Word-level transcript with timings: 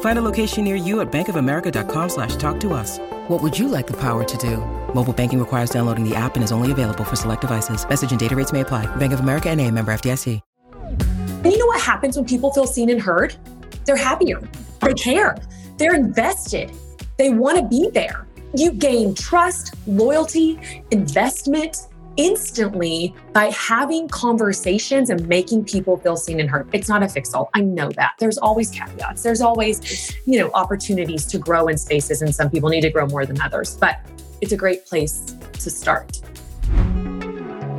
Find 0.00 0.18
a 0.18 0.22
location 0.22 0.64
near 0.64 0.74
you 0.74 1.00
at 1.00 1.12
bankofamerica.com 1.12 2.08
slash 2.08 2.34
talk 2.34 2.58
to 2.60 2.72
us. 2.72 2.98
What 3.28 3.40
would 3.40 3.56
you 3.56 3.68
like 3.68 3.86
the 3.86 3.96
power 3.96 4.24
to 4.24 4.36
do? 4.38 4.56
Mobile 4.92 5.12
banking 5.12 5.38
requires 5.38 5.70
downloading 5.70 6.02
the 6.02 6.16
app 6.16 6.34
and 6.34 6.42
is 6.42 6.50
only 6.50 6.72
available 6.72 7.04
for 7.04 7.14
select 7.14 7.42
devices. 7.42 7.88
Message 7.88 8.10
and 8.10 8.18
data 8.18 8.34
rates 8.34 8.52
may 8.52 8.62
apply. 8.62 8.86
Bank 8.96 9.12
of 9.12 9.20
America 9.20 9.48
and 9.48 9.60
a 9.60 9.70
member 9.70 9.92
FDIC. 9.92 10.40
And 11.38 11.46
you 11.46 11.58
know 11.58 11.66
what 11.66 11.80
happens 11.80 12.16
when 12.16 12.26
people 12.26 12.52
feel 12.52 12.66
seen 12.66 12.90
and 12.90 13.00
heard? 13.00 13.36
They're 13.84 13.96
happier. 13.96 14.40
They 14.82 14.94
care. 14.94 15.36
They're 15.76 15.94
invested. 15.94 16.72
They 17.16 17.30
want 17.30 17.58
to 17.58 17.64
be 17.64 17.90
there. 17.90 18.26
You 18.54 18.72
gain 18.72 19.14
trust, 19.14 19.74
loyalty, 19.86 20.58
investment 20.90 21.87
instantly 22.18 23.14
by 23.32 23.46
having 23.46 24.08
conversations 24.08 25.08
and 25.08 25.26
making 25.26 25.64
people 25.64 25.96
feel 25.96 26.16
seen 26.16 26.40
and 26.40 26.50
heard. 26.50 26.68
It's 26.72 26.88
not 26.88 27.02
a 27.02 27.08
fix 27.08 27.32
all. 27.32 27.48
I 27.54 27.60
know 27.62 27.90
that. 27.92 28.14
There's 28.18 28.36
always 28.36 28.70
caveats. 28.70 29.22
There's 29.22 29.40
always, 29.40 30.14
you 30.26 30.38
know, 30.38 30.50
opportunities 30.52 31.24
to 31.26 31.38
grow 31.38 31.68
in 31.68 31.78
spaces 31.78 32.20
and 32.20 32.34
some 32.34 32.50
people 32.50 32.68
need 32.68 32.82
to 32.82 32.90
grow 32.90 33.06
more 33.06 33.24
than 33.24 33.40
others. 33.40 33.76
But 33.76 34.00
it's 34.40 34.52
a 34.52 34.56
great 34.56 34.84
place 34.84 35.34
to 35.52 35.70
start. 35.70 36.20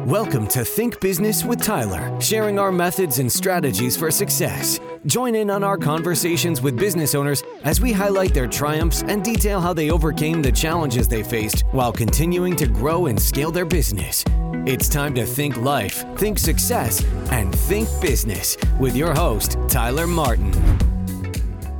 Welcome 0.09 0.47
to 0.47 0.65
Think 0.65 0.99
Business 1.01 1.45
with 1.45 1.61
Tyler, 1.61 2.19
sharing 2.19 2.57
our 2.57 2.71
methods 2.71 3.19
and 3.19 3.31
strategies 3.31 3.95
for 3.95 4.09
success. 4.09 4.79
Join 5.05 5.35
in 5.35 5.51
on 5.51 5.63
our 5.63 5.77
conversations 5.77 6.63
with 6.63 6.75
business 6.75 7.13
owners 7.13 7.43
as 7.63 7.79
we 7.79 7.91
highlight 7.91 8.33
their 8.33 8.47
triumphs 8.47 9.03
and 9.03 9.23
detail 9.23 9.61
how 9.61 9.71
they 9.71 9.91
overcame 9.91 10.41
the 10.41 10.51
challenges 10.51 11.07
they 11.07 11.21
faced 11.21 11.63
while 11.73 11.93
continuing 11.93 12.55
to 12.55 12.65
grow 12.65 13.05
and 13.05 13.21
scale 13.21 13.51
their 13.51 13.65
business. 13.65 14.25
It's 14.65 14.89
time 14.89 15.13
to 15.13 15.27
think 15.27 15.57
life, 15.57 16.03
think 16.17 16.39
success, 16.39 17.05
and 17.29 17.53
think 17.53 17.87
business 18.01 18.57
with 18.79 18.95
your 18.95 19.13
host, 19.13 19.59
Tyler 19.67 20.07
Martin. 20.07 20.51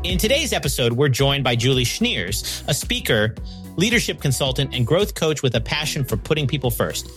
In 0.03 0.19
today's 0.19 0.53
episode, 0.53 0.93
we're 0.93 1.09
joined 1.09 1.43
by 1.43 1.55
Julie 1.55 1.83
Schniers, 1.83 2.63
a 2.67 2.75
speaker, 2.75 3.33
leadership 3.75 4.21
consultant, 4.21 4.75
and 4.75 4.85
growth 4.85 5.15
coach 5.15 5.41
with 5.41 5.55
a 5.55 5.61
passion 5.61 6.03
for 6.03 6.15
putting 6.15 6.45
people 6.45 6.69
first. 6.69 7.09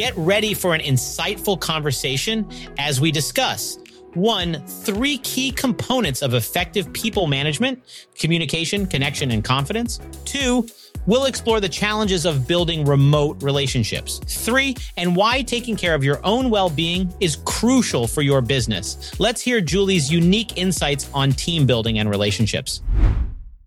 Get 0.00 0.16
ready 0.16 0.54
for 0.54 0.72
an 0.72 0.80
insightful 0.80 1.60
conversation 1.60 2.48
as 2.78 3.02
we 3.02 3.12
discuss 3.12 3.78
one, 4.14 4.64
three 4.66 5.18
key 5.18 5.50
components 5.50 6.22
of 6.22 6.32
effective 6.32 6.90
people 6.94 7.26
management 7.26 7.82
communication, 8.14 8.86
connection, 8.86 9.30
and 9.30 9.44
confidence. 9.44 10.00
Two, 10.24 10.66
we'll 11.04 11.26
explore 11.26 11.60
the 11.60 11.68
challenges 11.68 12.24
of 12.24 12.48
building 12.48 12.86
remote 12.86 13.42
relationships. 13.42 14.20
Three, 14.26 14.74
and 14.96 15.14
why 15.14 15.42
taking 15.42 15.76
care 15.76 15.94
of 15.94 16.02
your 16.02 16.18
own 16.24 16.48
well 16.48 16.70
being 16.70 17.12
is 17.20 17.36
crucial 17.44 18.06
for 18.06 18.22
your 18.22 18.40
business. 18.40 19.20
Let's 19.20 19.42
hear 19.42 19.60
Julie's 19.60 20.10
unique 20.10 20.56
insights 20.56 21.10
on 21.12 21.32
team 21.32 21.66
building 21.66 21.98
and 21.98 22.08
relationships. 22.08 22.80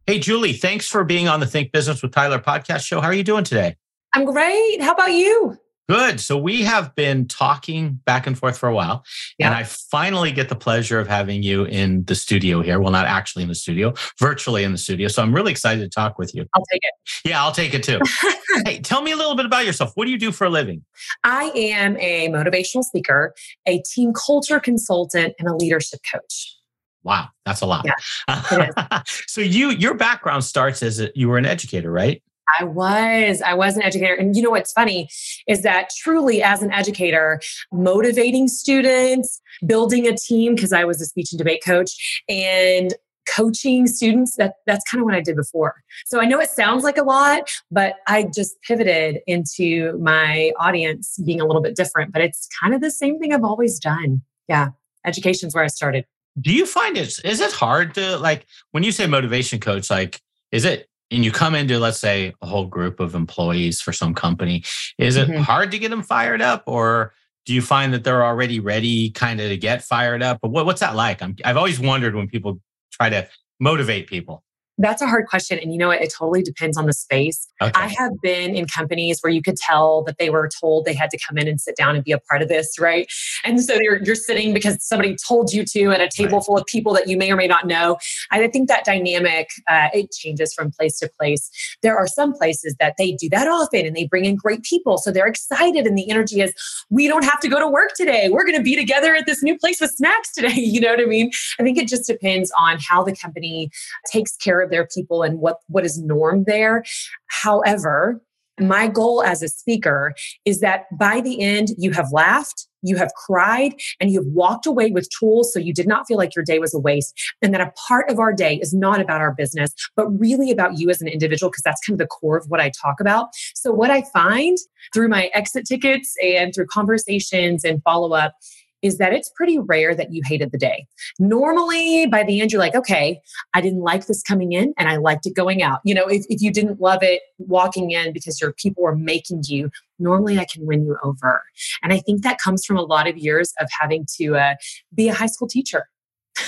Hey, 0.08 0.18
Julie, 0.18 0.54
thanks 0.54 0.88
for 0.88 1.04
being 1.04 1.28
on 1.28 1.42
the 1.42 1.46
Think 1.46 1.72
Business 1.72 2.02
with 2.02 2.12
Tyler 2.12 2.40
podcast 2.40 2.88
show. 2.88 3.02
How 3.02 3.10
are 3.10 3.14
you 3.14 3.24
doing 3.24 3.44
today? 3.44 3.76
I'm 4.16 4.26
great. 4.26 4.82
How 4.82 4.94
about 4.94 5.12
you? 5.12 5.60
Good. 5.90 6.22
So 6.22 6.38
we 6.38 6.62
have 6.62 6.96
been 6.96 7.28
talking 7.28 8.00
back 8.06 8.26
and 8.26 8.38
forth 8.38 8.58
for 8.58 8.70
a 8.70 8.74
while. 8.74 9.04
Yeah. 9.38 9.48
And 9.48 9.56
I 9.56 9.64
finally 9.64 10.32
get 10.32 10.48
the 10.48 10.56
pleasure 10.56 11.00
of 11.00 11.08
having 11.08 11.44
you 11.44 11.66
in 11.66 12.06
the 12.06 12.16
studio 12.16 12.62
here. 12.62 12.80
Well, 12.80 12.92
not 12.92 13.06
actually 13.06 13.44
in 13.44 13.50
the 13.50 13.56
studio, 13.56 13.94
virtually 14.18 14.64
in 14.64 14.72
the 14.72 14.78
studio. 14.78 15.10
So 15.10 15.22
I'm 15.22 15.36
really 15.36 15.52
excited 15.52 15.82
to 15.82 15.90
talk 15.90 16.18
with 16.18 16.34
you. 16.34 16.46
I'll 16.56 16.64
take 16.72 16.82
it. 16.84 17.30
Yeah, 17.30 17.44
I'll 17.44 17.52
take 17.52 17.74
it 17.74 17.84
too. 17.84 18.00
hey, 18.66 18.80
tell 18.80 19.02
me 19.02 19.12
a 19.12 19.18
little 19.18 19.36
bit 19.36 19.46
about 19.46 19.66
yourself. 19.66 19.92
What 19.96 20.06
do 20.06 20.12
you 20.12 20.18
do 20.18 20.32
for 20.32 20.46
a 20.46 20.50
living? 20.50 20.86
I 21.26 21.52
am 21.54 21.98
a 21.98 22.30
motivational 22.30 22.84
speaker, 22.84 23.34
a 23.66 23.82
team 23.82 24.14
culture 24.14 24.62
consultant, 24.62 25.34
and 25.38 25.50
a 25.50 25.56
leadership 25.56 26.00
coach. 26.10 26.58
Wow, 27.04 27.28
that's 27.46 27.60
a 27.60 27.66
lot. 27.66 27.86
Yeah, 27.86 29.02
so 29.28 29.42
you 29.42 29.72
your 29.72 29.94
background 29.94 30.46
starts 30.46 30.82
as 30.82 31.02
a, 31.02 31.12
you 31.16 31.28
were 31.28 31.38
an 31.38 31.46
educator, 31.46 31.92
right? 31.92 32.24
I 32.60 32.64
was. 32.66 33.42
I 33.42 33.54
was 33.54 33.76
an 33.76 33.84
educator. 33.84 34.14
And 34.14 34.36
you 34.36 34.42
know 34.42 34.50
what's 34.50 34.72
funny 34.72 35.10
is 35.48 35.62
that 35.62 35.90
truly, 35.98 36.44
as 36.44 36.62
an 36.62 36.72
educator, 36.72 37.40
motivating 37.72 38.48
students, 38.48 39.42
building 39.66 40.08
a 40.08 40.16
team, 40.16 40.56
because 40.56 40.74
I 40.74 40.84
was 40.84 41.02
a 41.02 41.06
speech 41.06 41.32
and 41.32 41.38
debate 41.38 41.64
coach, 41.64 42.24
and 42.28 42.94
coaching 43.34 43.88
students 43.88 44.36
that 44.36 44.56
that's 44.66 44.84
kind 44.90 45.00
of 45.00 45.06
what 45.06 45.16
i 45.16 45.22
did 45.22 45.36
before 45.36 45.82
so 46.06 46.20
i 46.20 46.26
know 46.26 46.42
it 46.42 46.50
sounds 46.50 46.84
like 46.84 46.98
a 46.98 47.04
lot 47.04 47.50
but 47.72 47.96
i 48.06 48.28
just 48.36 48.62
pivoted 48.64 49.20
into 49.28 49.98
my 50.00 50.52
audience 50.60 51.18
being 51.26 51.40
a 51.40 51.46
little 51.46 51.62
bit 51.62 51.74
different 51.74 52.12
but 52.12 52.22
it's 52.22 52.50
kind 52.60 52.74
of 52.74 52.82
the 52.82 52.92
same 52.92 53.20
thing 53.20 53.34
i've 53.34 53.44
always 53.44 53.80
done 53.80 54.22
yeah 54.50 54.70
education's 55.06 55.56
where 55.56 55.64
i 55.64 55.68
started 55.68 56.06
do 56.42 56.52
you 56.52 56.66
find 56.66 56.98
it 56.98 57.18
is 57.24 57.40
it 57.40 57.52
hard 57.54 57.94
to 57.94 58.18
like 58.18 58.46
when 58.72 58.84
you 58.84 58.92
say 58.92 59.08
motivation 59.08 59.60
coach 59.60 59.90
like 59.90 60.20
is 60.52 60.66
it 60.66 60.90
and 61.14 61.24
you 61.24 61.32
come 61.32 61.56
into 61.56 61.80
let's 61.80 62.00
say 62.00 62.34
a 62.42 62.46
whole 62.46 62.66
group 62.66 63.00
of 63.00 63.16
employees 63.16 63.80
for 63.80 63.94
some 63.94 64.14
company 64.14 64.64
is 64.98 65.16
it 65.16 65.30
mm-hmm. 65.30 65.42
hard 65.42 65.72
to 65.72 65.80
get 65.80 65.90
them 65.90 66.04
fired 66.04 66.42
up 66.42 66.64
or 66.66 67.14
do 67.46 67.54
you 67.54 67.62
find 67.62 67.94
that 67.94 68.04
they're 68.04 68.24
already 68.24 68.60
ready 68.60 69.10
kind 69.12 69.42
of 69.42 69.50
to 69.50 69.58
get 69.58 69.84
fired 69.84 70.24
up? 70.24 70.40
But 70.42 70.50
what, 70.50 70.66
what's 70.66 70.80
that 70.80 70.96
like? 70.96 71.22
I 71.22 71.34
have 71.44 71.58
always 71.58 71.80
wondered 71.80 72.16
when 72.16 72.28
people 72.28 72.60
try 72.92 73.10
to 73.10 73.28
motivate 73.60 74.08
people 74.08 74.44
that's 74.78 75.02
a 75.02 75.08
hard 75.08 75.28
question. 75.28 75.60
And 75.60 75.72
you 75.72 75.78
know 75.78 75.90
what? 75.90 76.02
It 76.02 76.12
totally 76.12 76.42
depends 76.42 76.78
on 76.78 76.88
the 76.88 76.94
space. 76.94 77.48
Okay. 77.62 77.72
I 77.76 77.88
have 77.88 78.12
been 78.22 78.56
in 78.56 78.66
companies 78.66 79.20
where 79.22 79.32
you 79.32 79.42
could 79.42 79.58
tell 79.58 80.04
that 80.04 80.18
they 80.18 80.30
were 80.30 80.50
told 80.60 80.86
they 80.86 80.94
had 80.94 81.12
to 81.12 81.20
come 81.28 81.38
in 81.38 81.48
and 81.48 81.62
sit 81.62 81.76
down 81.76 81.96
and 81.96 82.04
be 82.04 82.12
a 82.12 82.20
part 82.20 82.42
of 82.42 82.50
this, 82.50 82.80
right? 82.80 83.08
And 83.44 83.62
so 83.62 83.76
you're, 83.80 84.02
you're 84.04 84.16
sitting 84.16 84.54
because 84.54 84.84
somebody 84.84 85.16
told 85.28 85.54
you 85.54 85.64
to 85.66 85.92
at 85.92 86.02
a 86.02 86.10
table 86.10 86.40
right. 86.40 86.46
full 86.46 86.58
of 86.58 86.66
people 86.66 86.94
that 86.94 87.08
you 87.08 87.18
may 87.18 87.32
or 87.32 87.36
may 87.36 87.48
not 87.48 87.68
know. 87.68 87.98
I 88.32 88.48
think 88.48 88.68
that 88.68 88.84
dynamic, 88.84 89.50
uh, 89.68 89.90
it 89.94 90.12
changes 90.12 90.54
from 90.54 90.72
place 90.72 90.98
to 91.00 91.10
place. 91.20 91.50
There 91.84 91.98
are 91.98 92.08
some 92.08 92.34
places 92.34 92.76
that 92.80 92.96
they 92.98 93.12
do 93.12 93.30
that 93.30 93.48
often 93.48 93.86
and 93.86 93.96
they 93.96 94.08
bring 94.08 94.26
in 94.26 94.36
great 94.36 94.64
people. 94.64 94.98
So 94.98 95.12
they're 95.12 95.28
excited 95.28 95.86
and 95.86 95.98
the 95.98 96.10
energy 96.10 96.42
is, 96.42 96.54
we 96.90 97.08
don't 97.08 97.24
have 97.24 97.40
to 97.42 97.48
go 97.48 97.60
to 97.60 97.68
work 97.68 97.92
today. 97.96 98.30
We're 98.30 98.46
going 98.46 98.58
to 98.58 98.64
be 98.64 98.76
together 98.76 99.16
at 99.16 99.28
this 99.28 99.44
new 99.44 99.58
place 99.58 99.80
with 99.80 99.92
snacks 99.92 100.34
today. 100.34 100.54
You 100.74 100.80
know 100.80 100.90
what 100.90 101.02
I 101.02 101.06
mean? 101.06 101.30
I 101.60 101.64
think 101.64 101.78
it 101.78 101.88
just 101.88 102.08
depends 102.08 102.52
on 102.58 102.80
how 102.80 103.04
the 103.04 103.16
company 103.16 103.70
takes 104.12 104.36
care 104.38 104.63
of 104.64 104.72
their 104.72 104.88
people 104.88 105.24
and 105.24 105.40
what 105.40 105.58
what 105.68 105.86
is 105.86 106.00
norm 106.00 106.46
there. 106.48 106.84
However 107.28 108.22
my 108.60 108.88
goal 108.88 109.24
as 109.24 109.42
a 109.42 109.48
speaker 109.48 110.14
is 110.46 110.60
that 110.60 110.86
by 110.98 111.22
the 111.22 111.42
end 111.42 111.70
you 111.78 111.92
have 111.92 112.12
laughed 112.12 112.68
you 112.86 112.98
have 112.98 113.12
cried 113.16 113.74
and 114.00 114.12
you 114.12 114.22
have 114.22 114.28
walked 114.28 114.66
away 114.66 114.92
with 114.92 115.10
tools 115.18 115.52
so 115.52 115.60
you 115.60 115.74
did 115.74 115.88
not 115.88 116.06
feel 116.06 116.18
like 116.18 116.36
your 116.36 116.46
day 116.46 116.60
was 116.60 116.74
a 116.74 116.80
waste 116.80 117.14
and 117.42 117.54
that 117.54 117.62
a 117.62 117.72
part 117.88 118.10
of 118.10 118.20
our 118.20 118.34
day 118.34 118.60
is 118.62 118.74
not 118.74 119.02
about 119.02 119.22
our 119.22 119.34
business 119.34 119.72
but 119.96 120.08
really 120.20 120.52
about 120.52 120.78
you 120.78 120.90
as 120.90 121.02
an 121.02 121.08
individual 121.08 121.50
because 121.50 121.64
that's 121.64 121.82
kind 121.86 122.00
of 122.00 122.00
the 122.00 122.08
core 122.08 122.38
of 122.38 122.46
what 122.48 122.60
i 122.60 122.72
talk 122.82 123.00
about. 123.00 123.30
So 123.56 123.72
what 123.72 123.90
i 123.90 124.04
find 124.14 124.58
through 124.94 125.08
my 125.08 125.32
exit 125.34 125.66
tickets 125.66 126.16
and 126.22 126.54
through 126.54 126.68
conversations 126.68 127.64
and 127.64 127.82
follow 127.84 128.14
up 128.14 128.36
is 128.84 128.98
that 128.98 129.14
it's 129.14 129.30
pretty 129.30 129.58
rare 129.58 129.96
that 129.96 130.14
you 130.14 130.22
hated 130.26 130.52
the 130.52 130.58
day. 130.58 130.86
Normally, 131.18 132.06
by 132.06 132.24
the 132.24 132.42
end, 132.42 132.52
you're 132.52 132.60
like, 132.60 132.76
okay, 132.76 133.20
I 133.54 133.62
didn't 133.62 133.80
like 133.80 134.06
this 134.06 134.22
coming 134.22 134.52
in 134.52 134.74
and 134.78 134.90
I 134.90 134.98
liked 134.98 135.26
it 135.26 135.34
going 135.34 135.64
out. 135.64 135.80
You 135.86 135.96
know, 135.96 136.06
if, 136.08 136.26
if 136.30 136.42
you 136.42 136.52
didn't 136.52 136.80
love 136.80 137.02
it 137.02 137.22
walking 137.38 137.92
in 137.92 138.14
because 138.14 138.40
your 138.40 138.54
people 138.54 138.84
were 138.84 138.96
making 138.96 139.44
you, 139.48 139.72
normally 139.98 140.38
I 140.38 140.46
can 140.46 140.66
win 140.68 140.86
you 140.86 140.98
over. 141.02 141.42
And 141.82 141.94
I 141.94 142.00
think 142.00 142.24
that 142.24 142.38
comes 142.40 142.66
from 142.66 142.78
a 142.78 142.84
lot 142.84 143.08
of 143.08 143.18
years 143.18 143.54
of 143.60 143.70
having 143.80 144.06
to 144.18 144.36
uh, 144.36 144.56
be 144.94 145.08
a 145.08 145.14
high 145.14 145.28
school 145.28 145.48
teacher. 145.48 145.88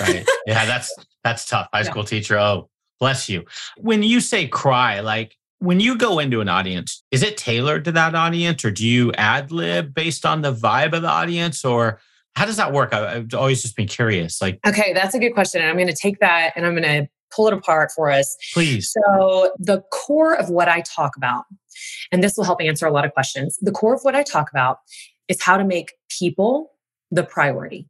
right. 0.00 0.26
Yeah, 0.46 0.64
that's 0.64 0.94
that's 1.24 1.44
tough. 1.46 1.68
High 1.72 1.80
yeah. 1.80 1.90
school 1.90 2.04
teacher. 2.04 2.38
Oh, 2.38 2.68
bless 3.00 3.28
you. 3.28 3.44
When 3.78 4.04
you 4.04 4.20
say 4.20 4.46
cry, 4.46 5.00
like 5.00 5.36
when 5.58 5.80
you 5.80 5.96
go 5.96 6.18
into 6.18 6.40
an 6.40 6.48
audience, 6.48 7.02
is 7.10 7.22
it 7.22 7.36
tailored 7.36 7.84
to 7.86 7.92
that 7.92 8.14
audience 8.14 8.64
or 8.64 8.70
do 8.70 8.86
you 8.86 9.12
ad 9.14 9.50
lib 9.50 9.94
based 9.94 10.26
on 10.26 10.42
the 10.42 10.52
vibe 10.52 10.92
of 10.92 11.02
the 11.02 11.08
audience 11.08 11.64
or 11.64 11.98
how 12.36 12.44
does 12.44 12.56
that 12.56 12.72
work? 12.72 12.92
I, 12.92 13.14
have 13.14 13.34
always 13.34 13.62
just 13.62 13.76
been 13.76 13.88
curious. 13.88 14.40
Like, 14.42 14.60
okay, 14.66 14.92
that's 14.92 15.14
a 15.14 15.18
good 15.18 15.32
question. 15.32 15.62
And 15.62 15.70
I'm 15.70 15.76
going 15.76 15.88
to 15.88 15.94
take 15.94 16.20
that 16.20 16.52
and 16.54 16.66
I'm 16.66 16.74
going 16.74 16.82
to 16.84 17.08
pull 17.34 17.48
it 17.48 17.54
apart 17.54 17.90
for 17.96 18.10
us. 18.10 18.36
Please. 18.52 18.92
So, 18.92 19.52
the 19.58 19.82
core 19.90 20.34
of 20.34 20.50
what 20.50 20.68
I 20.68 20.82
talk 20.82 21.16
about, 21.16 21.44
and 22.12 22.22
this 22.22 22.36
will 22.36 22.44
help 22.44 22.62
answer 22.62 22.86
a 22.86 22.92
lot 22.92 23.04
of 23.04 23.12
questions, 23.14 23.58
the 23.62 23.72
core 23.72 23.94
of 23.94 24.02
what 24.02 24.14
I 24.14 24.22
talk 24.22 24.50
about 24.50 24.78
is 25.28 25.42
how 25.42 25.56
to 25.56 25.64
make 25.64 25.94
people 26.10 26.72
the 27.10 27.24
priority. 27.24 27.88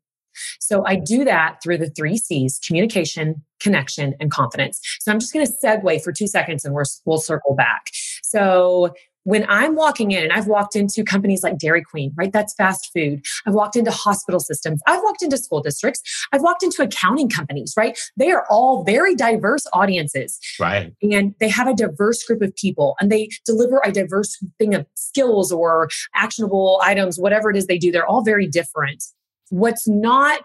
So 0.60 0.84
I 0.84 0.96
do 0.96 1.24
that 1.24 1.62
through 1.62 1.78
the 1.78 1.90
three 1.90 2.18
C's 2.18 2.60
communication, 2.64 3.42
connection, 3.58 4.14
and 4.20 4.30
confidence. 4.30 4.80
So 5.00 5.10
I'm 5.10 5.18
just 5.18 5.32
going 5.32 5.46
to 5.46 5.52
segue 5.52 6.02
for 6.02 6.12
two 6.12 6.26
seconds 6.26 6.64
and 6.64 6.74
we're, 6.74 6.84
we'll 7.06 7.18
circle 7.18 7.54
back. 7.54 7.86
So 8.22 8.94
when 9.26 9.44
I'm 9.48 9.74
walking 9.74 10.12
in, 10.12 10.22
and 10.22 10.32
I've 10.32 10.46
walked 10.46 10.76
into 10.76 11.02
companies 11.02 11.42
like 11.42 11.58
Dairy 11.58 11.82
Queen, 11.82 12.12
right? 12.16 12.32
That's 12.32 12.54
fast 12.54 12.92
food. 12.94 13.24
I've 13.44 13.54
walked 13.54 13.74
into 13.74 13.90
hospital 13.90 14.38
systems. 14.38 14.80
I've 14.86 15.02
walked 15.02 15.20
into 15.20 15.36
school 15.36 15.60
districts. 15.60 16.00
I've 16.32 16.42
walked 16.42 16.62
into 16.62 16.80
accounting 16.80 17.28
companies, 17.28 17.74
right? 17.76 17.98
They 18.16 18.30
are 18.30 18.46
all 18.48 18.84
very 18.84 19.16
diverse 19.16 19.66
audiences. 19.72 20.38
Right. 20.60 20.94
And 21.02 21.34
they 21.40 21.48
have 21.48 21.66
a 21.66 21.74
diverse 21.74 22.22
group 22.22 22.40
of 22.40 22.54
people 22.54 22.94
and 23.00 23.10
they 23.10 23.28
deliver 23.44 23.80
a 23.84 23.90
diverse 23.90 24.38
thing 24.60 24.76
of 24.76 24.86
skills 24.94 25.50
or 25.50 25.88
actionable 26.14 26.80
items, 26.84 27.18
whatever 27.18 27.50
it 27.50 27.56
is 27.56 27.66
they 27.66 27.78
do. 27.78 27.90
They're 27.90 28.06
all 28.06 28.22
very 28.22 28.46
different. 28.46 29.02
What's 29.50 29.88
not 29.88 30.42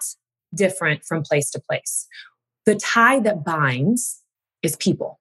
different 0.55 1.05
from 1.05 1.21
place 1.21 1.51
to 1.51 1.59
place? 1.59 2.07
The 2.65 2.73
tie 2.73 3.19
that 3.19 3.45
binds 3.45 4.23
is 4.63 4.75
people. 4.75 5.19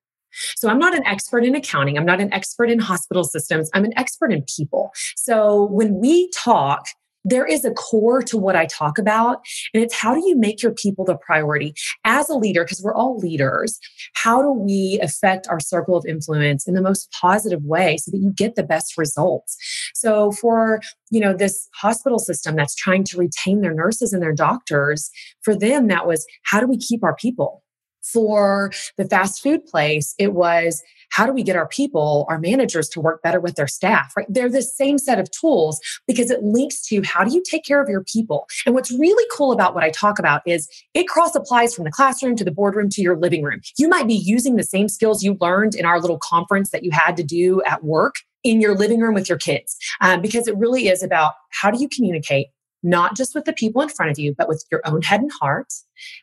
So 0.57 0.69
I'm 0.69 0.79
not 0.79 0.95
an 0.95 1.07
expert 1.07 1.45
in 1.45 1.55
accounting. 1.55 1.99
I'm 1.99 2.07
not 2.07 2.21
an 2.21 2.33
expert 2.33 2.71
in 2.71 2.79
hospital 2.79 3.25
systems. 3.25 3.71
I'm 3.75 3.85
an 3.85 3.97
expert 3.97 4.33
in 4.33 4.45
people. 4.57 4.93
So 5.17 5.69
when 5.71 6.01
we 6.01 6.31
talk, 6.31 6.87
there 7.25 7.47
is 7.47 7.65
a 7.65 7.71
core 7.73 8.23
to 8.23 8.39
what 8.39 8.57
I 8.57 8.67
talk 8.67 8.99
about. 8.99 9.41
And 9.75 9.83
it's 9.83 9.95
how 9.95 10.15
do 10.15 10.27
you 10.27 10.37
make 10.39 10.63
your 10.63 10.73
people 10.73 11.05
the 11.05 11.17
priority 11.17 11.75
as 12.05 12.29
a 12.29 12.35
leader? 12.35 12.65
Because 12.65 12.83
we're 12.83 12.95
all 12.95 13.19
leaders. 13.19 13.79
How 14.15 14.41
do 14.41 14.53
we 14.53 14.99
affect 15.03 15.47
our 15.49 15.61
circle 15.61 15.97
of 15.97 16.07
influence 16.07 16.67
in 16.67 16.75
the 16.75 16.83
most 16.83 17.11
positive 17.13 17.63
way 17.65 17.99
so 17.99 18.11
that 18.11 18.19
you 18.19 18.33
get 18.33 18.55
the 18.55 18.63
best 18.63 18.97
results? 18.97 19.57
So 19.95 20.33
for, 20.33 20.81
you 21.11 21.21
know, 21.21 21.35
this 21.35 21.69
hospital 21.75 22.19
system 22.19 22.57
that's 22.57 22.75
trying 22.75 23.05
to 23.05 23.19
retain 23.19 23.61
their 23.61 23.75
nurses 23.75 24.13
and 24.13 24.23
their 24.23 24.33
doctors, 24.33 25.11
for 25.43 25.55
them, 25.55 25.89
that 25.89 26.07
was 26.07 26.27
how 26.45 26.61
do 26.61 26.67
we 26.67 26.79
keep 26.79 27.05
our 27.05 27.15
people? 27.17 27.63
For 28.03 28.73
the 28.97 29.05
fast 29.05 29.43
food 29.43 29.65
place, 29.67 30.15
it 30.19 30.33
was 30.33 30.83
how 31.11 31.27
do 31.27 31.33
we 31.33 31.43
get 31.43 31.57
our 31.57 31.69
people, 31.69 32.25
our 32.29 32.39
managers 32.39 32.89
to 32.91 33.01
work 33.01 33.23
better 33.23 33.41
with 33.41 33.57
their 33.57 33.69
staff, 33.69 34.13
right? 34.17 34.27
They're 34.29 34.49
the 34.49 34.63
same 34.63 34.97
set 34.97 35.19
of 35.19 35.31
tools 35.31 35.81
because 36.07 36.31
it 36.31 36.43
links 36.43 36.83
to 36.87 37.03
how 37.03 37.25
do 37.25 37.35
you 37.35 37.43
take 37.49 37.65
care 37.65 37.83
of 37.83 37.89
your 37.89 38.05
people? 38.05 38.47
And 38.65 38.75
what's 38.75 38.93
really 38.93 39.25
cool 39.37 39.53
about 39.53 39.75
what 39.75 39.85
I 39.85 39.91
talk 39.91 40.19
about 40.19 40.43
is 40.47 40.69
it 40.95 41.09
cross 41.09 41.35
applies 41.35 41.75
from 41.75 41.85
the 41.85 41.91
classroom 41.91 42.37
to 42.37 42.45
the 42.45 42.53
boardroom 42.53 42.89
to 42.91 43.03
your 43.03 43.17
living 43.17 43.43
room. 43.43 43.61
You 43.77 43.89
might 43.89 44.07
be 44.07 44.15
using 44.15 44.57
the 44.57 44.63
same 44.63 44.89
skills 44.89 45.23
you 45.23 45.37
learned 45.41 45.75
in 45.75 45.85
our 45.85 46.01
little 46.01 46.19
conference 46.19 46.71
that 46.71 46.85
you 46.85 46.91
had 46.93 47.17
to 47.17 47.25
do 47.25 47.63
at 47.67 47.85
work 47.85 48.15
in 48.43 48.61
your 48.61 48.75
living 48.75 49.01
room 49.01 49.15
with 49.15 49.29
your 49.29 49.39
kids, 49.39 49.77
um, 50.01 50.23
because 50.23 50.49
it 50.49 50.57
really 50.57 50.89
is 50.89 51.03
about 51.03 51.35
how 51.51 51.71
do 51.71 51.79
you 51.79 51.89
communicate, 51.89 52.47
not 52.83 53.15
just 53.17 53.35
with 53.35 53.45
the 53.45 53.53
people 53.53 53.83
in 53.83 53.89
front 53.89 54.11
of 54.11 54.19
you, 54.19 54.35
but 54.37 54.49
with 54.49 54.65
your 54.71 54.81
own 54.87 55.03
head 55.03 55.21
and 55.21 55.31
heart. 55.41 55.73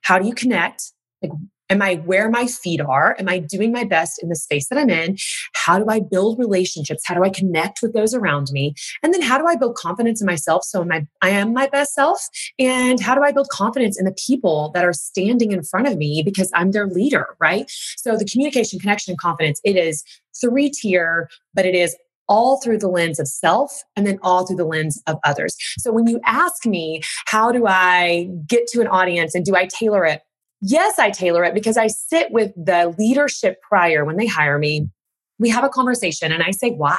How 0.01 0.17
do 0.17 0.27
you 0.27 0.33
connect? 0.33 0.93
Like, 1.21 1.31
Am 1.69 1.81
I 1.81 1.95
where 1.95 2.29
my 2.29 2.47
feet 2.47 2.79
are? 2.79 3.15
Am 3.19 3.27
I 3.27 3.39
doing 3.39 3.71
my 3.71 3.83
best 3.83 4.21
in 4.23 4.29
the 4.29 4.35
space 4.35 4.69
that 4.69 4.77
I'm 4.77 4.89
in? 4.89 5.17
How 5.53 5.77
do 5.79 5.85
I 5.89 5.99
build 5.99 6.39
relationships? 6.39 7.03
How 7.05 7.15
do 7.15 7.23
I 7.23 7.29
connect 7.29 7.81
with 7.81 7.93
those 7.93 8.13
around 8.13 8.47
me? 8.51 8.73
And 9.03 9.13
then 9.13 9.21
how 9.21 9.37
do 9.37 9.45
I 9.45 9.55
build 9.55 9.75
confidence 9.75 10.21
in 10.21 10.25
myself 10.25 10.63
so 10.63 10.81
am 10.81 10.91
I, 10.91 11.05
I 11.21 11.29
am 11.29 11.53
my 11.53 11.67
best 11.67 11.93
self? 11.93 12.27
And 12.57 13.01
how 13.01 13.15
do 13.15 13.23
I 13.23 13.31
build 13.31 13.49
confidence 13.49 13.99
in 13.99 14.05
the 14.05 14.15
people 14.25 14.71
that 14.73 14.85
are 14.85 14.93
standing 14.93 15.51
in 15.51 15.63
front 15.63 15.87
of 15.87 15.97
me 15.97 16.23
because 16.23 16.51
I'm 16.53 16.71
their 16.71 16.87
leader, 16.87 17.35
right? 17.39 17.69
So 17.97 18.17
the 18.17 18.25
communication, 18.25 18.79
connection, 18.79 19.11
and 19.11 19.19
confidence, 19.19 19.59
it 19.63 19.75
is 19.75 20.03
three 20.39 20.69
tier, 20.69 21.29
but 21.53 21.65
it 21.65 21.75
is 21.75 21.95
all 22.29 22.59
through 22.61 22.77
the 22.77 22.87
lens 22.87 23.19
of 23.19 23.27
self 23.27 23.83
and 23.95 24.05
then 24.05 24.19
all 24.21 24.45
through 24.45 24.57
the 24.57 24.65
lens 24.65 25.01
of 25.07 25.17
others. 25.23 25.55
So 25.77 25.91
when 25.91 26.07
you 26.07 26.19
ask 26.25 26.65
me, 26.65 27.01
how 27.25 27.51
do 27.51 27.65
I 27.67 28.29
get 28.45 28.67
to 28.67 28.81
an 28.81 28.87
audience 28.87 29.33
and 29.33 29.45
do 29.45 29.55
I 29.55 29.67
tailor 29.67 30.05
it? 30.05 30.21
Yes, 30.61 30.97
I 30.97 31.11
tailor 31.11 31.43
it 31.43 31.53
because 31.53 31.77
I 31.77 31.87
sit 31.87 32.31
with 32.31 32.51
the 32.55 32.93
leadership 32.97 33.61
prior 33.61 34.03
when 34.03 34.17
they 34.17 34.25
hire 34.25 34.57
me. 34.57 34.89
We 35.39 35.49
have 35.49 35.63
a 35.63 35.69
conversation 35.69 36.31
and 36.31 36.41
I 36.41 36.51
say, 36.51 36.71
why? 36.71 36.97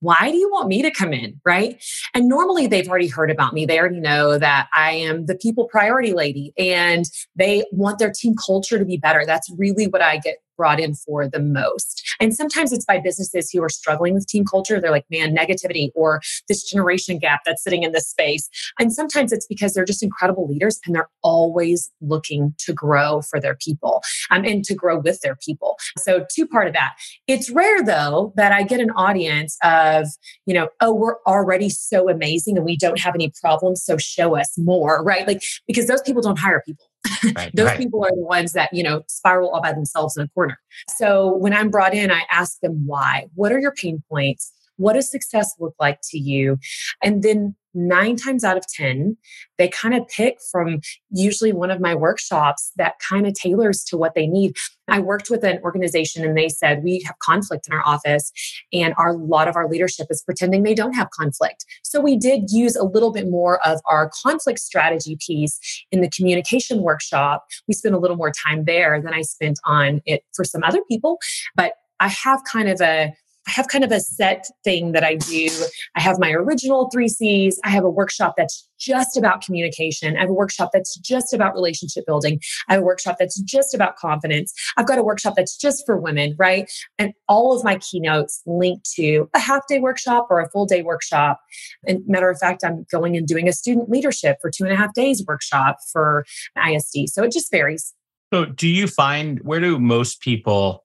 Why 0.00 0.30
do 0.30 0.36
you 0.36 0.48
want 0.50 0.68
me 0.68 0.80
to 0.82 0.90
come 0.90 1.12
in? 1.12 1.40
Right. 1.44 1.82
And 2.14 2.28
normally 2.28 2.66
they've 2.66 2.88
already 2.88 3.08
heard 3.08 3.30
about 3.30 3.52
me. 3.52 3.66
They 3.66 3.78
already 3.78 4.00
know 4.00 4.38
that 4.38 4.68
I 4.72 4.92
am 4.92 5.26
the 5.26 5.34
people 5.34 5.66
priority 5.66 6.12
lady 6.12 6.52
and 6.56 7.04
they 7.34 7.66
want 7.72 7.98
their 7.98 8.12
team 8.12 8.34
culture 8.36 8.78
to 8.78 8.84
be 8.84 8.96
better. 8.96 9.26
That's 9.26 9.50
really 9.58 9.86
what 9.86 10.00
I 10.00 10.18
get 10.18 10.36
brought 10.58 10.80
in 10.80 10.94
for 10.94 11.26
the 11.26 11.40
most. 11.40 12.02
And 12.20 12.34
sometimes 12.34 12.72
it's 12.72 12.84
by 12.84 12.98
businesses 12.98 13.50
who 13.50 13.62
are 13.62 13.70
struggling 13.70 14.12
with 14.12 14.26
team 14.26 14.44
culture. 14.44 14.80
They're 14.80 14.90
like, 14.90 15.06
man, 15.10 15.34
negativity 15.34 15.90
or 15.94 16.20
this 16.48 16.62
generation 16.64 17.18
gap 17.18 17.40
that's 17.46 17.62
sitting 17.62 17.84
in 17.84 17.92
this 17.92 18.08
space. 18.08 18.50
And 18.78 18.92
sometimes 18.92 19.32
it's 19.32 19.46
because 19.46 19.72
they're 19.72 19.86
just 19.86 20.02
incredible 20.02 20.46
leaders 20.46 20.78
and 20.84 20.94
they're 20.94 21.08
always 21.22 21.90
looking 22.02 22.54
to 22.58 22.74
grow 22.74 23.22
for 23.22 23.40
their 23.40 23.54
people 23.54 24.02
um, 24.30 24.44
and 24.44 24.64
to 24.64 24.74
grow 24.74 24.98
with 24.98 25.20
their 25.22 25.36
people. 25.36 25.76
So, 25.96 26.26
two 26.30 26.46
part 26.46 26.66
of 26.66 26.74
that. 26.74 26.94
It's 27.26 27.48
rare 27.50 27.82
though 27.82 28.32
that 28.36 28.52
I 28.52 28.64
get 28.64 28.80
an 28.80 28.90
audience 28.90 29.56
of, 29.62 30.08
you 30.44 30.54
know, 30.54 30.68
oh, 30.80 30.92
we're 30.92 31.16
already 31.26 31.70
so 31.70 32.10
amazing 32.10 32.56
and 32.56 32.64
we 32.64 32.76
don't 32.76 32.98
have 33.00 33.14
any 33.14 33.32
problems. 33.40 33.84
So 33.84 33.96
show 33.96 34.36
us 34.36 34.58
more, 34.58 35.02
right? 35.04 35.26
Like, 35.26 35.42
because 35.66 35.86
those 35.86 36.02
people 36.02 36.22
don't 36.22 36.38
hire 36.38 36.62
people. 36.66 36.87
Right, 37.34 37.50
Those 37.54 37.66
right. 37.66 37.78
people 37.78 38.04
are 38.04 38.10
the 38.10 38.22
ones 38.22 38.52
that, 38.52 38.72
you 38.72 38.82
know, 38.82 39.02
spiral 39.08 39.50
all 39.50 39.62
by 39.62 39.72
themselves 39.72 40.16
in 40.16 40.24
a 40.24 40.28
corner. 40.28 40.58
So 40.96 41.34
when 41.36 41.52
I'm 41.52 41.70
brought 41.70 41.94
in, 41.94 42.10
I 42.10 42.22
ask 42.30 42.60
them 42.60 42.86
why. 42.86 43.28
What 43.34 43.52
are 43.52 43.58
your 43.58 43.72
pain 43.72 44.02
points? 44.08 44.52
What 44.76 44.92
does 44.92 45.10
success 45.10 45.54
look 45.58 45.74
like 45.80 45.98
to 46.10 46.18
you? 46.18 46.58
And 47.02 47.22
then 47.22 47.56
nine 47.74 48.16
times 48.16 48.44
out 48.44 48.56
of 48.56 48.66
10, 48.66 49.16
they 49.58 49.68
kind 49.68 49.94
of 49.94 50.06
pick 50.08 50.38
from 50.50 50.80
usually 51.10 51.52
one 51.52 51.70
of 51.70 51.80
my 51.80 51.94
workshops 51.94 52.72
that 52.76 52.94
kind 52.98 53.26
of 53.26 53.34
tailors 53.34 53.84
to 53.84 53.96
what 53.96 54.14
they 54.14 54.26
need. 54.26 54.54
I 54.88 55.00
worked 55.00 55.28
with 55.30 55.44
an 55.44 55.60
organization 55.62 56.24
and 56.24 56.36
they 56.36 56.48
said, 56.48 56.82
We 56.82 57.02
have 57.06 57.18
conflict 57.20 57.68
in 57.68 57.74
our 57.74 57.86
office, 57.86 58.32
and 58.72 58.94
our, 58.96 59.10
a 59.10 59.16
lot 59.16 59.48
of 59.48 59.56
our 59.56 59.68
leadership 59.68 60.06
is 60.10 60.22
pretending 60.22 60.62
they 60.62 60.74
don't 60.74 60.94
have 60.94 61.10
conflict. 61.10 61.64
So 61.82 62.00
we 62.00 62.16
did 62.16 62.50
use 62.50 62.74
a 62.74 62.84
little 62.84 63.12
bit 63.12 63.28
more 63.28 63.64
of 63.66 63.80
our 63.86 64.10
conflict 64.22 64.60
strategy 64.60 65.16
piece 65.24 65.58
in 65.92 66.00
the 66.00 66.10
communication 66.10 66.82
workshop. 66.82 67.46
We 67.66 67.74
spent 67.74 67.94
a 67.94 67.98
little 67.98 68.16
more 68.16 68.32
time 68.32 68.64
there 68.64 69.00
than 69.00 69.12
I 69.12 69.22
spent 69.22 69.58
on 69.64 70.00
it 70.06 70.24
for 70.34 70.44
some 70.44 70.62
other 70.64 70.80
people. 70.88 71.18
But 71.54 71.74
I 72.00 72.08
have 72.08 72.42
kind 72.44 72.68
of 72.68 72.80
a 72.80 73.12
I 73.48 73.52
have 73.52 73.68
kind 73.68 73.82
of 73.82 73.90
a 73.90 74.00
set 74.00 74.46
thing 74.62 74.92
that 74.92 75.02
I 75.02 75.14
do. 75.14 75.48
I 75.96 76.02
have 76.02 76.18
my 76.18 76.32
original 76.32 76.90
three 76.90 77.08
C's. 77.08 77.58
I 77.64 77.70
have 77.70 77.84
a 77.84 77.90
workshop 77.90 78.34
that's 78.36 78.68
just 78.78 79.16
about 79.16 79.40
communication. 79.40 80.18
I 80.18 80.20
have 80.20 80.28
a 80.28 80.34
workshop 80.34 80.70
that's 80.72 80.96
just 80.98 81.32
about 81.32 81.54
relationship 81.54 82.04
building. 82.06 82.40
I 82.68 82.74
have 82.74 82.82
a 82.82 82.84
workshop 82.84 83.16
that's 83.18 83.40
just 83.40 83.74
about 83.74 83.96
confidence. 83.96 84.52
I've 84.76 84.86
got 84.86 84.98
a 84.98 85.02
workshop 85.02 85.34
that's 85.34 85.56
just 85.56 85.86
for 85.86 85.96
women, 85.96 86.36
right? 86.38 86.70
And 86.98 87.14
all 87.26 87.56
of 87.56 87.64
my 87.64 87.78
keynotes 87.78 88.42
link 88.44 88.82
to 88.96 89.30
a 89.34 89.38
half 89.38 89.66
day 89.66 89.78
workshop 89.78 90.26
or 90.28 90.40
a 90.40 90.50
full 90.50 90.66
day 90.66 90.82
workshop. 90.82 91.40
And 91.86 92.06
matter 92.06 92.28
of 92.28 92.38
fact, 92.38 92.62
I'm 92.62 92.84
going 92.92 93.16
and 93.16 93.26
doing 93.26 93.48
a 93.48 93.52
student 93.52 93.88
leadership 93.88 94.36
for 94.42 94.50
two 94.50 94.64
and 94.64 94.72
a 94.74 94.76
half 94.76 94.92
days 94.92 95.24
workshop 95.26 95.78
for 95.90 96.26
ISD. 96.54 97.08
So 97.08 97.22
it 97.22 97.32
just 97.32 97.50
varies. 97.50 97.94
So 98.32 98.44
do 98.44 98.68
you 98.68 98.86
find 98.86 99.40
where 99.40 99.60
do 99.60 99.78
most 99.78 100.20
people 100.20 100.84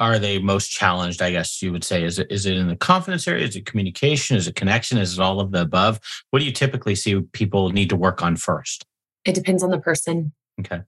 are 0.00 0.18
they 0.18 0.38
most 0.38 0.70
challenged? 0.70 1.22
I 1.22 1.30
guess 1.30 1.62
you 1.62 1.70
would 1.70 1.84
say 1.84 2.02
is 2.02 2.18
it 2.18 2.26
is 2.30 2.46
it 2.46 2.56
in 2.56 2.68
the 2.68 2.76
confidence 2.76 3.28
area? 3.28 3.46
Is 3.46 3.54
it 3.54 3.66
communication? 3.66 4.36
Is 4.36 4.48
it 4.48 4.56
connection? 4.56 4.98
Is 4.98 5.18
it 5.18 5.20
all 5.20 5.38
of 5.38 5.52
the 5.52 5.60
above? 5.60 6.00
What 6.30 6.40
do 6.40 6.46
you 6.46 6.52
typically 6.52 6.94
see 6.94 7.20
people 7.32 7.70
need 7.70 7.90
to 7.90 7.96
work 7.96 8.22
on 8.22 8.36
first? 8.36 8.86
It 9.24 9.34
depends 9.34 9.62
on 9.62 9.70
the 9.70 9.78
person. 9.78 10.32
Okay. 10.58 10.80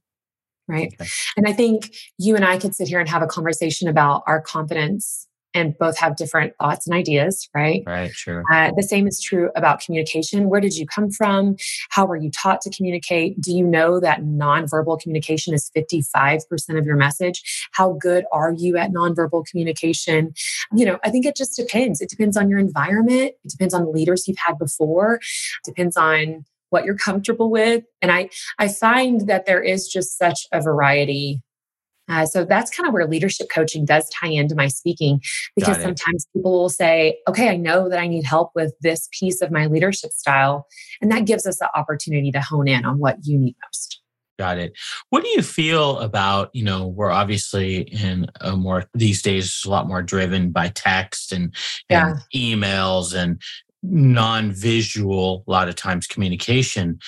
Right. 0.66 0.94
Okay. 0.94 1.08
And 1.36 1.46
I 1.46 1.52
think 1.52 1.94
you 2.18 2.34
and 2.34 2.44
I 2.44 2.56
could 2.58 2.74
sit 2.74 2.88
here 2.88 3.00
and 3.00 3.08
have 3.08 3.22
a 3.22 3.26
conversation 3.26 3.88
about 3.88 4.22
our 4.26 4.40
confidence 4.40 5.28
and 5.54 5.76
both 5.78 5.98
have 5.98 6.16
different 6.16 6.54
thoughts 6.58 6.86
and 6.86 6.94
ideas, 6.94 7.48
right? 7.54 7.82
Right, 7.86 8.12
sure. 8.12 8.42
Uh, 8.52 8.72
the 8.76 8.82
same 8.82 9.06
is 9.06 9.20
true 9.20 9.50
about 9.54 9.80
communication. 9.80 10.48
Where 10.48 10.60
did 10.60 10.76
you 10.76 10.86
come 10.86 11.10
from? 11.10 11.56
How 11.90 12.06
were 12.06 12.16
you 12.16 12.30
taught 12.30 12.60
to 12.62 12.70
communicate? 12.70 13.40
Do 13.40 13.52
you 13.52 13.64
know 13.64 14.00
that 14.00 14.22
nonverbal 14.22 15.00
communication 15.00 15.54
is 15.54 15.70
55% 15.76 16.78
of 16.78 16.86
your 16.86 16.96
message? 16.96 17.68
How 17.72 17.92
good 17.92 18.24
are 18.32 18.52
you 18.52 18.76
at 18.76 18.92
nonverbal 18.92 19.46
communication? 19.46 20.34
You 20.74 20.86
know, 20.86 20.98
I 21.04 21.10
think 21.10 21.26
it 21.26 21.36
just 21.36 21.56
depends. 21.56 22.00
It 22.00 22.08
depends 22.08 22.36
on 22.36 22.48
your 22.48 22.58
environment, 22.58 23.32
it 23.44 23.50
depends 23.50 23.74
on 23.74 23.84
the 23.84 23.90
leaders 23.90 24.26
you've 24.26 24.38
had 24.44 24.58
before, 24.58 25.14
it 25.14 25.64
depends 25.64 25.96
on 25.96 26.44
what 26.70 26.84
you're 26.84 26.96
comfortable 26.96 27.50
with. 27.50 27.84
And 28.00 28.10
I, 28.10 28.30
I 28.58 28.68
find 28.68 29.28
that 29.28 29.44
there 29.44 29.62
is 29.62 29.86
just 29.86 30.16
such 30.16 30.46
a 30.52 30.60
variety 30.60 31.42
Uh, 32.12 32.26
so 32.26 32.44
that's 32.44 32.70
kind 32.70 32.86
of 32.86 32.92
where 32.92 33.06
leadership 33.06 33.48
coaching 33.50 33.86
does 33.86 34.06
tie 34.10 34.28
into 34.28 34.54
my 34.54 34.68
speaking 34.68 35.18
because 35.56 35.80
sometimes 35.80 36.26
people 36.34 36.52
will 36.52 36.68
say, 36.68 37.18
okay, 37.26 37.48
I 37.48 37.56
know 37.56 37.88
that 37.88 37.98
I 37.98 38.06
need 38.06 38.24
help 38.24 38.50
with 38.54 38.74
this 38.82 39.08
piece 39.18 39.40
of 39.40 39.50
my 39.50 39.64
leadership 39.64 40.10
style. 40.12 40.66
And 41.00 41.10
that 41.10 41.24
gives 41.24 41.46
us 41.46 41.58
the 41.58 41.70
opportunity 41.74 42.30
to 42.32 42.40
hone 42.40 42.68
in 42.68 42.84
on 42.84 42.98
what 42.98 43.16
you 43.22 43.38
need 43.38 43.56
most. 43.64 44.02
Got 44.38 44.58
it. 44.58 44.74
What 45.08 45.22
do 45.22 45.30
you 45.30 45.40
feel 45.40 46.00
about, 46.00 46.50
you 46.52 46.64
know, 46.64 46.86
we're 46.86 47.10
obviously 47.10 47.82
in 47.82 48.26
a 48.42 48.56
more 48.56 48.84
these 48.92 49.22
days 49.22 49.62
a 49.64 49.70
lot 49.70 49.88
more 49.88 50.02
driven 50.02 50.50
by 50.50 50.68
text 50.68 51.32
and, 51.32 51.54
and 51.88 52.18
yeah. 52.30 52.54
emails 52.54 53.14
and 53.14 53.40
non-visual 53.82 55.44
a 55.46 55.50
lot 55.50 55.68
of 55.68 55.74
times 55.74 56.06
communication 56.06 56.98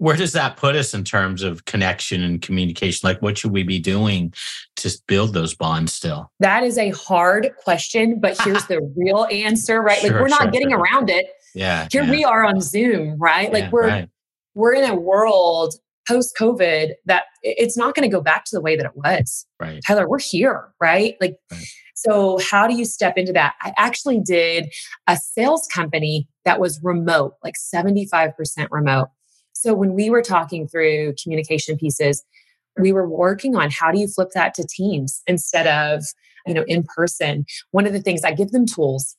where 0.00 0.16
does 0.16 0.32
that 0.32 0.56
put 0.56 0.74
us 0.76 0.94
in 0.94 1.04
terms 1.04 1.42
of 1.42 1.66
connection 1.66 2.22
and 2.22 2.40
communication? 2.40 3.06
Like 3.06 3.20
what 3.20 3.36
should 3.36 3.52
we 3.52 3.62
be 3.62 3.78
doing 3.78 4.32
to 4.76 4.90
build 5.06 5.34
those 5.34 5.54
bonds 5.54 5.92
still? 5.92 6.32
That 6.40 6.62
is 6.64 6.78
a 6.78 6.88
hard 6.90 7.50
question 7.62 8.18
but 8.18 8.40
here's 8.44 8.64
the 8.64 8.80
real 8.96 9.26
answer 9.30 9.82
right? 9.82 9.98
Sure, 9.98 10.10
like 10.10 10.20
we're 10.20 10.28
not 10.28 10.42
sure, 10.42 10.50
getting 10.50 10.70
sure. 10.70 10.80
around 10.80 11.10
it. 11.10 11.26
Yeah 11.54 11.86
here 11.92 12.02
yeah. 12.04 12.10
we 12.10 12.24
are 12.24 12.44
on 12.44 12.62
zoom 12.62 13.18
right? 13.18 13.52
Like 13.52 13.64
yeah, 13.64 13.70
we're 13.70 13.88
right. 13.88 14.08
we're 14.54 14.72
in 14.72 14.88
a 14.88 14.94
world 14.94 15.74
post 16.08 16.34
covid 16.34 16.92
that 17.04 17.24
it's 17.42 17.76
not 17.76 17.94
going 17.94 18.08
to 18.08 18.14
go 18.14 18.22
back 18.22 18.44
to 18.46 18.56
the 18.56 18.62
way 18.62 18.76
that 18.76 18.86
it 18.86 18.96
was. 18.96 19.46
Right. 19.60 19.82
Tyler 19.86 20.08
we're 20.08 20.18
here 20.18 20.72
right? 20.80 21.14
Like 21.20 21.36
right. 21.52 21.64
so 21.94 22.38
how 22.50 22.66
do 22.66 22.74
you 22.74 22.86
step 22.86 23.18
into 23.18 23.34
that? 23.34 23.54
I 23.60 23.74
actually 23.76 24.20
did 24.20 24.72
a 25.06 25.18
sales 25.18 25.68
company 25.70 26.26
that 26.46 26.58
was 26.58 26.80
remote 26.82 27.34
like 27.44 27.56
75% 27.74 28.32
remote 28.70 29.08
so 29.60 29.74
when 29.74 29.92
we 29.92 30.08
were 30.08 30.22
talking 30.22 30.66
through 30.66 31.14
communication 31.22 31.76
pieces, 31.76 32.24
we 32.78 32.92
were 32.92 33.06
working 33.06 33.56
on 33.56 33.70
how 33.70 33.92
do 33.92 33.98
you 33.98 34.08
flip 34.08 34.30
that 34.34 34.54
to 34.54 34.66
teams 34.66 35.22
instead 35.26 35.66
of, 35.66 36.02
you 36.46 36.54
know, 36.54 36.64
in 36.66 36.82
person. 36.82 37.44
One 37.70 37.86
of 37.86 37.92
the 37.92 38.00
things 38.00 38.24
I 38.24 38.32
give 38.32 38.52
them 38.52 38.64
tools 38.64 39.16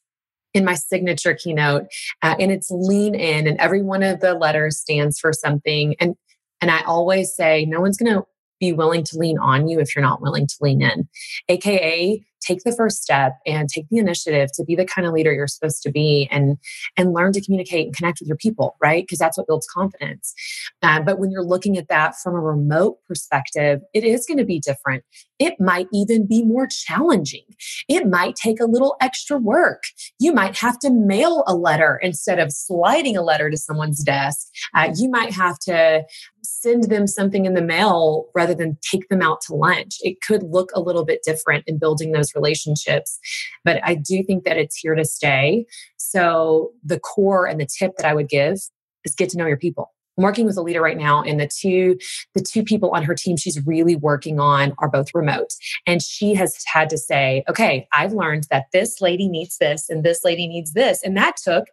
in 0.56 0.66
my 0.66 0.74
signature 0.74 1.36
keynote 1.36 1.84
uh, 2.24 2.36
and 2.40 2.52
it's 2.52 2.72
lean 2.72 3.14
in 3.14 3.48
and 3.48 3.58
every 3.60 3.84
one 3.84 4.02
of 4.02 4.20
the 4.20 4.34
letters 4.34 4.78
stands 4.78 5.20
for 5.20 5.32
something 5.32 5.96
and 6.00 6.16
and 6.60 6.70
I 6.70 6.82
always 6.82 7.34
say 7.34 7.66
no 7.66 7.80
one's 7.80 7.98
going 7.98 8.14
to 8.14 8.24
be 8.60 8.74
willing 8.74 9.04
to 9.06 9.18
lean 9.18 9.38
on 9.40 9.68
you 9.68 9.80
if 9.80 9.96
you're 9.96 10.04
not 10.04 10.22
willing 10.22 10.46
to 10.46 10.56
lean 10.62 10.82
in. 10.82 11.08
AKA 11.50 12.24
take 12.42 12.64
the 12.64 12.76
first 12.76 13.02
step 13.02 13.38
and 13.46 13.70
take 13.70 13.88
the 13.90 13.98
initiative 13.98 14.50
to 14.54 14.64
be 14.64 14.76
the 14.76 14.86
kind 14.86 15.08
of 15.08 15.14
leader 15.14 15.34
you're 15.34 15.48
supposed 15.48 15.82
to 15.84 15.92
be 15.92 16.28
and 16.32 16.58
and 16.98 17.14
learn 17.14 17.32
to 17.34 17.42
communicate 17.42 17.88
and 17.88 17.96
connect 17.96 18.20
with 18.20 18.28
your 18.28 18.38
people 18.38 18.76
right? 18.82 19.04
Because 19.04 19.20
that's 19.20 19.38
what 19.38 19.48
builds 19.48 19.68
confidence. 19.68 20.34
Uh, 20.82 21.02
but 21.02 21.20
when 21.20 21.32
you're 21.32 21.44
looking 21.44 21.78
at 21.78 21.88
that 21.88 22.16
from 22.16 22.36
a 22.36 22.40
remote 22.40 22.98
perspective 23.08 23.82
it 23.94 24.04
is 24.04 24.26
going 24.26 24.38
to 24.38 24.46
be 24.46 24.60
different. 24.60 25.04
It 25.40 25.60
might 25.60 25.88
even 25.92 26.28
be 26.28 26.44
more 26.44 26.68
challenging. 26.68 27.46
It 27.88 28.08
might 28.08 28.36
take 28.36 28.60
a 28.60 28.66
little 28.66 28.96
extra 29.02 29.38
work. 29.38 29.84
You 30.20 30.34
might 30.34 30.58
have 30.58 30.78
to 30.80 30.92
mail 30.92 31.44
a 31.48 31.56
letter 31.56 32.00
instead 32.02 32.40
of 32.40 32.52
sliding 32.52 33.18
a 33.18 33.24
letter 33.24 33.50
to 33.50 33.58
someone's 33.58 34.04
desk. 34.04 34.48
Uh, 34.76 34.92
you 34.96 35.10
might 35.10 35.34
have 35.34 35.58
to 35.60 36.04
send 36.44 36.86
them 36.86 37.08
something 37.08 37.46
in 37.46 37.54
the 37.54 37.62
mail 37.62 38.28
rather 38.36 38.54
than 38.54 38.78
take 38.82 39.10
them 39.10 39.22
out 39.22 39.42
to 39.42 39.56
lunch. 39.56 39.98
It 40.02 40.22
could 40.22 40.44
look 40.44 40.70
a 40.76 40.82
little 40.82 41.06
bit 41.06 41.22
different 41.24 41.64
in 41.68 41.78
building 41.78 42.12
those 42.12 42.31
relationships, 42.36 43.20
but 43.64 43.80
I 43.84 43.96
do 43.96 44.24
think 44.24 44.44
that 44.46 44.58
it's 44.58 44.78
here 44.78 44.96
to 44.96 45.06
stay. 45.06 45.66
So, 45.98 46.72
the 46.84 47.00
core 47.00 47.46
and 47.46 47.60
the 47.60 47.68
tip 47.68 47.94
that 47.98 48.06
I 48.06 48.14
would 48.14 48.30
give 48.30 48.58
is 49.06 49.16
get 49.16 49.30
to 49.30 49.38
know 49.38 49.48
your 49.48 49.58
people. 49.58 49.92
I'm 50.18 50.24
working 50.24 50.46
with 50.46 50.58
a 50.58 50.62
leader 50.62 50.82
right 50.82 50.98
now 50.98 51.24
and 51.24 51.40
the 51.40 51.48
two 51.48 51.98
the 52.36 52.42
two 52.42 52.64
people 52.64 52.92
on 52.92 53.04
her 53.04 53.16
team 53.16 53.38
she's 53.38 53.66
really 53.66 53.96
working 53.96 54.40
on 54.40 54.74
are 54.80 54.90
both 54.90 55.08
remote 55.16 55.50
and 55.88 56.02
she 56.02 56.36
has 56.36 56.64
had 56.72 56.90
to 56.90 56.98
say 56.98 57.44
okay 57.50 57.88
I've 57.94 58.14
learned 58.14 58.46
that 58.52 58.66
this 58.74 59.00
lady 59.00 59.28
needs 59.28 59.58
this 59.58 59.90
and 59.90 60.04
this 60.04 60.24
lady 60.24 60.48
needs 60.48 60.74
this 60.74 61.02
and 61.02 61.16
that 61.18 61.38
took 61.38 61.66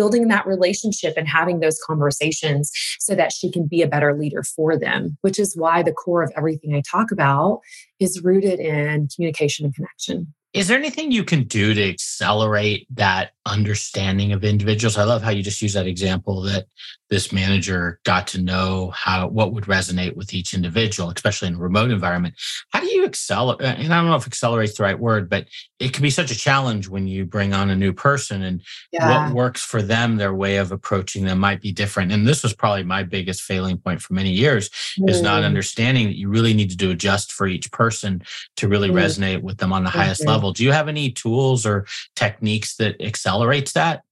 building 0.00 0.28
that 0.28 0.46
relationship 0.46 1.12
and 1.18 1.28
having 1.28 1.60
those 1.60 1.78
conversations 1.86 2.72
so 2.98 3.14
that 3.14 3.32
she 3.32 3.52
can 3.52 3.66
be 3.66 3.82
a 3.82 3.86
better 3.86 4.16
leader 4.16 4.42
for 4.42 4.78
them, 4.78 5.18
which 5.20 5.38
is 5.38 5.54
why 5.58 5.82
the 5.82 5.92
core 5.92 6.22
of 6.22 6.32
everything 6.38 6.74
I 6.74 6.80
talk 6.90 7.10
about 7.10 7.60
is 7.98 8.22
rooted 8.24 8.60
in 8.60 9.08
communication 9.14 9.66
and 9.66 9.74
connection. 9.74 10.32
Is 10.54 10.68
there 10.68 10.78
anything 10.78 11.12
you 11.12 11.22
can 11.22 11.44
do 11.44 11.74
to 11.74 11.86
accelerate 11.86 12.86
that 12.94 13.32
understanding 13.44 14.32
of 14.32 14.42
individuals? 14.42 14.96
I 14.96 15.04
love 15.04 15.22
how 15.22 15.32
you 15.32 15.42
just 15.42 15.60
use 15.60 15.74
that 15.74 15.86
example 15.86 16.40
that 16.44 16.64
this 17.10 17.32
manager 17.32 17.98
got 18.04 18.28
to 18.28 18.40
know 18.40 18.90
how 18.90 19.26
what 19.28 19.52
would 19.52 19.64
resonate 19.64 20.16
with 20.16 20.32
each 20.32 20.54
individual, 20.54 21.10
especially 21.10 21.48
in 21.48 21.56
a 21.56 21.58
remote 21.58 21.90
environment. 21.90 22.34
How 22.72 22.80
do 22.80 22.86
you 22.86 23.04
accelerate? 23.04 23.60
And 23.60 23.92
I 23.92 23.96
don't 23.96 24.06
know 24.06 24.14
if 24.14 24.26
accelerate's 24.26 24.76
the 24.76 24.84
right 24.84 24.98
word, 24.98 25.28
but 25.28 25.48
it 25.80 25.92
can 25.92 26.02
be 26.02 26.10
such 26.10 26.30
a 26.30 26.38
challenge 26.38 26.88
when 26.88 27.08
you 27.08 27.24
bring 27.24 27.52
on 27.52 27.68
a 27.68 27.76
new 27.76 27.92
person 27.92 28.42
and 28.42 28.62
yeah. 28.92 29.26
what 29.26 29.34
works 29.34 29.64
for 29.64 29.82
them, 29.82 30.16
their 30.16 30.32
way 30.32 30.58
of 30.58 30.70
approaching 30.70 31.24
them 31.24 31.38
might 31.38 31.60
be 31.60 31.72
different. 31.72 32.12
And 32.12 32.26
this 32.26 32.44
was 32.44 32.54
probably 32.54 32.84
my 32.84 33.02
biggest 33.02 33.42
failing 33.42 33.78
point 33.78 34.00
for 34.00 34.14
many 34.14 34.30
years 34.30 34.70
mm. 34.98 35.10
is 35.10 35.20
not 35.20 35.42
mm. 35.42 35.46
understanding 35.46 36.06
that 36.06 36.16
you 36.16 36.28
really 36.28 36.54
need 36.54 36.70
to 36.70 36.76
do 36.76 36.92
adjust 36.92 37.32
for 37.32 37.48
each 37.48 37.72
person 37.72 38.22
to 38.56 38.68
really 38.68 38.90
mm. 38.90 38.94
resonate 38.94 39.42
with 39.42 39.58
them 39.58 39.72
on 39.72 39.82
the 39.82 39.90
highest 39.90 40.24
level. 40.24 40.52
Do 40.52 40.62
you 40.62 40.72
have 40.72 40.88
any 40.88 41.10
tools 41.10 41.66
or 41.66 41.86
techniques 42.14 42.76
that 42.76 43.00
accelerates 43.00 43.72
that? 43.72 44.02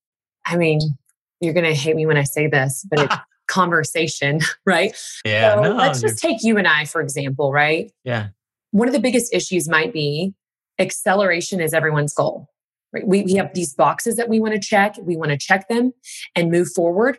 I 0.45 0.57
mean, 0.57 0.81
you're 1.41 1.55
going 1.55 1.67
to 1.67 1.75
hate 1.75 1.97
me 1.97 2.07
when 2.07 2.17
I 2.17 2.25
say 2.25 2.47
this, 2.47 2.87
but 2.91 3.01
it's 3.01 3.17
conversation, 3.49 4.41
right? 4.67 4.97
Yeah. 5.25 5.55
So 5.55 5.63
no, 5.63 5.77
let's 5.77 6.01
just 6.01 6.19
take 6.19 6.43
you 6.43 6.59
and 6.59 6.67
I, 6.67 6.85
for 6.85 7.01
example, 7.01 7.53
right? 7.53 7.91
Yeah. 8.05 8.29
One 8.71 8.89
of 8.89 8.95
the 8.95 9.01
biggest 9.01 9.33
issues 9.33 9.69
might 9.69 9.93
be 9.93 10.35
acceleration 10.79 11.61
is 11.61 11.73
everyone's 11.75 12.15
goal. 12.15 12.49
Right? 12.93 13.07
We, 13.07 13.23
we 13.23 13.35
have 13.35 13.53
these 13.53 13.75
boxes 13.75 14.17
that 14.17 14.29
we 14.29 14.41
want 14.41 14.55
to 14.55 14.61
check. 14.61 14.97
We 15.03 15.17
want 15.17 15.31
to 15.31 15.37
check 15.37 15.69
them 15.69 15.93
and 16.35 16.51
move 16.51 16.69
forward. 16.75 17.19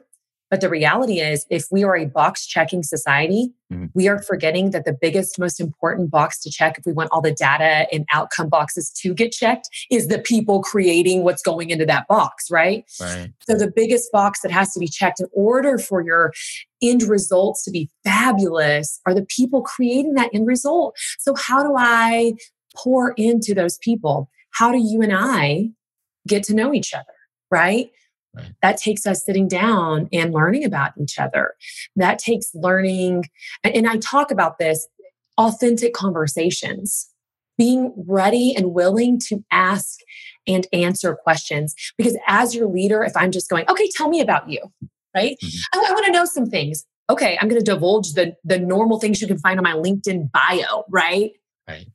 But 0.50 0.62
the 0.62 0.70
reality 0.70 1.20
is, 1.20 1.46
if 1.50 1.66
we 1.72 1.84
are 1.84 1.96
a 1.96 2.06
box 2.06 2.48
checking 2.48 2.82
society, 2.82 3.52
mm-hmm. 3.72 3.86
we 3.94 4.08
are 4.08 4.22
forgetting 4.22 4.72
that 4.72 4.86
the 4.86 4.98
biggest, 5.00 5.38
most 5.38 5.60
important 5.60 6.10
box 6.10 6.42
to 6.42 6.50
check, 6.50 6.78
if 6.78 6.86
we 6.86 6.92
want 6.92 7.10
all 7.12 7.22
the 7.22 7.32
data 7.32 7.88
and 7.92 8.06
outcome 8.12 8.50
boxes 8.50 8.90
to 9.02 9.14
get 9.14 9.32
checked, 9.32 9.70
is 9.92 10.08
the 10.08 10.20
people 10.20 10.62
creating 10.62 11.24
what's 11.24 11.44
going 11.44 11.70
into 11.70 11.86
that 11.86 12.08
box, 12.08 12.50
right? 12.50 12.84
Right. 13.00 13.32
So 13.48 13.56
the 13.56 13.72
biggest 13.74 14.12
box 14.12 14.42
that 14.42 14.52
has 14.52 14.74
to 14.74 14.80
be 14.80 14.88
checked 14.88 15.20
in 15.20 15.28
order 15.34 15.78
for 15.78 16.04
your 16.04 16.34
end 16.82 17.04
results 17.04 17.64
to 17.66 17.72
be 17.72 17.90
fabulous 18.04 19.00
are 19.06 19.14
the 19.14 19.26
people 19.26 19.62
creating 19.62 20.16
that 20.16 20.32
end 20.34 20.48
result. 20.48 20.96
So, 21.20 21.36
how 21.36 21.64
do 21.64 21.76
I 21.78 22.34
pour 22.76 23.14
into 23.18 23.54
those 23.54 23.78
people? 23.78 24.30
How 24.52 24.72
do 24.72 24.80
you 24.80 25.02
and 25.02 25.14
I 25.14 25.70
get 26.28 26.44
to 26.46 26.56
know 26.56 26.74
each 26.74 26.94
other? 26.94 27.06
Right. 27.52 27.92
Right. 28.36 28.52
That 28.62 28.78
takes 28.78 29.06
us 29.06 29.26
sitting 29.26 29.48
down 29.48 30.08
and 30.14 30.34
learning 30.34 30.64
about 30.64 30.92
each 31.02 31.18
other. 31.18 31.56
That 31.96 32.20
takes 32.20 32.54
learning. 32.54 33.26
And 33.64 33.88
I 33.88 33.98
talk 33.98 34.32
about 34.32 34.60
this 34.60 34.88
authentic 35.38 35.94
conversations, 35.94 37.10
being 37.58 37.94
ready 37.98 38.54
and 38.56 38.74
willing 38.74 39.20
to 39.20 39.44
ask 39.52 40.00
and 40.46 40.68
answer 40.74 41.16
questions. 41.16 41.74
Because 41.98 42.18
as 42.28 42.54
your 42.54 42.68
leader, 42.68 43.04
if 43.04 43.16
I'm 43.16 43.32
just 43.32 43.50
going, 43.50 43.66
okay, 43.68 43.90
tell 43.96 44.10
me 44.10 44.22
about 44.22 44.50
you, 44.50 44.62
right? 45.16 45.38
Mm-hmm. 45.44 45.80
I, 45.80 45.86
I 45.90 45.92
want 45.94 46.06
to 46.06 46.12
know 46.12 46.26
some 46.26 46.46
things. 46.46 46.86
Okay, 47.10 47.38
I'm 47.42 47.48
going 47.48 47.64
to 47.64 47.66
divulge 47.66 48.14
the, 48.14 48.36
the 48.44 48.60
normal 48.60 49.00
things 49.00 49.20
you 49.20 49.28
can 49.28 49.40
find 49.40 49.60
on 49.60 49.64
my 49.64 49.74
LinkedIn 49.74 50.32
bio, 50.32 50.84
right? 50.90 51.32
Right 51.68 51.88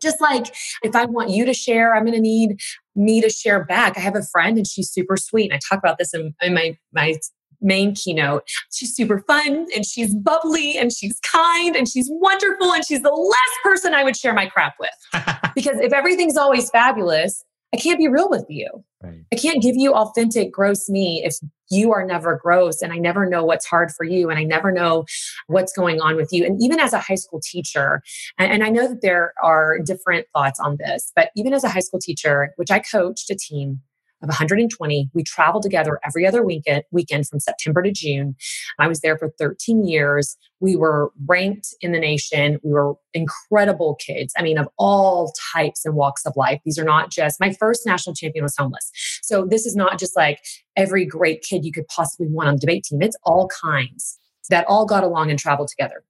just 0.00 0.20
like 0.20 0.54
if 0.82 0.94
I 0.94 1.04
want 1.04 1.30
you 1.30 1.44
to 1.44 1.54
share, 1.54 1.94
I'm 1.94 2.04
going 2.04 2.14
to 2.14 2.20
need 2.20 2.60
me 2.98 3.20
to 3.20 3.30
share 3.30 3.64
back. 3.64 3.96
I 3.96 4.00
have 4.00 4.16
a 4.16 4.22
friend 4.22 4.58
and 4.58 4.66
she's 4.66 4.90
super 4.90 5.16
sweet. 5.16 5.50
And 5.50 5.54
I 5.54 5.60
talk 5.68 5.78
about 5.82 5.98
this 5.98 6.12
in, 6.12 6.34
in 6.42 6.54
my, 6.54 6.76
my 6.92 7.16
main 7.60 7.94
keynote. 7.94 8.42
She's 8.72 8.94
super 8.94 9.20
fun 9.26 9.66
and 9.74 9.86
she's 9.86 10.14
bubbly 10.14 10.76
and 10.76 10.92
she's 10.92 11.18
kind 11.20 11.76
and 11.76 11.88
she's 11.88 12.08
wonderful. 12.10 12.72
And 12.72 12.84
she's 12.84 13.02
the 13.02 13.10
last 13.10 13.62
person 13.62 13.94
I 13.94 14.04
would 14.04 14.16
share 14.16 14.34
my 14.34 14.46
crap 14.46 14.74
with. 14.78 14.90
because 15.54 15.78
if 15.80 15.92
everything's 15.92 16.36
always 16.36 16.70
fabulous, 16.70 17.44
I 17.72 17.76
can't 17.76 17.98
be 17.98 18.08
real 18.08 18.28
with 18.28 18.46
you. 18.48 18.84
Right. 19.02 19.24
I 19.32 19.36
can't 19.36 19.62
give 19.62 19.76
you 19.76 19.94
authentic, 19.94 20.52
gross 20.52 20.88
me 20.88 21.22
if 21.24 21.36
you 21.70 21.92
are 21.92 22.04
never 22.04 22.36
gross 22.36 22.82
and 22.82 22.92
I 22.92 22.96
never 22.96 23.28
know 23.28 23.44
what's 23.44 23.66
hard 23.66 23.92
for 23.92 24.04
you 24.04 24.28
and 24.28 24.38
I 24.38 24.42
never 24.42 24.72
know 24.72 25.04
what's 25.46 25.72
going 25.72 26.00
on 26.00 26.16
with 26.16 26.32
you. 26.32 26.44
And 26.44 26.60
even 26.60 26.80
as 26.80 26.92
a 26.92 26.98
high 26.98 27.14
school 27.14 27.40
teacher, 27.40 28.02
and, 28.38 28.50
and 28.50 28.64
I 28.64 28.70
know 28.70 28.88
that 28.88 29.02
there 29.02 29.34
are 29.42 29.78
different 29.78 30.26
thoughts 30.34 30.58
on 30.58 30.78
this, 30.78 31.12
but 31.14 31.30
even 31.36 31.54
as 31.54 31.62
a 31.62 31.68
high 31.68 31.80
school 31.80 32.00
teacher, 32.00 32.52
which 32.56 32.70
I 32.70 32.80
coached 32.80 33.30
a 33.30 33.36
team 33.36 33.80
of 34.22 34.28
120. 34.28 35.10
We 35.14 35.22
traveled 35.22 35.62
together 35.62 36.00
every 36.04 36.26
other 36.26 36.44
weekend, 36.44 36.82
weekend 36.90 37.28
from 37.28 37.40
September 37.40 37.82
to 37.82 37.92
June. 37.92 38.36
I 38.78 38.88
was 38.88 39.00
there 39.00 39.16
for 39.16 39.30
13 39.38 39.84
years. 39.84 40.36
We 40.60 40.74
were 40.74 41.12
ranked 41.26 41.74
in 41.80 41.92
the 41.92 42.00
nation. 42.00 42.58
We 42.62 42.72
were 42.72 42.94
incredible 43.14 43.96
kids. 44.04 44.32
I 44.36 44.42
mean, 44.42 44.58
of 44.58 44.68
all 44.76 45.32
types 45.52 45.84
and 45.84 45.94
walks 45.94 46.26
of 46.26 46.34
life. 46.36 46.60
These 46.64 46.78
are 46.78 46.84
not 46.84 47.10
just 47.10 47.40
my 47.40 47.52
first 47.52 47.86
national 47.86 48.14
champion 48.14 48.42
was 48.42 48.56
homeless. 48.56 48.90
So 49.22 49.46
this 49.48 49.66
is 49.66 49.76
not 49.76 49.98
just 49.98 50.16
like 50.16 50.40
every 50.76 51.04
great 51.04 51.42
kid 51.42 51.64
you 51.64 51.72
could 51.72 51.86
possibly 51.86 52.26
want 52.28 52.48
on 52.48 52.54
the 52.56 52.60
debate 52.60 52.84
team. 52.84 53.02
It's 53.02 53.16
all 53.22 53.48
kinds 53.48 54.18
that 54.50 54.66
all 54.66 54.86
got 54.86 55.04
along 55.04 55.30
and 55.30 55.38
traveled 55.38 55.68
together. 55.68 56.02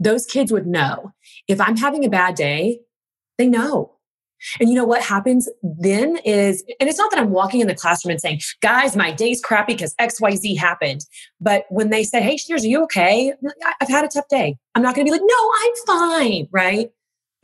those 0.00 0.26
kids 0.26 0.52
would 0.52 0.66
know 0.66 1.12
if 1.46 1.60
I'm 1.60 1.76
having 1.76 2.04
a 2.04 2.08
bad 2.08 2.34
day, 2.34 2.80
they 3.36 3.46
know. 3.46 3.97
And 4.60 4.68
you 4.68 4.74
know 4.74 4.84
what 4.84 5.02
happens 5.02 5.48
then 5.62 6.18
is, 6.24 6.64
and 6.80 6.88
it's 6.88 6.98
not 6.98 7.10
that 7.10 7.20
I'm 7.20 7.30
walking 7.30 7.60
in 7.60 7.66
the 7.66 7.74
classroom 7.74 8.12
and 8.12 8.20
saying, 8.20 8.40
guys, 8.62 8.96
my 8.96 9.12
day's 9.12 9.40
crappy 9.40 9.74
because 9.74 9.94
XYZ 10.00 10.56
happened. 10.58 11.04
But 11.40 11.64
when 11.70 11.90
they 11.90 12.04
say, 12.04 12.20
hey, 12.20 12.36
Schniers, 12.36 12.62
are 12.62 12.68
you 12.68 12.82
okay? 12.84 13.32
I've 13.80 13.88
had 13.88 14.04
a 14.04 14.08
tough 14.08 14.28
day. 14.28 14.56
I'm 14.74 14.82
not 14.82 14.94
going 14.94 15.06
to 15.06 15.12
be 15.12 15.18
like, 15.18 15.24
no, 15.24 15.52
I'm 15.62 15.72
fine. 15.86 16.48
Right. 16.52 16.90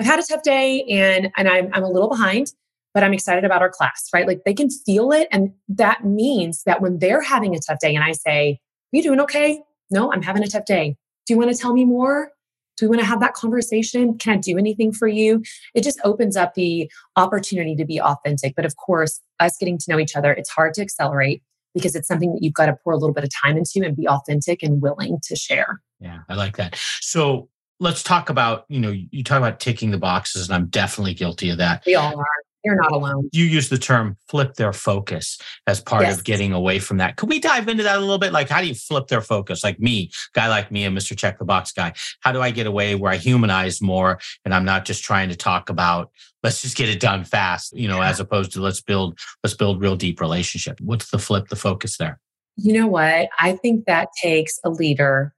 I've 0.00 0.06
had 0.06 0.18
a 0.18 0.22
tough 0.22 0.42
day 0.42 0.82
and, 0.90 1.30
and 1.36 1.48
I'm, 1.48 1.70
I'm 1.72 1.84
a 1.84 1.88
little 1.88 2.08
behind, 2.08 2.52
but 2.92 3.04
I'm 3.04 3.14
excited 3.14 3.44
about 3.44 3.62
our 3.62 3.70
class. 3.70 4.08
Right. 4.12 4.26
Like 4.26 4.42
they 4.44 4.54
can 4.54 4.70
feel 4.70 5.12
it. 5.12 5.28
And 5.30 5.52
that 5.68 6.04
means 6.04 6.64
that 6.64 6.80
when 6.80 6.98
they're 6.98 7.22
having 7.22 7.54
a 7.54 7.60
tough 7.60 7.78
day 7.78 7.94
and 7.94 8.04
I 8.04 8.12
say, 8.12 8.58
you 8.92 9.02
doing 9.02 9.20
okay? 9.20 9.62
No, 9.90 10.12
I'm 10.12 10.22
having 10.22 10.42
a 10.42 10.48
tough 10.48 10.64
day. 10.64 10.96
Do 11.26 11.34
you 11.34 11.38
want 11.38 11.50
to 11.50 11.56
tell 11.56 11.72
me 11.72 11.84
more? 11.84 12.30
Do 12.76 12.86
we 12.86 12.90
want 12.90 13.00
to 13.00 13.06
have 13.06 13.20
that 13.20 13.34
conversation? 13.34 14.18
Can 14.18 14.34
I 14.34 14.36
do 14.36 14.58
anything 14.58 14.92
for 14.92 15.08
you? 15.08 15.42
It 15.74 15.84
just 15.84 16.00
opens 16.04 16.36
up 16.36 16.54
the 16.54 16.90
opportunity 17.16 17.76
to 17.76 17.84
be 17.84 18.00
authentic. 18.00 18.54
But 18.56 18.64
of 18.64 18.76
course, 18.76 19.20
us 19.40 19.56
getting 19.56 19.78
to 19.78 19.84
know 19.90 19.98
each 19.98 20.16
other, 20.16 20.32
it's 20.32 20.50
hard 20.50 20.74
to 20.74 20.82
accelerate 20.82 21.42
because 21.74 21.94
it's 21.94 22.08
something 22.08 22.32
that 22.32 22.42
you've 22.42 22.54
got 22.54 22.66
to 22.66 22.76
pour 22.84 22.92
a 22.92 22.96
little 22.96 23.14
bit 23.14 23.24
of 23.24 23.30
time 23.30 23.56
into 23.56 23.84
and 23.84 23.96
be 23.96 24.08
authentic 24.08 24.62
and 24.62 24.80
willing 24.80 25.18
to 25.24 25.36
share. 25.36 25.80
Yeah, 26.00 26.20
I 26.28 26.34
like 26.34 26.56
that. 26.56 26.76
So 27.00 27.48
let's 27.80 28.02
talk 28.02 28.30
about, 28.30 28.64
you 28.68 28.80
know, 28.80 28.90
you 28.90 29.24
talk 29.24 29.38
about 29.38 29.60
ticking 29.60 29.90
the 29.90 29.98
boxes, 29.98 30.48
and 30.48 30.54
I'm 30.54 30.66
definitely 30.66 31.14
guilty 31.14 31.50
of 31.50 31.58
that. 31.58 31.82
We 31.86 31.94
all 31.96 32.18
are. 32.18 32.26
You're 32.64 32.76
not 32.76 32.92
alone. 32.92 33.28
You 33.32 33.44
use 33.44 33.68
the 33.68 33.76
term 33.76 34.16
flip 34.28 34.54
their 34.54 34.72
focus 34.72 35.38
as 35.66 35.80
part 35.80 36.02
yes. 36.02 36.18
of 36.18 36.24
getting 36.24 36.52
away 36.52 36.78
from 36.78 36.96
that. 36.96 37.16
Could 37.16 37.28
we 37.28 37.38
dive 37.38 37.68
into 37.68 37.82
that 37.82 37.96
a 37.96 38.00
little 38.00 38.18
bit? 38.18 38.32
Like, 38.32 38.48
how 38.48 38.62
do 38.62 38.66
you 38.66 38.74
flip 38.74 39.08
their 39.08 39.20
focus? 39.20 39.62
Like 39.62 39.78
me, 39.78 40.10
guy 40.32 40.48
like 40.48 40.70
me, 40.70 40.84
a 40.84 40.90
Mr. 40.90 41.16
Check 41.16 41.38
the 41.38 41.44
Box 41.44 41.72
guy. 41.72 41.92
How 42.20 42.32
do 42.32 42.40
I 42.40 42.50
get 42.50 42.66
away 42.66 42.94
where 42.94 43.12
I 43.12 43.16
humanize 43.16 43.82
more 43.82 44.18
and 44.44 44.54
I'm 44.54 44.64
not 44.64 44.86
just 44.86 45.04
trying 45.04 45.28
to 45.28 45.36
talk 45.36 45.68
about 45.68 46.10
let's 46.42 46.62
just 46.62 46.76
get 46.76 46.88
it 46.88 47.00
done 47.00 47.24
fast, 47.24 47.76
you 47.76 47.86
know, 47.86 47.98
yeah. 47.98 48.08
as 48.08 48.20
opposed 48.20 48.52
to 48.52 48.60
let's 48.60 48.80
build 48.80 49.18
let's 49.42 49.54
build 49.54 49.82
real 49.82 49.96
deep 49.96 50.20
relationship. 50.20 50.80
What's 50.80 51.10
the 51.10 51.18
flip 51.18 51.48
the 51.48 51.56
focus 51.56 51.98
there? 51.98 52.18
You 52.56 52.72
know 52.72 52.86
what? 52.86 53.28
I 53.38 53.56
think 53.56 53.84
that 53.86 54.08
takes 54.22 54.58
a 54.64 54.70
leader 54.70 55.34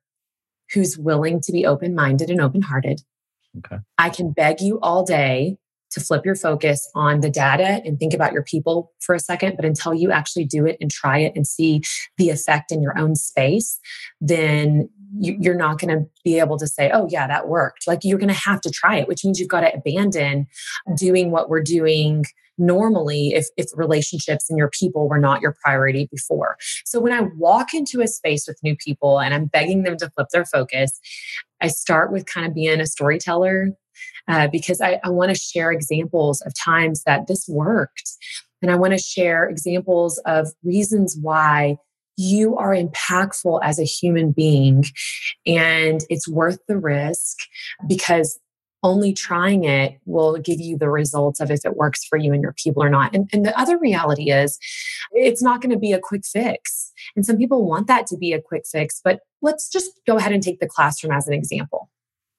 who's 0.73 0.97
willing 0.99 1.41
to 1.41 1.53
be 1.53 1.67
open 1.67 1.95
minded 1.95 2.31
and 2.31 2.41
open 2.41 2.63
hearted. 2.63 3.01
Okay. 3.59 3.79
I 3.99 4.11
can 4.11 4.33
beg 4.33 4.61
you 4.61 4.79
all 4.81 5.05
day 5.05 5.57
to 5.91 6.01
flip 6.01 6.25
your 6.25 6.35
focus 6.35 6.91
on 6.95 7.21
the 7.21 7.31
data 7.31 7.81
and 7.85 7.99
think 7.99 8.13
about 8.15 8.33
your 8.33 8.43
people 8.43 8.93
for 9.01 9.15
a 9.15 9.21
second. 9.21 9.57
But 9.57 9.65
until 9.65 9.95
you 9.95 10.11
actually 10.11 10.45
do 10.45 10.67
it 10.67 10.77
and 10.81 10.91
try 10.91 11.19
it 11.19 11.33
and 11.37 11.47
see 11.47 11.83
the 12.17 12.31
effect 12.31 12.73
in 12.73 12.83
your 12.83 12.99
own 12.99 13.15
space, 13.15 13.79
then 14.21 14.89
you're 15.19 15.57
not 15.57 15.79
going 15.79 15.97
to 15.97 16.07
be 16.25 16.39
able 16.39 16.59
to 16.59 16.67
say, 16.67 16.91
oh, 16.93 17.07
yeah, 17.11 17.27
that 17.27 17.49
worked. 17.49 17.87
Like 17.87 18.01
you're 18.03 18.19
going 18.19 18.29
to 18.29 18.35
have 18.35 18.61
to 18.63 18.71
try 18.71 18.97
it, 18.97 19.09
which 19.09 19.25
means 19.25 19.39
you've 19.39 19.49
got 19.49 19.61
to 19.61 19.75
abandon 19.75 20.47
doing 20.97 21.31
what 21.31 21.49
we're 21.49 21.63
doing 21.63 22.25
normally 22.59 23.29
if, 23.29 23.47
if 23.57 23.67
relationships 23.75 24.49
and 24.49 24.59
your 24.59 24.71
people 24.71 25.09
were 25.09 25.19
not 25.19 25.41
your 25.41 25.55
priority 25.63 26.09
before. 26.11 26.57
So 26.85 27.01
when 27.01 27.13
I 27.13 27.29
walk 27.37 27.75
into 27.75 28.01
a 28.01 28.09
space 28.09 28.47
with 28.47 28.59
new 28.63 28.77
people 28.77 29.21
and 29.21 29.35
I'm 29.35 29.47
begging 29.47 29.83
them 29.83 29.97
to 29.99 30.11
flip 30.11 30.29
their 30.33 30.45
focus, 30.45 30.99
I 31.61 31.69
start 31.69 32.13
with 32.13 32.27
kind 32.27 32.47
of 32.47 32.55
being 32.55 32.81
a 32.81 32.87
storyteller 32.87 33.71
uh, 34.29 34.49
because 34.49 34.81
I, 34.81 35.01
I 35.05 35.11
want 35.11 35.31
to 35.31 35.39
share 35.39 35.71
examples 35.71 36.41
of 36.43 36.53
times 36.55 37.03
that 37.05 37.27
this 37.27 37.47
worked. 37.49 38.11
And 38.63 38.71
I 38.71 38.77
want 38.77 38.93
to 38.95 38.99
share 38.99 39.49
examples 39.49 40.19
of 40.27 40.49
reasons 40.65 41.17
why 41.21 41.77
you 42.17 42.57
are 42.57 42.75
impactful 42.75 43.61
as 43.63 43.79
a 43.79 43.85
human 43.85 44.33
being 44.33 44.85
and 45.47 46.03
it's 46.09 46.29
worth 46.29 46.59
the 46.67 46.79
risk 46.79 47.39
because 47.87 48.39
only 48.83 49.13
trying 49.13 49.65
it 49.65 49.99
will 50.05 50.39
give 50.39 50.61
you 50.61 50.79
the 50.79 50.89
results 50.89 51.41
of 51.41 51.51
if 51.51 51.65
it 51.65 51.77
works 51.77 52.05
for 52.05 52.17
you 52.17 52.33
and 52.33 52.43
your 52.43 52.53
people 52.53 52.83
or 52.83 52.89
not. 52.89 53.15
And, 53.15 53.29
and 53.33 53.45
the 53.45 53.59
other 53.59 53.79
reality 53.79 54.31
is, 54.31 54.59
it's 55.13 55.43
not 55.43 55.61
going 55.61 55.73
to 55.73 55.79
be 55.79 55.93
a 55.93 55.99
quick 55.99 56.25
fix. 56.25 56.93
And 57.17 57.27
some 57.27 57.37
people 57.37 57.67
want 57.67 57.89
that 57.89 58.07
to 58.09 58.17
be 58.17 58.33
a 58.33 58.41
quick 58.41 58.65
fix, 58.71 59.01
but 59.03 59.21
let's 59.43 59.69
just 59.69 59.91
go 60.07 60.17
ahead 60.17 60.33
and 60.33 60.43
take 60.43 60.61
the 60.61 60.69
classroom 60.69 61.13
as 61.13 61.27
an 61.27 61.35
example 61.35 61.91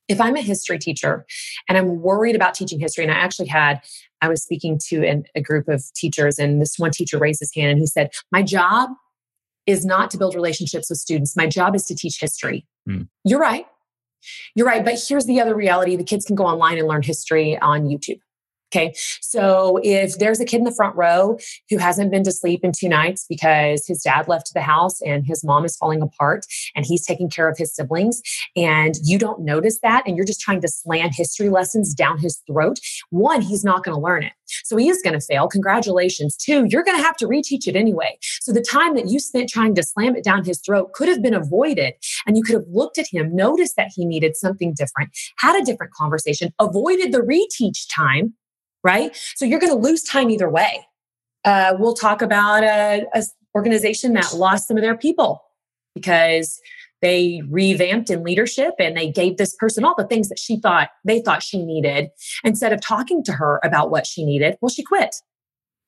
if 0.08 0.22
I'm 0.22 0.36
a 0.36 0.42
history 0.42 0.80
teacher 0.80 1.26
and 1.68 1.78
I'm 1.78 2.02
worried 2.02 2.36
about 2.36 2.54
teaching 2.54 2.80
history, 2.80 3.04
and 3.04 3.12
I 3.12 3.18
actually 3.18 3.48
had, 3.48 3.82
I 4.22 4.30
was 4.30 4.42
speaking 4.42 4.80
to 4.88 5.06
an, 5.06 5.26
a 5.36 5.42
group 5.42 5.68
of 5.68 5.84
teachers, 5.96 6.40
and 6.40 6.62
this 6.62 6.78
one 6.78 6.92
teacher 6.92 7.18
raised 7.18 7.40
his 7.40 7.54
hand 7.54 7.72
and 7.72 7.80
he 7.80 7.88
said, 7.88 8.12
My 8.32 8.42
job 8.42 8.90
is 9.68 9.86
not 9.86 10.10
to 10.12 10.18
build 10.18 10.34
relationships 10.34 10.90
with 10.90 10.98
students. 10.98 11.36
My 11.36 11.46
job 11.46 11.76
is 11.76 11.84
to 11.86 11.96
teach 11.96 12.20
history. 12.20 12.66
Mm. 12.90 13.08
You're 13.24 13.40
right. 13.40 13.66
You're 14.56 14.66
right. 14.66 14.84
But 14.84 15.00
here's 15.08 15.26
the 15.26 15.40
other 15.40 15.56
reality 15.56 15.96
the 15.96 16.04
kids 16.04 16.26
can 16.26 16.36
go 16.36 16.46
online 16.46 16.78
and 16.78 16.88
learn 16.88 17.04
history 17.04 17.58
on 17.60 17.84
YouTube. 17.84 18.20
Okay. 18.74 18.94
So 19.22 19.80
if 19.82 20.18
there's 20.18 20.42
a 20.42 20.46
kid 20.46 20.58
in 20.58 20.64
the 20.66 20.76
front 20.76 20.96
row 20.96 21.38
who 21.70 21.78
hasn't 21.78 22.12
been 22.12 22.24
to 22.24 22.34
sleep 22.34 22.66
in 22.66 22.74
two 22.78 22.90
nights 22.90 23.26
because 23.30 23.88
his 23.88 24.02
dad 24.02 24.28
left 24.28 24.54
the 24.54 24.62
house 24.62 25.02
and 25.02 25.26
his 25.26 25.42
mom 25.42 25.64
is 25.64 25.78
falling 25.78 26.02
apart 26.02 26.46
and 26.76 26.86
he's 26.86 27.06
taking 27.06 27.30
care 27.30 27.48
of 27.48 27.58
his 27.58 27.74
siblings, 27.74 28.22
and 28.58 28.96
you 29.04 29.18
don't 29.18 29.40
notice 29.42 29.80
that, 29.82 30.04
and 30.06 30.18
you're 30.18 30.26
just 30.26 30.42
trying 30.42 30.60
to 30.62 30.68
slam 30.68 31.10
history 31.12 31.50
lessons 31.50 31.94
down 31.94 32.18
his 32.18 32.42
throat, 32.46 32.78
one, 33.10 33.42
he's 33.42 33.64
not 33.64 33.84
going 33.86 33.96
to 33.96 34.02
learn 34.02 34.24
it. 34.24 34.34
So 34.66 34.76
he 34.76 34.90
is 34.90 35.02
going 35.02 35.18
to 35.18 35.26
fail. 35.26 35.48
Congratulations. 35.48 36.36
Two, 36.36 36.66
you're 36.70 36.84
going 36.84 36.98
to 36.98 37.04
have 37.04 37.18
to 37.18 37.26
reteach 37.26 37.68
it 37.68 37.76
anyway. 37.76 38.18
So 38.42 38.52
the 38.52 38.62
time 38.62 38.96
that 38.96 39.10
you 39.10 39.20
spent 39.20 39.50
trying 39.50 39.76
to 39.76 39.84
slam 39.84 40.16
it 40.16 40.24
down 40.24 40.44
his 40.44 40.60
throat 40.60 40.94
could 40.94 41.08
have 41.08 41.22
been 41.22 41.34
avoided. 41.34 41.94
And 42.26 42.38
you 42.38 42.44
could 42.44 42.56
have 42.56 42.68
looked 42.70 42.98
at 42.98 43.08
him, 43.10 43.36
noticed 43.36 43.76
that 43.78 43.92
he 43.96 44.06
needed 44.06 44.36
something 44.36 44.74
different, 44.74 45.10
had 45.38 45.60
a 45.60 45.66
different 45.66 45.94
conversation, 45.94 46.54
avoided 46.60 47.14
the 47.14 47.20
reteach 47.20 47.88
time 47.94 48.34
right? 48.88 49.14
So 49.36 49.44
you're 49.44 49.60
going 49.60 49.74
to 49.74 49.78
lose 49.78 50.02
time 50.02 50.30
either 50.30 50.50
way. 50.50 50.88
Uh, 51.44 51.74
we'll 51.78 51.94
talk 51.94 52.22
about 52.22 52.64
a, 52.64 53.06
a 53.14 53.24
organization 53.54 54.14
that 54.14 54.34
lost 54.34 54.68
some 54.68 54.78
of 54.78 54.82
their 54.82 54.98
people 54.98 55.44
because 55.94 56.60
they 57.02 57.42
revamped 57.50 58.10
in 58.10 58.24
leadership 58.24 58.76
and 58.80 58.96
they 58.96 59.12
gave 59.12 59.38
this 59.38 59.54
person 59.56 59.84
all 59.84 59.94
the 59.98 60.08
things 60.08 60.30
that 60.30 60.40
she 60.40 60.60
thought 60.60 60.90
they 61.04 61.22
thought 61.22 61.44
she 61.44 61.64
needed 61.64 62.10
instead 62.44 62.72
of 62.72 62.82
talking 62.82 63.24
to 63.24 63.34
her 63.34 63.60
about 63.64 63.92
what 63.92 64.08
she 64.08 64.26
needed 64.26 64.58
well 64.62 64.70
she 64.70 64.84
quit 64.84 65.16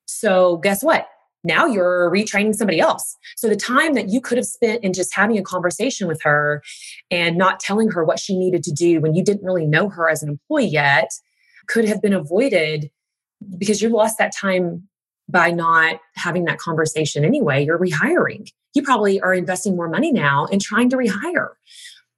so 0.06 0.58
guess 0.58 0.84
what 0.84 1.06
now 1.42 1.66
you're 1.66 2.10
retraining 2.10 2.54
somebody 2.54 2.80
else 2.80 3.16
so 3.36 3.48
the 3.48 3.56
time 3.56 3.94
that 3.94 4.08
you 4.08 4.20
could 4.20 4.38
have 4.38 4.46
spent 4.46 4.84
in 4.84 4.92
just 4.92 5.14
having 5.14 5.38
a 5.38 5.42
conversation 5.42 6.06
with 6.06 6.20
her 6.22 6.62
and 7.10 7.36
not 7.36 7.58
telling 7.58 7.90
her 7.90 8.04
what 8.04 8.20
she 8.20 8.38
needed 8.38 8.62
to 8.62 8.72
do 8.72 9.00
when 9.00 9.14
you 9.14 9.24
didn't 9.24 9.44
really 9.44 9.66
know 9.66 9.88
her 9.88 10.08
as 10.08 10.22
an 10.22 10.28
employee 10.28 10.66
yet 10.66 11.10
could 11.70 11.86
have 11.86 12.02
been 12.02 12.12
avoided 12.12 12.90
because 13.56 13.80
you 13.80 13.88
lost 13.88 14.18
that 14.18 14.34
time 14.34 14.88
by 15.28 15.50
not 15.50 16.00
having 16.16 16.44
that 16.44 16.58
conversation 16.58 17.24
anyway. 17.24 17.64
You're 17.64 17.78
rehiring. 17.78 18.50
You 18.74 18.82
probably 18.82 19.20
are 19.20 19.32
investing 19.32 19.76
more 19.76 19.88
money 19.88 20.12
now 20.12 20.46
in 20.46 20.58
trying 20.58 20.90
to 20.90 20.96
rehire. 20.96 21.50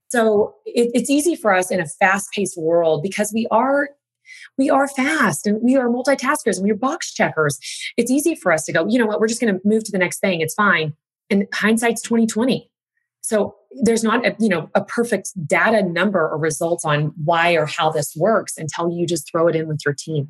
So 0.09 0.55
it, 0.65 0.91
it's 0.95 1.11
easy 1.11 1.37
for 1.37 1.55
us 1.55 1.71
in 1.71 1.81
a 1.81 1.87
fast-paced 1.87 2.59
world 2.59 3.03
because 3.03 3.33
we 3.33 3.47
are 3.51 3.91
we 4.57 4.71
are 4.71 4.89
fast 4.89 5.47
and 5.47 5.61
we 5.63 5.77
are 5.77 5.89
multitaskers 5.89 6.57
and 6.57 6.65
we 6.65 6.71
are 6.71 6.77
box 6.77 7.13
checkers. 7.13 7.59
It's 7.97 8.11
easy 8.11 8.35
for 8.35 8.53
us 8.53 8.65
to 8.65 8.73
go, 8.73 8.87
you 8.89 8.99
know 8.99 9.07
what, 9.07 9.21
we're 9.21 9.29
just 9.29 9.41
going 9.41 9.55
to 9.55 9.61
move 9.65 9.85
to 9.85 9.93
the 9.93 9.99
next 9.99 10.21
thing. 10.21 10.41
It's 10.41 10.55
fine. 10.55 10.95
And 11.29 11.47
hindsight's 11.53 12.03
2020. 12.03 12.71
So 13.21 13.57
there's 13.81 14.03
not 14.03 14.27
a, 14.27 14.35
you 14.39 14.49
know 14.49 14.71
a 14.75 14.85
perfect 14.85 15.31
data 15.47 15.83
number 15.83 16.29
or 16.29 16.39
results 16.39 16.85
on 16.85 17.13
why 17.25 17.53
or 17.53 17.67
how 17.67 17.91
this 17.91 18.15
works 18.17 18.57
until 18.57 18.91
you 18.91 19.07
just 19.07 19.31
throw 19.31 19.49
it 19.49 19.57
in 19.57 19.69
with 19.69 19.81
your 19.85 19.95
team. 19.95 20.29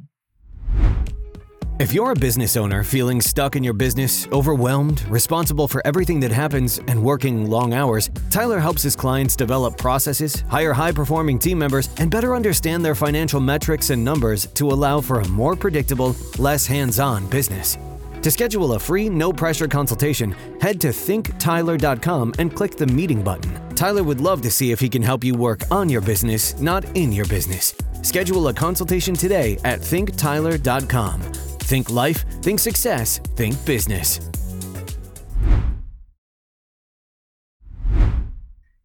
If 1.83 1.92
you're 1.92 2.12
a 2.12 2.14
business 2.14 2.57
owner 2.57 2.85
feeling 2.85 3.20
stuck 3.20 3.57
in 3.57 3.64
your 3.64 3.72
business, 3.72 4.28
overwhelmed, 4.31 5.05
responsible 5.09 5.66
for 5.66 5.85
everything 5.85 6.20
that 6.20 6.31
happens, 6.31 6.78
and 6.87 7.02
working 7.02 7.50
long 7.50 7.74
hours, 7.74 8.09
Tyler 8.31 8.61
helps 8.61 8.83
his 8.83 8.94
clients 8.94 9.35
develop 9.35 9.78
processes, 9.78 10.44
hire 10.48 10.72
high 10.72 10.92
performing 10.92 11.40
team 11.40 11.59
members, 11.59 11.88
and 11.98 12.11
better 12.11 12.37
understand 12.37 12.85
their 12.85 12.94
financial 12.94 13.40
metrics 13.40 13.90
and 13.90 14.05
numbers 14.05 14.46
to 14.55 14.68
allow 14.68 15.00
for 15.00 15.20
a 15.20 15.28
more 15.28 15.57
predictable, 15.57 16.14
less 16.38 16.66
hands 16.66 17.00
on 17.00 17.26
business. 17.31 17.78
To 18.22 18.30
schedule 18.30 18.74
a 18.74 18.78
free, 18.78 19.08
no 19.08 19.32
pressure 19.32 19.66
consultation, 19.66 20.32
head 20.61 20.80
to 20.82 20.88
thinktyler.com 20.88 22.35
and 22.38 22.54
click 22.54 22.76
the 22.76 22.87
meeting 22.87 23.20
button. 23.20 23.74
Tyler 23.74 24.04
would 24.04 24.20
love 24.20 24.42
to 24.42 24.50
see 24.50 24.70
if 24.70 24.78
he 24.78 24.88
can 24.88 25.02
help 25.02 25.24
you 25.24 25.35
work 25.35 25.62
on 25.72 25.88
your 25.88 26.00
business, 26.00 26.58
not 26.61 26.85
in 26.96 27.11
your 27.11 27.26
business. 27.26 27.74
Schedule 28.02 28.46
a 28.46 28.54
consultation 28.54 29.14
today 29.14 29.58
at 29.64 29.80
thinktyler.com. 29.80 31.20
Think 31.20 31.90
life, 31.90 32.24
think 32.42 32.61
success, 32.61 33.18
think 33.18 33.64
business. 33.64 34.20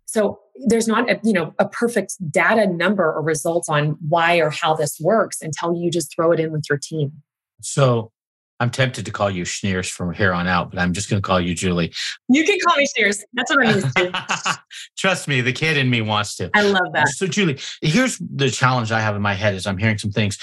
So 0.06 0.40
there's 0.66 0.88
not 0.88 1.12
a, 1.12 1.20
you 1.22 1.34
know 1.34 1.54
a 1.60 1.68
perfect 1.68 2.16
data 2.32 2.66
number 2.66 3.14
or 3.14 3.22
results 3.22 3.70
on 3.70 3.98
why 4.08 4.38
or 4.38 4.50
how 4.50 4.74
this 4.74 5.00
works 5.00 5.44
until 5.44 5.76
you 5.76 5.92
just 5.92 6.16
throw 6.16 6.32
it 6.32 6.40
in 6.40 6.52
with 6.52 6.66
your 6.68 6.80
team. 6.80 7.22
So 7.62 8.12
I'm 8.60 8.70
tempted 8.70 9.06
to 9.06 9.12
call 9.12 9.30
you 9.30 9.44
Schniers 9.44 9.90
from 9.90 10.14
here 10.14 10.34
on 10.34 10.48
out, 10.48 10.72
but 10.72 10.80
I'm 10.80 10.94
just 10.94 11.10
going 11.10 11.22
to 11.22 11.26
call 11.26 11.40
you 11.40 11.54
Julie. 11.54 11.94
You 12.28 12.44
can 12.44 12.58
call 12.66 12.78
me 12.78 12.88
Schniers. 12.98 13.22
That's 13.34 13.52
what 13.52 13.68
I'm 13.68 13.76
used 13.76 13.96
to. 13.96 14.60
Trust 14.98 15.28
me, 15.28 15.42
the 15.42 15.54
kid 15.54 15.78
in 15.78 15.90
me 15.90 16.02
wants 16.02 16.36
to. 16.38 16.50
I 16.56 16.64
love 16.64 16.94
that. 16.94 17.08
So, 17.10 17.28
Julie, 17.28 17.60
here's 17.82 18.18
the 18.18 18.50
challenge 18.50 18.92
I 18.92 19.00
have 19.00 19.16
in 19.16 19.22
my 19.22 19.34
head 19.34 19.54
as 19.54 19.68
I'm 19.68 19.78
hearing 19.78 19.98
some 19.98 20.12
things. 20.12 20.38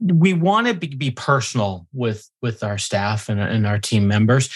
We 0.00 0.32
want 0.32 0.66
to 0.68 0.74
be, 0.74 0.88
be 0.88 1.10
personal 1.10 1.86
with 1.92 2.30
with 2.40 2.62
our 2.62 2.78
staff 2.78 3.28
and, 3.28 3.40
and 3.40 3.66
our 3.66 3.78
team 3.78 4.06
members. 4.06 4.48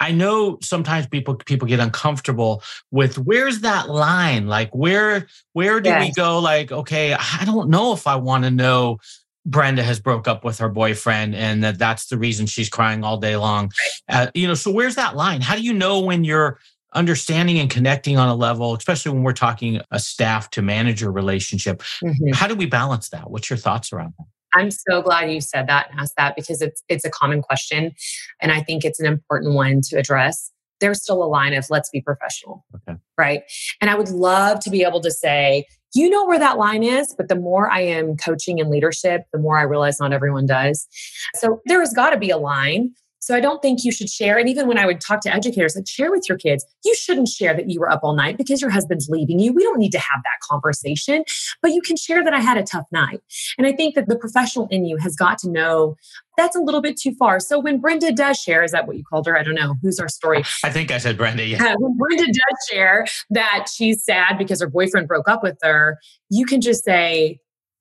I 0.00 0.10
know 0.10 0.58
sometimes 0.62 1.06
people 1.06 1.36
people 1.36 1.68
get 1.68 1.78
uncomfortable 1.78 2.64
with 2.90 3.18
where's 3.18 3.60
that 3.60 3.88
line? 3.88 4.48
Like 4.48 4.74
where 4.74 5.28
where 5.52 5.80
do 5.80 5.90
yes. 5.90 6.08
we 6.08 6.12
go? 6.14 6.40
Like 6.40 6.72
okay, 6.72 7.12
I 7.14 7.44
don't 7.44 7.68
know 7.68 7.92
if 7.92 8.08
I 8.08 8.16
want 8.16 8.42
to 8.42 8.50
know 8.50 8.98
Brenda 9.44 9.82
has 9.82 9.98
broke 9.98 10.28
up 10.28 10.44
with 10.44 10.58
her 10.58 10.68
boyfriend 10.68 11.34
and 11.34 11.64
that 11.64 11.78
that's 11.78 12.06
the 12.06 12.18
reason 12.18 12.46
she's 12.46 12.68
crying 12.68 13.02
all 13.04 13.16
day 13.18 13.36
long. 13.36 13.72
Uh, 14.08 14.28
you 14.34 14.46
know, 14.46 14.54
so 14.54 14.70
where's 14.70 14.94
that 14.94 15.16
line? 15.16 15.40
How 15.40 15.56
do 15.56 15.62
you 15.62 15.72
know 15.72 16.00
when 16.00 16.24
you're 16.24 16.58
understanding 16.94 17.58
and 17.58 17.70
connecting 17.70 18.18
on 18.18 18.28
a 18.28 18.34
level, 18.34 18.74
especially 18.74 19.12
when 19.12 19.22
we're 19.22 19.32
talking 19.32 19.80
a 19.90 19.98
staff 19.98 20.50
to 20.50 20.62
manager 20.62 21.10
relationship? 21.10 21.82
Mm-hmm. 22.04 22.32
How 22.34 22.46
do 22.46 22.54
we 22.54 22.66
balance 22.66 23.08
that? 23.08 23.30
What's 23.30 23.50
your 23.50 23.56
thoughts 23.56 23.92
around 23.92 24.14
that? 24.18 24.26
I'm 24.54 24.70
so 24.70 25.00
glad 25.00 25.32
you 25.32 25.40
said 25.40 25.66
that 25.68 25.90
and 25.90 25.98
asked 25.98 26.16
that 26.16 26.36
because 26.36 26.60
it's 26.60 26.82
it's 26.88 27.04
a 27.04 27.10
common 27.10 27.42
question 27.42 27.92
and 28.40 28.52
I 28.52 28.62
think 28.62 28.84
it's 28.84 29.00
an 29.00 29.06
important 29.06 29.54
one 29.54 29.80
to 29.88 29.96
address. 29.96 30.50
There's 30.82 31.02
still 31.02 31.22
a 31.22 31.24
line 31.24 31.54
of 31.54 31.64
let's 31.70 31.88
be 31.88 32.02
professional. 32.02 32.66
Okay. 32.74 32.98
Right? 33.16 33.42
And 33.80 33.88
I 33.88 33.94
would 33.94 34.10
love 34.10 34.60
to 34.60 34.70
be 34.70 34.82
able 34.82 35.00
to 35.00 35.10
say, 35.10 35.64
you 35.94 36.10
know 36.10 36.26
where 36.26 36.38
that 36.38 36.58
line 36.58 36.82
is, 36.82 37.14
but 37.16 37.28
the 37.28 37.36
more 37.36 37.70
I 37.70 37.80
am 37.80 38.16
coaching 38.16 38.60
and 38.60 38.70
leadership, 38.70 39.22
the 39.32 39.38
more 39.38 39.58
I 39.58 39.62
realize 39.62 40.00
not 40.00 40.12
everyone 40.12 40.46
does. 40.46 40.86
So 41.34 41.60
there 41.66 41.80
has 41.80 41.92
got 41.92 42.10
to 42.10 42.18
be 42.18 42.30
a 42.30 42.38
line. 42.38 42.92
So 43.22 43.36
I 43.36 43.40
don't 43.40 43.62
think 43.62 43.84
you 43.84 43.92
should 43.92 44.10
share. 44.10 44.36
And 44.36 44.48
even 44.48 44.66
when 44.66 44.78
I 44.78 44.84
would 44.84 45.00
talk 45.00 45.20
to 45.22 45.32
educators, 45.32 45.76
like 45.76 45.88
share 45.88 46.10
with 46.10 46.28
your 46.28 46.36
kids, 46.36 46.66
you 46.84 46.92
shouldn't 46.96 47.28
share 47.28 47.54
that 47.54 47.70
you 47.70 47.78
were 47.78 47.88
up 47.88 48.00
all 48.02 48.14
night 48.14 48.36
because 48.36 48.60
your 48.60 48.70
husband's 48.70 49.08
leaving 49.08 49.38
you. 49.38 49.52
We 49.52 49.62
don't 49.62 49.78
need 49.78 49.92
to 49.92 49.98
have 49.98 50.20
that 50.24 50.40
conversation, 50.50 51.24
but 51.62 51.70
you 51.70 51.80
can 51.82 51.96
share 51.96 52.24
that 52.24 52.34
I 52.34 52.40
had 52.40 52.58
a 52.58 52.64
tough 52.64 52.86
night. 52.90 53.20
And 53.56 53.66
I 53.66 53.72
think 53.72 53.94
that 53.94 54.08
the 54.08 54.16
professional 54.16 54.66
in 54.72 54.84
you 54.84 54.96
has 54.96 55.14
got 55.14 55.38
to 55.38 55.50
know 55.50 55.94
that's 56.36 56.56
a 56.56 56.60
little 56.60 56.80
bit 56.80 56.98
too 56.98 57.14
far. 57.14 57.38
So 57.38 57.60
when 57.60 57.78
Brenda 57.78 58.10
does 58.10 58.38
share, 58.38 58.64
is 58.64 58.72
that 58.72 58.88
what 58.88 58.96
you 58.96 59.04
called 59.04 59.26
her? 59.26 59.38
I 59.38 59.44
don't 59.44 59.54
know. 59.54 59.76
Who's 59.82 60.00
our 60.00 60.08
story? 60.08 60.42
I 60.64 60.70
think 60.70 60.90
I 60.90 60.98
said 60.98 61.16
Brenda. 61.16 61.46
Yeah. 61.46 61.62
Uh, 61.62 61.76
when 61.78 61.96
Brenda 61.96 62.26
does 62.26 62.68
share 62.70 63.06
that 63.30 63.66
she's 63.72 64.02
sad 64.02 64.36
because 64.36 64.60
her 64.60 64.68
boyfriend 64.68 65.06
broke 65.06 65.28
up 65.28 65.44
with 65.44 65.58
her, 65.62 65.98
you 66.28 66.44
can 66.44 66.60
just 66.60 66.84
say, 66.84 67.38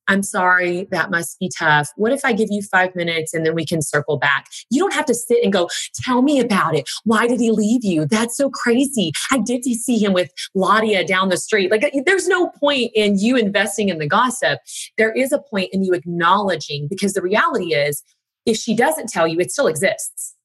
I'm 0.08 0.24
sorry, 0.24 0.88
that 0.92 1.12
must 1.12 1.40
be 1.40 1.50
tough. 1.58 1.90
What 1.96 2.12
if 2.12 2.26
I 2.26 2.34
give 2.34 2.50
you 2.52 2.62
five 2.62 2.96
minutes 2.96 3.34
and 3.34 3.46
then 3.46 3.56
we 3.56 3.66
can 3.66 3.82
circle 3.82 4.18
back? 4.18 4.48
You 4.70 4.82
don't 4.82 4.94
have 4.94 5.06
to 5.06 5.14
sit 5.14 5.44
and 5.44 5.54
go, 5.54 5.70
tell 6.04 6.22
me 6.22 6.40
about 6.40 6.76
it. 6.76 6.90
Why 7.04 7.28
did 7.28 7.40
he 7.40 7.52
leave 7.52 7.84
you? 7.84 8.06
That's 8.06 8.36
so 8.36 8.50
crazy. 8.50 9.12
I 9.32 9.38
did 9.38 9.64
see 9.64 9.98
him 9.98 10.14
with 10.14 10.32
Ladia 10.56 11.06
down 11.06 11.30
the 11.30 11.38
street. 11.38 11.72
Like, 11.72 11.90
there's 12.06 12.28
no 12.28 12.50
point 12.50 12.92
in 12.96 13.20
you 13.20 13.38
investing 13.38 13.90
in 13.90 14.00
the 14.00 14.08
gossip. 14.08 14.60
There 14.98 15.12
is 15.12 15.32
a 15.32 15.40
point 15.40 15.70
in 15.72 15.84
you 15.84 15.94
acknowledging 15.94 16.88
because 16.90 17.14
the 17.14 17.22
reality 17.22 17.74
is, 17.74 18.04
if 18.46 18.58
she 18.58 18.76
doesn't 18.76 19.08
tell 19.08 19.28
you, 19.28 19.40
it 19.40 19.52
still 19.52 19.68
exists. 19.68 20.36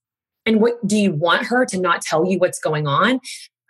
And 0.45 0.61
what 0.61 0.87
do 0.87 0.97
you 0.97 1.13
want 1.13 1.47
her 1.47 1.65
to 1.67 1.81
not 1.81 2.03
tell 2.03 2.25
you 2.25 2.39
what's 2.39 2.61
going 2.61 2.87
on? 2.87 3.21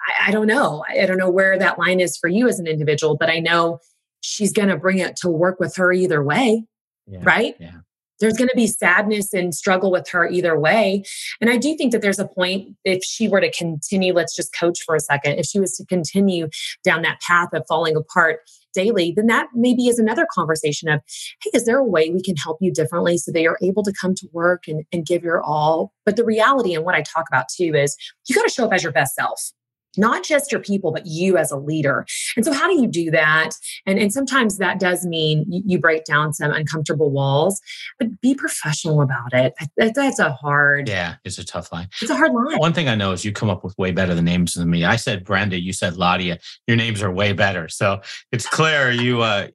I, 0.06 0.28
I 0.28 0.30
don't 0.30 0.46
know. 0.46 0.84
I 0.88 1.06
don't 1.06 1.16
know 1.16 1.30
where 1.30 1.58
that 1.58 1.78
line 1.78 2.00
is 2.00 2.16
for 2.16 2.28
you 2.28 2.48
as 2.48 2.58
an 2.58 2.66
individual, 2.66 3.16
but 3.16 3.30
I 3.30 3.38
know 3.38 3.78
she's 4.26 4.52
going 4.52 4.68
to 4.68 4.76
bring 4.76 4.98
it 4.98 5.16
to 5.16 5.28
work 5.28 5.60
with 5.60 5.76
her 5.76 5.92
either 5.92 6.22
way. 6.22 6.64
Yeah, 7.06 7.20
right? 7.22 7.54
Yeah. 7.60 7.78
There's 8.18 8.36
going 8.36 8.48
to 8.48 8.56
be 8.56 8.66
sadness 8.66 9.34
and 9.34 9.54
struggle 9.54 9.90
with 9.90 10.08
her 10.08 10.26
either 10.26 10.58
way. 10.58 11.04
And 11.40 11.50
I 11.50 11.58
do 11.58 11.76
think 11.76 11.92
that 11.92 12.00
there's 12.00 12.18
a 12.18 12.26
point 12.26 12.74
if 12.82 13.04
she 13.04 13.28
were 13.28 13.42
to 13.42 13.52
continue, 13.52 14.14
let's 14.14 14.34
just 14.34 14.54
coach 14.58 14.80
for 14.86 14.94
a 14.94 15.00
second, 15.00 15.38
if 15.38 15.44
she 15.44 15.60
was 15.60 15.76
to 15.76 15.84
continue 15.84 16.48
down 16.82 17.02
that 17.02 17.20
path 17.20 17.50
of 17.52 17.64
falling 17.68 17.94
apart 17.94 18.40
daily, 18.72 19.12
then 19.14 19.26
that 19.26 19.48
maybe 19.54 19.86
is 19.88 19.98
another 19.98 20.26
conversation 20.32 20.88
of, 20.88 21.00
hey, 21.42 21.50
is 21.52 21.66
there 21.66 21.78
a 21.78 21.84
way 21.84 22.10
we 22.10 22.22
can 22.22 22.36
help 22.36 22.56
you 22.60 22.72
differently 22.72 23.18
so 23.18 23.32
that 23.32 23.42
you're 23.42 23.58
able 23.62 23.82
to 23.82 23.92
come 24.00 24.14
to 24.14 24.26
work 24.32 24.64
and, 24.66 24.84
and 24.92 25.04
give 25.04 25.22
your 25.22 25.42
all? 25.42 25.92
But 26.06 26.16
the 26.16 26.24
reality 26.24 26.74
and 26.74 26.86
what 26.86 26.94
I 26.94 27.02
talk 27.02 27.26
about 27.28 27.48
too 27.54 27.74
is 27.74 27.96
you 28.28 28.34
got 28.34 28.44
to 28.44 28.50
show 28.50 28.64
up 28.64 28.72
as 28.72 28.82
your 28.82 28.92
best 28.92 29.14
self 29.14 29.52
not 29.96 30.24
just 30.24 30.52
your 30.52 30.60
people, 30.60 30.92
but 30.92 31.06
you 31.06 31.36
as 31.36 31.50
a 31.50 31.56
leader. 31.56 32.06
And 32.36 32.44
so, 32.44 32.52
how 32.52 32.68
do 32.68 32.80
you 32.80 32.86
do 32.86 33.10
that? 33.10 33.50
And, 33.86 33.98
and 33.98 34.12
sometimes 34.12 34.58
that 34.58 34.80
does 34.80 35.04
mean 35.04 35.44
you, 35.48 35.62
you 35.66 35.78
break 35.78 36.04
down 36.04 36.32
some 36.32 36.52
uncomfortable 36.52 37.10
walls, 37.10 37.60
but 37.98 38.20
be 38.20 38.34
professional 38.34 39.02
about 39.02 39.32
it. 39.32 39.54
That, 39.76 39.94
that's 39.94 40.18
a 40.18 40.32
hard. 40.32 40.88
Yeah, 40.88 41.16
it's 41.24 41.38
a 41.38 41.44
tough 41.44 41.72
line. 41.72 41.88
It's 42.00 42.10
a 42.10 42.16
hard 42.16 42.32
line. 42.32 42.58
One 42.58 42.72
thing 42.72 42.88
I 42.88 42.94
know 42.94 43.12
is 43.12 43.24
you 43.24 43.32
come 43.32 43.50
up 43.50 43.64
with 43.64 43.76
way 43.78 43.92
better 43.92 44.20
names 44.20 44.54
than 44.54 44.70
me. 44.70 44.84
I 44.84 44.96
said 44.96 45.24
Brenda, 45.24 45.60
you 45.60 45.72
said 45.72 45.94
Ladia. 45.94 46.38
Your 46.66 46.76
names 46.76 47.02
are 47.02 47.10
way 47.10 47.32
better. 47.32 47.68
So 47.68 48.00
it's 48.32 48.48
clear 48.48 48.90
you 48.90 49.22
uh 49.22 49.48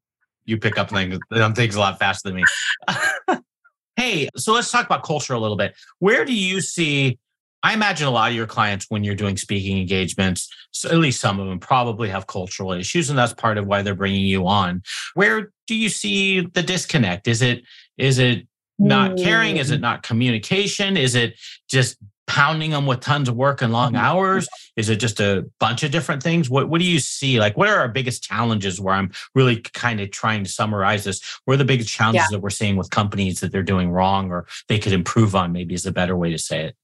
you 0.45 0.57
pick 0.57 0.77
up 0.77 0.89
things, 0.89 1.17
things 1.55 1.75
a 1.75 1.79
lot 1.79 1.99
faster 1.99 2.29
than 2.29 2.37
me. 2.37 2.43
hey, 3.95 4.27
so 4.35 4.53
let's 4.53 4.71
talk 4.71 4.85
about 4.85 5.03
culture 5.03 5.33
a 5.33 5.39
little 5.39 5.55
bit. 5.55 5.75
Where 5.99 6.25
do 6.25 6.33
you 6.33 6.61
see 6.61 7.19
I 7.63 7.73
imagine 7.73 8.07
a 8.07 8.11
lot 8.11 8.31
of 8.31 8.35
your 8.35 8.47
clients, 8.47 8.87
when 8.89 9.03
you're 9.03 9.15
doing 9.15 9.37
speaking 9.37 9.77
engagements, 9.77 10.49
so 10.71 10.89
at 10.89 10.97
least 10.97 11.21
some 11.21 11.39
of 11.39 11.47
them 11.47 11.59
probably 11.59 12.09
have 12.09 12.27
cultural 12.27 12.71
issues, 12.71 13.09
and 13.09 13.17
that's 13.17 13.33
part 13.33 13.57
of 13.57 13.67
why 13.67 13.81
they're 13.81 13.95
bringing 13.95 14.25
you 14.25 14.47
on. 14.47 14.81
Where 15.13 15.51
do 15.67 15.75
you 15.75 15.89
see 15.89 16.41
the 16.41 16.63
disconnect? 16.63 17.27
Is 17.27 17.41
it 17.41 17.63
is 17.97 18.19
it 18.19 18.47
not 18.79 19.17
caring? 19.17 19.57
Is 19.57 19.69
it 19.69 19.77
mm. 19.77 19.81
not 19.81 20.03
communication? 20.03 20.97
Is 20.97 21.13
it 21.13 21.39
just 21.69 21.97
pounding 22.27 22.71
them 22.71 22.85
with 22.85 23.01
tons 23.01 23.27
of 23.27 23.35
work 23.35 23.61
and 23.61 23.73
long 23.73 23.91
mm-hmm. 23.91 24.05
hours? 24.05 24.47
Is 24.77 24.87
it 24.87 24.95
just 24.97 25.19
a 25.19 25.45
bunch 25.59 25.83
of 25.83 25.91
different 25.91 26.23
things? 26.23 26.49
What 26.49 26.69
what 26.69 26.79
do 26.79 26.85
you 26.85 26.99
see? 26.99 27.39
Like, 27.39 27.57
what 27.57 27.69
are 27.69 27.77
our 27.77 27.89
biggest 27.89 28.23
challenges? 28.23 28.79
Where 28.79 28.95
I'm 28.95 29.11
really 29.35 29.57
kind 29.57 29.99
of 29.99 30.11
trying 30.11 30.43
to 30.43 30.49
summarize 30.49 31.03
this. 31.03 31.21
What 31.45 31.55
are 31.55 31.57
the 31.57 31.65
biggest 31.65 31.89
challenges 31.89 32.23
yeah. 32.31 32.37
that 32.37 32.41
we're 32.41 32.49
seeing 32.49 32.75
with 32.75 32.89
companies 32.89 33.41
that 33.41 33.51
they're 33.51 33.63
doing 33.63 33.91
wrong 33.91 34.31
or 34.31 34.47
they 34.67 34.79
could 34.79 34.93
improve 34.93 35.35
on? 35.35 35.51
Maybe 35.51 35.75
is 35.75 35.85
a 35.85 35.91
better 35.91 36.15
way 36.15 36.31
to 36.31 36.37
say 36.37 36.65
it. 36.65 36.75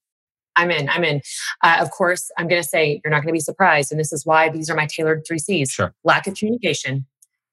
I'm 0.57 0.71
in. 0.71 0.89
I'm 0.89 1.03
in. 1.03 1.21
Uh, 1.63 1.77
of 1.79 1.91
course, 1.91 2.29
I'm 2.37 2.47
going 2.47 2.61
to 2.61 2.67
say 2.67 2.99
you're 3.03 3.11
not 3.11 3.21
going 3.21 3.27
to 3.27 3.33
be 3.33 3.39
surprised. 3.39 3.91
And 3.91 3.99
this 3.99 4.11
is 4.11 4.25
why 4.25 4.49
these 4.49 4.69
are 4.69 4.75
my 4.75 4.87
tailored 4.87 5.23
three 5.25 5.39
C's 5.39 5.71
sure. 5.71 5.93
lack 6.03 6.27
of 6.27 6.35
communication, 6.35 7.05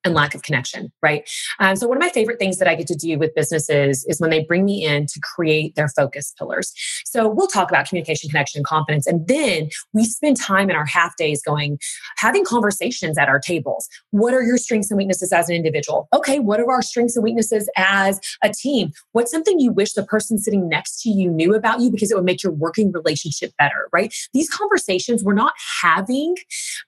and 0.04 0.14
lack 0.14 0.34
of 0.34 0.42
connection, 0.42 0.92
right? 1.02 1.28
Um, 1.58 1.76
so, 1.76 1.88
one 1.88 1.96
of 1.96 2.02
my 2.02 2.10
favorite 2.10 2.38
things 2.38 2.58
that 2.58 2.68
I 2.68 2.74
get 2.74 2.86
to 2.88 2.94
do 2.94 3.18
with 3.18 3.34
businesses 3.34 4.04
is 4.08 4.20
when 4.20 4.30
they 4.30 4.44
bring 4.44 4.64
me 4.64 4.84
in 4.84 5.06
to 5.06 5.20
create 5.20 5.74
their 5.74 5.88
focus 5.88 6.32
pillars. 6.38 6.72
So, 7.04 7.28
we'll 7.28 7.46
talk 7.46 7.70
about 7.70 7.88
communication, 7.88 8.28
connection, 8.28 8.58
and 8.58 8.66
confidence. 8.66 9.06
And 9.06 9.26
then 9.26 9.70
we 9.92 10.04
spend 10.04 10.36
time 10.36 10.70
in 10.70 10.76
our 10.76 10.86
half 10.86 11.16
days 11.16 11.42
going, 11.42 11.78
having 12.16 12.44
conversations 12.44 13.18
at 13.18 13.28
our 13.28 13.38
tables. 13.38 13.88
What 14.10 14.34
are 14.34 14.42
your 14.42 14.58
strengths 14.58 14.90
and 14.90 14.98
weaknesses 14.98 15.32
as 15.32 15.48
an 15.48 15.56
individual? 15.56 16.08
Okay, 16.12 16.38
what 16.38 16.60
are 16.60 16.70
our 16.70 16.82
strengths 16.82 17.16
and 17.16 17.24
weaknesses 17.24 17.68
as 17.76 18.20
a 18.42 18.50
team? 18.50 18.92
What's 19.12 19.30
something 19.30 19.58
you 19.58 19.72
wish 19.72 19.94
the 19.94 20.04
person 20.04 20.38
sitting 20.38 20.68
next 20.68 21.02
to 21.02 21.10
you 21.10 21.30
knew 21.30 21.54
about 21.54 21.80
you 21.80 21.90
because 21.90 22.10
it 22.10 22.14
would 22.14 22.24
make 22.24 22.42
your 22.42 22.52
working 22.52 22.92
relationship 22.92 23.52
better, 23.58 23.88
right? 23.92 24.14
These 24.32 24.50
conversations 24.50 25.24
we're 25.24 25.34
not 25.34 25.54
having 25.82 26.36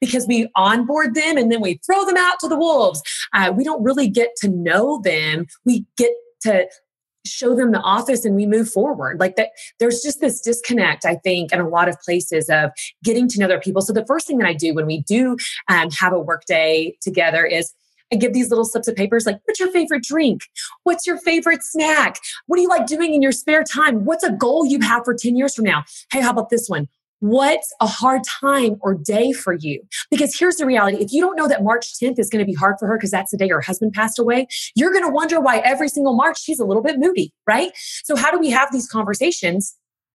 because 0.01 0.27
we 0.27 0.49
onboard 0.55 1.15
them 1.15 1.37
and 1.37 1.51
then 1.51 1.61
we 1.61 1.81
throw 1.87 2.05
them 2.05 2.17
out 2.17 2.39
to 2.41 2.49
the 2.49 2.57
wolves 2.57 3.03
uh, 3.33 3.53
we 3.55 3.65
don't 3.65 3.83
really 3.83 4.09
get 4.09 4.31
to 4.39 4.49
know 4.49 5.01
them. 5.03 5.47
We 5.65 5.85
get 5.97 6.13
to 6.43 6.67
show 7.27 7.55
them 7.55 7.73
the 7.73 7.81
office 7.81 8.25
and 8.25 8.37
we 8.37 8.47
move 8.47 8.71
forward 8.71 9.19
like 9.19 9.35
that 9.35 9.51
there's 9.81 10.01
just 10.01 10.21
this 10.21 10.41
disconnect 10.41 11.05
i 11.05 11.17
think 11.17 11.53
in 11.53 11.61
a 11.61 11.69
lot 11.69 11.89
of 11.89 12.01
places 12.03 12.49
of 12.49 12.71
getting 13.03 13.27
to 13.27 13.41
know 13.41 13.47
other 13.47 13.59
people 13.59 13.83
so 13.83 13.93
the 13.93 14.07
first 14.07 14.29
thing 14.29 14.39
that 14.39 14.47
i 14.47 14.55
do 14.55 14.73
when 14.73 14.87
we 14.87 15.03
do 15.03 15.37
um, 15.69 15.91
have 15.91 16.13
a 16.13 16.21
work 16.21 16.45
day 16.47 16.97
together 17.03 17.45
is 17.45 17.75
I 18.13 18.17
give 18.17 18.33
these 18.33 18.51
little 18.51 18.65
slips 18.65 18.87
of 18.87 18.95
papers 18.95 19.27
like, 19.27 19.41
what's 19.47 19.59
your 19.59 19.71
favorite 19.73 20.05
drink? 20.05 20.43
What's 20.85 21.09
your 21.09 21.19
favorite 21.19 21.65
snack? 21.65 22.19
What 22.47 22.57
do 22.57 22.63
you 22.63 22.69
like 22.69 22.87
doing 22.87 23.15
in 23.15 23.21
your 23.21 23.33
spare 23.33 23.65
time? 23.65 24.05
What's 24.05 24.23
a 24.23 24.31
goal 24.31 24.65
you 24.65 24.81
have 24.81 25.05
for 25.05 25.13
10 25.13 25.37
years 25.37 25.55
from 25.55 25.65
now? 25.65 25.85
Hey, 26.13 26.21
how 26.21 26.31
about 26.31 26.51
this 26.51 26.69
one? 26.69 26.87
What's 27.21 27.73
a 27.81 27.87
hard 27.87 28.23
time 28.25 28.77
or 28.81 28.95
day 28.95 29.33
for 29.33 29.55
you? 29.55 29.83
Because 30.11 30.37
here's 30.39 30.57
the 30.57 30.67
reality 30.67 30.99
if 30.99 31.13
you 31.13 31.21
don't 31.21 31.37
know 31.37 31.49
that 31.49 31.63
March 31.63 31.95
10th 32.01 32.19
is 32.19 32.29
going 32.29 32.45
to 32.45 32.51
be 32.51 32.55
hard 32.55 32.77
for 32.79 32.87
her 32.87 32.97
because 32.97 33.11
that's 33.11 33.31
the 33.31 33.37
day 33.37 33.49
her 33.49 33.61
husband 33.61 33.93
passed 33.93 34.19
away, 34.19 34.47
you're 34.75 34.93
going 34.93 35.05
to 35.05 35.11
wonder 35.11 35.41
why 35.41 35.59
every 35.59 35.89
single 35.89 36.15
March 36.15 36.41
she's 36.41 36.61
a 36.61 36.65
little 36.65 36.83
bit 36.83 36.99
moody, 36.99 37.33
right? 37.47 37.73
So, 38.05 38.17
how 38.17 38.31
do 38.31 38.39
we 38.39 38.51
have 38.51 38.73
these 38.73 38.89
conversations? 38.89 39.75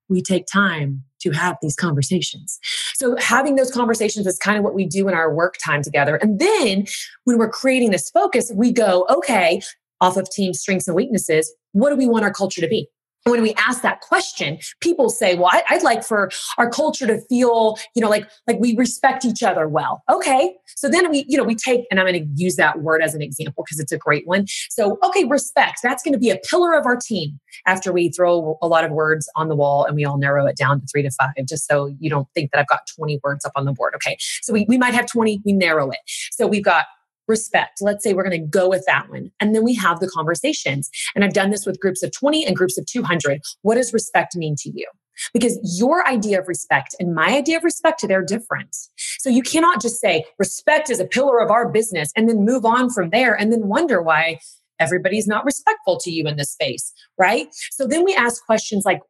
We 0.09 0.21
take 0.21 0.45
time 0.45 1.03
to 1.21 1.31
have 1.31 1.57
these 1.61 1.75
conversations. 1.75 2.59
So, 2.95 3.15
having 3.17 3.55
those 3.55 3.71
conversations 3.71 4.27
is 4.27 4.37
kind 4.37 4.57
of 4.57 4.63
what 4.63 4.75
we 4.75 4.85
do 4.85 5.07
in 5.07 5.13
our 5.13 5.33
work 5.33 5.55
time 5.63 5.81
together. 5.81 6.17
And 6.17 6.39
then 6.39 6.85
when 7.23 7.37
we're 7.37 7.49
creating 7.49 7.91
this 7.91 8.09
focus, 8.09 8.51
we 8.53 8.71
go, 8.71 9.05
okay, 9.09 9.61
off 10.01 10.17
of 10.17 10.29
team 10.29 10.53
strengths 10.53 10.87
and 10.87 10.95
weaknesses, 10.95 11.53
what 11.73 11.91
do 11.91 11.95
we 11.95 12.07
want 12.07 12.25
our 12.25 12.33
culture 12.33 12.61
to 12.61 12.67
be? 12.67 12.87
When 13.23 13.41
we 13.41 13.53
ask 13.55 13.81
that 13.81 14.01
question 14.01 14.57
people 14.79 15.09
say 15.09 15.35
well 15.35 15.49
I, 15.51 15.63
would 15.75 15.83
like 15.83 16.03
for 16.03 16.29
our 16.57 16.69
culture 16.69 17.07
to 17.07 17.19
feel 17.29 17.77
you 17.95 18.01
know 18.01 18.09
like 18.09 18.29
like 18.47 18.57
we 18.59 18.75
respect 18.75 19.25
each 19.25 19.43
other 19.43 19.67
well. 19.67 20.03
Okay. 20.09 20.55
So 20.75 20.89
then 20.89 21.09
we 21.09 21.25
you 21.27 21.37
know 21.37 21.43
we 21.43 21.55
take 21.55 21.85
and 21.91 21.99
i'm 21.99 22.05
going 22.05 22.23
to 22.23 22.29
use 22.35 22.55
that 22.55 22.81
word 22.81 23.01
as 23.01 23.13
an 23.13 23.21
example 23.21 23.63
because 23.63 23.79
it's 23.79 23.91
a 23.91 23.97
great 23.97 24.27
one. 24.27 24.45
So 24.69 24.97
okay 25.03 25.25
respect 25.25 25.79
that's 25.83 26.03
going 26.03 26.13
to 26.13 26.19
be 26.19 26.29
a 26.29 26.37
pillar 26.37 26.73
of 26.73 26.85
our 26.85 26.97
team 26.97 27.39
after 27.65 27.91
we 27.91 28.09
throw 28.09 28.57
a 28.61 28.67
lot 28.67 28.83
of 28.83 28.91
words 28.91 29.29
on 29.35 29.47
the 29.47 29.55
wall 29.55 29.85
and 29.85 29.95
we 29.95 30.05
all 30.05 30.17
narrow 30.17 30.45
it 30.45 30.57
down 30.57 30.81
to 30.81 30.87
three 30.87 31.03
to 31.03 31.11
five 31.11 31.31
just 31.47 31.67
so 31.67 31.93
you 31.99 32.09
don't 32.09 32.27
think 32.33 32.51
that 32.51 32.59
i've 32.59 32.67
got 32.67 32.81
20 32.95 33.19
words 33.23 33.45
up 33.45 33.51
on 33.55 33.65
the 33.65 33.71
board 33.71 33.93
okay? 33.95 34.17
So 34.41 34.53
we, 34.53 34.65
we 34.67 34.77
might 34.77 34.93
have 34.93 35.05
20 35.05 35.41
we 35.45 35.53
narrow 35.53 35.89
it. 35.89 35.99
So 36.31 36.47
we've 36.47 36.63
got 36.63 36.85
respect. 37.27 37.79
Let's 37.81 38.03
say 38.03 38.13
we're 38.13 38.27
going 38.27 38.41
to 38.41 38.47
go 38.47 38.69
with 38.69 38.83
that 38.87 39.09
one. 39.09 39.31
And 39.39 39.55
then 39.55 39.63
we 39.63 39.75
have 39.75 39.99
the 39.99 40.09
conversations. 40.09 40.89
And 41.15 41.23
I've 41.23 41.33
done 41.33 41.49
this 41.49 41.65
with 41.65 41.79
groups 41.79 42.03
of 42.03 42.11
20 42.11 42.45
and 42.45 42.55
groups 42.55 42.77
of 42.77 42.85
200. 42.85 43.41
What 43.61 43.75
does 43.75 43.93
respect 43.93 44.35
mean 44.35 44.55
to 44.59 44.69
you? 44.69 44.87
Because 45.33 45.59
your 45.79 46.07
idea 46.07 46.39
of 46.39 46.47
respect 46.47 46.95
and 46.99 47.13
my 47.13 47.27
idea 47.27 47.57
of 47.57 47.63
respect, 47.63 48.03
they're 48.07 48.23
different. 48.23 48.75
So 49.19 49.29
you 49.29 49.43
cannot 49.43 49.81
just 49.81 49.99
say 49.99 50.25
respect 50.39 50.89
is 50.89 50.99
a 50.99 51.05
pillar 51.05 51.39
of 51.39 51.51
our 51.51 51.69
business 51.69 52.11
and 52.15 52.27
then 52.27 52.45
move 52.45 52.65
on 52.65 52.89
from 52.89 53.09
there 53.09 53.35
and 53.35 53.51
then 53.51 53.67
wonder 53.67 54.01
why 54.01 54.39
everybody's 54.79 55.27
not 55.27 55.45
respectful 55.45 55.99
to 55.99 56.11
you 56.11 56.25
in 56.27 56.37
this 56.37 56.51
space, 56.51 56.91
right? 57.19 57.47
So 57.71 57.85
then 57.85 58.03
we 58.03 58.15
ask 58.15 58.43
questions 58.45 58.83
like, 58.83 59.01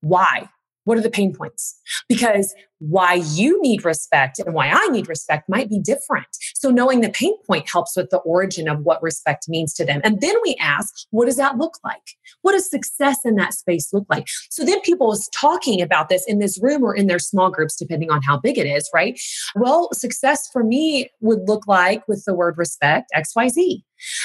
why? 0.00 0.48
What 0.84 0.98
are 0.98 1.02
the 1.02 1.10
pain 1.10 1.34
points? 1.34 1.78
Because 2.08 2.54
why 2.80 3.14
you 3.14 3.60
need 3.60 3.84
respect 3.84 4.38
and 4.38 4.54
why 4.54 4.70
I 4.70 4.88
need 4.88 5.08
respect 5.08 5.48
might 5.48 5.68
be 5.68 5.78
different. 5.78 6.26
So 6.54 6.70
knowing 6.70 7.02
the 7.02 7.10
pain 7.10 7.34
point 7.46 7.68
helps 7.70 7.94
with 7.94 8.08
the 8.08 8.18
origin 8.18 8.68
of 8.68 8.80
what 8.80 9.02
respect 9.02 9.48
means 9.48 9.74
to 9.74 9.84
them. 9.84 10.00
And 10.02 10.20
then 10.20 10.34
we 10.42 10.56
ask, 10.58 10.92
what 11.10 11.26
does 11.26 11.36
that 11.36 11.58
look 11.58 11.78
like? 11.84 12.16
What 12.40 12.52
does 12.52 12.70
success 12.70 13.18
in 13.24 13.36
that 13.36 13.52
space 13.52 13.92
look 13.92 14.06
like? 14.08 14.26
So 14.48 14.64
then 14.64 14.80
people 14.80 15.12
is 15.12 15.28
talking 15.38 15.82
about 15.82 16.08
this 16.08 16.24
in 16.26 16.38
this 16.38 16.58
room 16.62 16.82
or 16.82 16.94
in 16.94 17.06
their 17.06 17.18
small 17.18 17.50
groups, 17.50 17.76
depending 17.76 18.10
on 18.10 18.22
how 18.22 18.38
big 18.38 18.56
it 18.56 18.66
is, 18.66 18.88
right? 18.94 19.20
Well, 19.54 19.90
success 19.92 20.48
for 20.50 20.64
me 20.64 21.10
would 21.20 21.46
look 21.46 21.66
like 21.66 22.08
with 22.08 22.24
the 22.24 22.34
word 22.34 22.56
respect, 22.56 23.10
XYZ. 23.14 23.82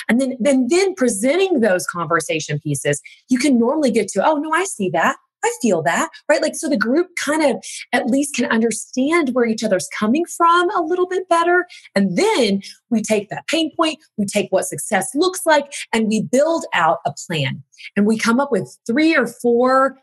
And 0.08 0.22
then, 0.22 0.38
then, 0.39 0.68
then 0.70 0.96
presenting 0.96 1.60
those 1.60 1.86
conversation 1.86 2.60
pieces, 2.60 3.02
you 3.28 3.38
can 3.38 3.60
normally 3.60 3.91
get 3.91 4.08
to, 4.10 4.26
oh, 4.26 4.36
no, 4.36 4.52
I 4.54 4.63
see 4.63 4.89
that. 4.91 5.18
I 5.45 5.53
feel 5.62 5.81
that, 5.84 6.10
right? 6.27 6.41
Like, 6.41 6.55
so 6.55 6.67
the 6.67 6.77
group 6.77 7.08
kind 7.23 7.43
of 7.43 7.63
at 7.93 8.08
least 8.08 8.36
can 8.36 8.45
understand 8.45 9.29
where 9.29 9.45
each 9.45 9.63
other's 9.63 9.88
coming 9.97 10.25
from 10.25 10.69
a 10.71 10.81
little 10.81 11.08
bit 11.08 11.29
better. 11.29 11.65
And 11.95 12.17
then 12.17 12.62
we 12.89 13.01
take 13.01 13.29
that 13.29 13.47
pain 13.47 13.71
point, 13.75 13.99
we 14.17 14.25
take 14.25 14.51
what 14.51 14.65
success 14.65 15.12
looks 15.15 15.45
like, 15.45 15.71
and 15.93 16.08
we 16.08 16.21
build 16.21 16.65
out 16.73 16.97
a 17.05 17.13
plan. 17.27 17.63
And 17.95 18.05
we 18.05 18.17
come 18.17 18.39
up 18.39 18.51
with 18.51 18.77
three 18.88 19.15
or 19.15 19.27
four 19.27 19.97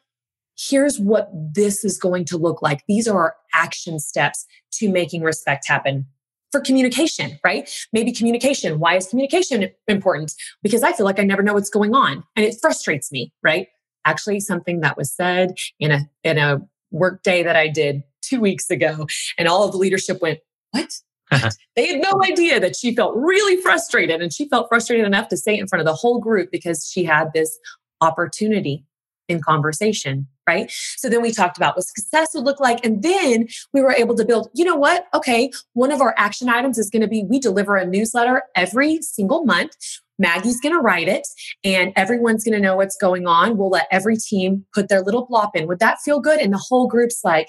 here's 0.69 1.01
what 1.01 1.31
this 1.33 1.85
is 1.85 1.99
going 1.99 2.25
to 2.27 2.37
look 2.37 2.63
like. 2.63 2.85
These 2.87 3.09
are 3.09 3.19
our 3.19 3.37
action 3.55 3.99
steps 3.99 4.47
to 4.73 4.91
making 4.91 5.23
respect 5.23 5.67
happen 5.67 6.07
for 6.51 6.61
communication, 6.61 7.39
right? 7.45 7.69
Maybe 7.93 8.13
communication. 8.13 8.79
Why 8.79 8.97
is 8.97 9.07
communication 9.07 9.69
important? 9.89 10.33
Because 10.63 10.83
I 10.83 10.93
feel 10.93 11.07
like 11.07 11.19
I 11.19 11.25
never 11.25 11.43
know 11.43 11.55
what's 11.55 11.71
going 11.71 11.95
on 11.95 12.23
and 12.37 12.45
it 12.45 12.57
frustrates 12.61 13.11
me, 13.11 13.33
right? 13.43 13.69
Actually 14.05 14.41
something 14.41 14.81
that 14.81 14.97
was 14.97 15.13
said 15.13 15.55
in 15.79 15.91
a 15.91 16.09
in 16.25 16.39
a 16.39 16.61
work 16.91 17.23
day 17.23 17.43
that 17.43 17.57
I 17.57 17.69
did 17.69 18.03
two 18.21 18.41
weeks 18.41 18.71
ago, 18.71 19.07
and 19.39 19.49
all 19.49 19.65
of 19.65 19.73
the 19.73 19.79
leadership 19.79 20.21
went, 20.21 20.41
"What?" 20.71 20.93
they 21.77 21.87
had 21.87 22.03
no 22.03 22.21
idea 22.25 22.61
that 22.61 22.77
she 22.77 22.95
felt 22.95 23.15
really 23.17 23.61
frustrated, 23.63 24.21
and 24.21 24.33
she 24.33 24.49
felt 24.49 24.69
frustrated 24.69 25.07
enough 25.07 25.29
to 25.29 25.37
say 25.37 25.57
it 25.57 25.61
in 25.61 25.67
front 25.67 25.81
of 25.81 25.87
the 25.87 25.95
whole 25.95 26.21
group 26.21 26.51
because 26.51 26.91
she 26.91 27.05
had 27.05 27.33
this 27.33 27.59
opportunity 28.01 28.85
in 29.29 29.41
conversation 29.41 30.27
right? 30.47 30.71
So 30.97 31.09
then 31.09 31.23
we 31.23 31.33
talked 31.33 31.57
about 31.57 31.77
what 31.77 31.85
success 31.85 32.31
would 32.35 32.45
look 32.45 32.61
like. 32.61 32.85
And 32.85 33.03
then 33.03 33.49
we 33.73 33.81
were 33.81 33.93
able 33.93 34.15
to 34.17 34.25
build, 34.25 34.51
you 34.55 34.65
know 34.65 34.77
what? 34.77 35.07
Okay, 35.15 35.51
one 35.75 35.93
of 35.93 36.01
our 36.01 36.15
action 36.17 36.49
items 36.49 36.79
is 36.79 36.91
going 36.91 37.03
to 37.03 37.09
be 37.09 37.25
we 37.25 37.39
deliver 37.39 37.77
a 37.77 37.87
newsletter 37.87 38.43
every 38.57 39.01
single 39.03 39.45
month 39.45 39.77
Maggie's 40.23 40.61
going 40.61 40.75
to 40.75 40.81
write 40.81 41.09
it 41.09 41.27
and 41.65 41.93
everyone's 41.97 42.45
going 42.45 42.55
to 42.55 42.61
know 42.61 42.77
what's 42.77 42.97
going 42.97 43.27
on. 43.27 43.57
We'll 43.57 43.71
let 43.71 43.89
every 43.91 44.17
team 44.17 44.65
put 44.73 44.89
their 44.89 45.03
little 45.03 45.27
blop 45.27 45.51
in. 45.55 45.67
Would 45.67 45.81
that 45.81 45.99
feel 46.01 46.21
good? 46.21 46.39
And 46.39 46.53
the 46.53 46.65
whole 46.69 46.87
group's 46.87 47.21
like, 47.25 47.49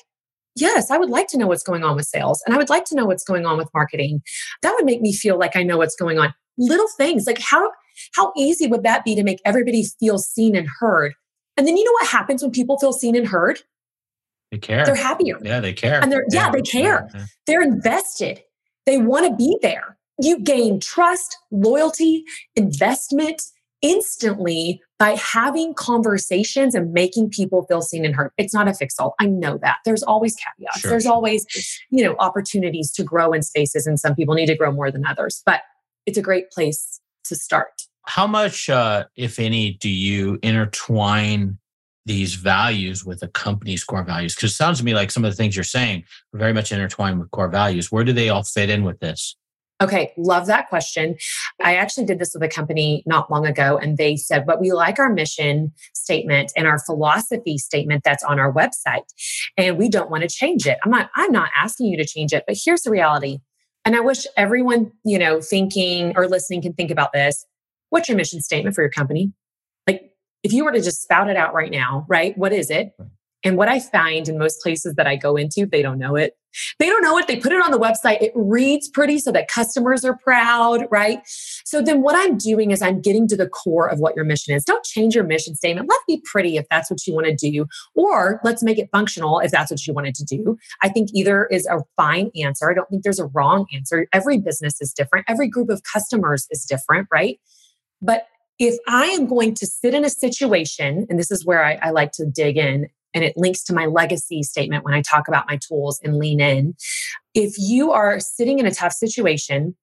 yes, 0.56 0.90
I 0.90 0.98
would 0.98 1.10
like 1.10 1.28
to 1.30 1.38
know 1.38 1.48
what's 1.48 1.64
going 1.64 1.84
on 1.84 1.96
with 1.96 2.06
sales 2.06 2.42
and 2.46 2.56
I 2.56 2.58
would 2.58 2.70
like 2.70 2.86
to 2.86 2.96
know 2.96 3.06
what's 3.06 3.24
going 3.24 3.46
on 3.46 3.58
with 3.58 3.70
marketing. 3.74 4.22
That 4.64 4.74
would 4.76 4.86
make 4.86 5.02
me 5.02 5.14
feel 5.14 5.38
like 5.38 5.56
I 5.56 5.64
know 5.64 5.78
what's 5.78 5.96
going 5.96 6.18
on. 6.18 6.34
Little 6.58 6.88
things 6.98 7.26
like 7.28 7.40
how 7.40 7.72
how 8.16 8.34
easy 8.36 8.66
would 8.66 8.84
that 8.84 9.04
be 9.04 9.16
to 9.16 9.24
make 9.24 9.40
everybody 9.46 9.86
feel 10.00 10.18
seen 10.18 10.56
and 10.56 10.68
heard? 10.80 11.14
And 11.58 11.68
then 11.68 11.78
you 11.78 11.84
know 11.84 11.92
what 11.94 12.08
happens 12.08 12.42
when 12.42 12.52
people 12.52 12.78
feel 12.80 12.94
seen 12.94 13.16
and 13.16 13.28
heard? 13.28 13.62
They 14.52 14.58
care. 14.58 14.86
They're 14.86 14.96
happier. 14.96 15.40
Yeah, 15.42 15.60
they 15.60 15.74
care. 15.74 16.02
And 16.02 16.12
they're 16.12 16.26
yeah, 16.30 16.46
yeah 16.46 16.52
they 16.52 16.62
care. 16.62 17.10
Yeah. 17.14 17.26
They're 17.48 17.62
invested. 17.62 18.44
They 18.86 18.98
want 18.98 19.28
to 19.28 19.36
be 19.36 19.58
there 19.62 19.98
you 20.20 20.40
gain 20.40 20.80
trust, 20.80 21.38
loyalty, 21.52 22.24
investment 22.56 23.42
instantly 23.82 24.82
by 24.98 25.12
having 25.12 25.74
conversations 25.74 26.74
and 26.74 26.94
making 26.94 27.30
people 27.30 27.66
feel 27.66 27.82
seen 27.82 28.06
and 28.06 28.16
heard. 28.16 28.32
It's 28.38 28.54
not 28.54 28.68
a 28.68 28.74
fix 28.74 28.98
all. 28.98 29.16
I 29.20 29.26
know 29.26 29.58
that. 29.58 29.78
There's 29.84 30.04
always 30.04 30.36
caveats. 30.36 30.80
Sure, 30.80 30.92
There's 30.92 31.06
always, 31.06 31.46
you 31.90 32.04
know, 32.04 32.16
opportunities 32.20 32.92
to 32.94 33.04
grow 33.04 33.34
in 33.34 33.42
spaces 33.42 33.86
and 33.86 34.00
some 34.00 34.16
people 34.16 34.36
need 34.36 34.46
to 34.46 34.56
grow 34.56 34.72
more 34.72 34.90
than 34.90 35.06
others, 35.06 35.42
but 35.46 35.62
it's 36.06 36.18
a 36.18 36.22
great 36.22 36.50
place 36.52 37.02
to 37.26 37.36
start. 37.36 37.84
How 38.06 38.28
much 38.28 38.70
uh, 38.70 39.06
if 39.16 39.40
any 39.40 39.74
do 39.74 39.90
you 39.90 40.40
intertwine 40.44 41.58
these 42.06 42.36
values 42.36 43.06
with 43.06 43.24
a 43.24 43.30
company's 43.30 43.84
core 43.84 44.04
values? 44.04 44.36
Because 44.36 44.52
it 44.52 44.56
sounds 44.56 44.80
to 44.80 44.86
me 44.86 44.94
like 44.94 45.10
some 45.10 45.24
of 45.24 45.32
the 45.32 45.38
things 45.38 45.56
you're 45.56 45.64
saying 45.64 46.04
are 46.34 46.40
very 46.40 46.54
much 46.54 46.72
intertwined 46.72 47.20
with 47.20 47.32
core 47.32 47.50
values. 47.50 47.92
Where 47.92 48.04
do 48.04 48.12
they 48.12 48.30
all 48.30 48.44
fit 48.44 48.70
in 48.70 48.84
with 48.84 49.00
this? 49.00 49.38
Okay, 49.82 50.14
love 50.18 50.46
that 50.48 50.70
question. 50.70 51.18
I 51.62 51.76
actually 51.76 52.06
did 52.06 52.20
this 52.20 52.34
with 52.34 52.44
a 52.44 52.48
company 52.48 53.04
not 53.06 53.30
long 53.32 53.46
ago, 53.46 53.78
and 53.78 53.98
they 53.98 54.16
said, 54.16 54.46
but 54.46 54.62
we 54.62 54.72
like 54.72 55.00
our 55.00 55.12
mission 55.12 55.74
statement 55.94 56.54
and 56.56 56.68
our 56.68 56.80
philosophy 56.80 57.58
statement 57.58 58.04
that's 58.04 58.24
on 58.24 58.40
our 58.40 58.54
website, 58.54 59.04
and 59.58 59.78
we 59.78 59.90
don't 59.90 60.10
want 60.10 60.24
to 60.24 60.30
change 60.30 60.68
it. 60.68 60.78
I'm 60.86 60.92
not, 60.92 61.10
I'm 61.16 61.32
not 61.32 61.50
asking 61.58 61.88
you 61.88 61.98
to 61.98 62.06
change 62.06 62.34
it, 62.34 62.44
but 62.48 62.56
here's 62.64 62.84
the 62.84 62.92
reality. 62.92 63.40
And 63.84 63.96
I 63.96 64.00
wish 64.00 64.26
everyone, 64.38 64.92
you 65.04 65.20
know, 65.20 65.42
thinking 65.42 66.14
or 66.16 66.28
listening 66.28 66.62
can 66.62 66.74
think 66.74 66.92
about 66.92 67.12
this. 67.12 67.46
What's 67.94 68.10
your 68.10 68.18
mission 68.18 68.42
statement 68.42 68.74
for 68.76 68.82
your 68.82 68.90
company? 68.90 69.32
Like, 69.86 70.16
if 70.42 70.52
you 70.52 70.66
were 70.66 70.72
to 70.72 70.82
just 70.82 71.04
spout 71.04 71.30
it 71.30 71.38
out 71.38 71.54
right 71.54 71.70
now, 71.70 72.08
right? 72.10 72.36
What 72.36 72.52
is 72.52 72.72
it? 72.72 72.90
And 73.44 73.56
what 73.56 73.68
I 73.68 73.80
find 73.80 74.28
in 74.28 74.40
most 74.40 74.64
places 74.64 74.96
that 74.96 75.06
I 75.06 75.16
go 75.16 75.36
into, 75.36 75.68
they 75.68 75.84
don't 75.84 76.00
know 76.00 76.16
it. 76.16 76.34
They 76.80 76.88
don't 76.88 77.04
know 77.04 77.20
it. 77.20 77.28
They 77.28 77.36
put 77.36 77.52
it 77.52 77.64
on 77.64 77.70
the 77.70 77.78
website. 77.78 78.20
It 78.20 78.32
reads 78.34 78.90
pretty 78.90 79.20
so 79.20 79.32
that 79.34 79.48
customers 79.48 80.04
are 80.04 80.18
proud, 80.18 80.88
right? 80.90 81.20
So 81.66 81.84
then 81.84 82.02
what 82.02 82.16
I'm 82.16 82.36
doing 82.36 82.72
is 82.72 82.82
I'm 82.82 83.00
getting 83.00 83.28
to 83.28 83.38
the 83.38 83.48
core 83.48 83.88
of 83.88 84.00
what 84.00 84.16
your 84.16 84.26
mission 84.26 84.56
is. 84.56 84.66
Don't 84.66 84.84
change 84.84 85.14
your 85.14 85.24
mission 85.24 85.54
statement. 85.54 85.88
Let 85.88 86.00
it 86.08 86.08
be 86.08 86.24
pretty 86.26 86.58
if 86.58 86.66
that's 86.72 86.90
what 86.90 87.06
you 87.06 87.14
want 87.14 87.28
to 87.28 87.36
do, 87.36 87.68
or 87.94 88.42
let's 88.44 88.64
make 88.64 88.80
it 88.80 88.90
functional 88.92 89.40
if 89.40 89.52
that's 89.52 89.70
what 89.70 89.86
you 89.86 89.94
wanted 89.94 90.16
to 90.16 90.26
do. 90.26 90.58
I 90.82 90.90
think 90.90 91.10
either 91.14 91.46
is 91.52 91.68
a 91.68 91.82
fine 91.96 92.32
answer. 92.42 92.72
I 92.72 92.74
don't 92.74 92.90
think 92.90 93.04
there's 93.04 93.20
a 93.20 93.28
wrong 93.28 93.68
answer. 93.72 94.08
Every 94.14 94.40
business 94.40 94.82
is 94.82 94.94
different. 94.94 95.26
Every 95.30 95.48
group 95.48 95.70
of 95.70 95.84
customers 95.84 96.48
is 96.50 96.66
different, 96.66 97.08
right? 97.12 97.40
But 98.04 98.28
if 98.60 98.78
I 98.88 99.06
am 99.06 99.26
going 99.26 99.56
to 99.56 99.66
sit 99.66 99.96
in 99.96 100.06
a 100.06 100.10
situation, 100.10 101.08
and 101.10 101.18
this 101.18 101.32
is 101.32 101.46
where 101.46 101.66
I, 101.66 101.80
I 101.82 101.90
like 101.90 102.12
to 102.14 102.26
dig 102.26 102.58
in, 102.58 102.88
and 103.14 103.24
it 103.24 103.38
links 103.38 103.64
to 103.64 103.74
my 103.74 103.86
legacy 103.86 104.44
statement 104.44 104.84
when 104.84 104.94
I 104.94 105.02
talk 105.02 105.28
about 105.28 105.48
my 105.48 105.58
tools 105.58 106.00
and 106.04 106.18
lean 106.18 106.40
in. 106.40 106.76
If 107.34 107.56
you 107.58 107.92
are 107.92 108.20
sitting 108.20 108.60
in 108.60 108.66
a 108.66 108.74
tough 108.74 108.94
situation 108.94 109.76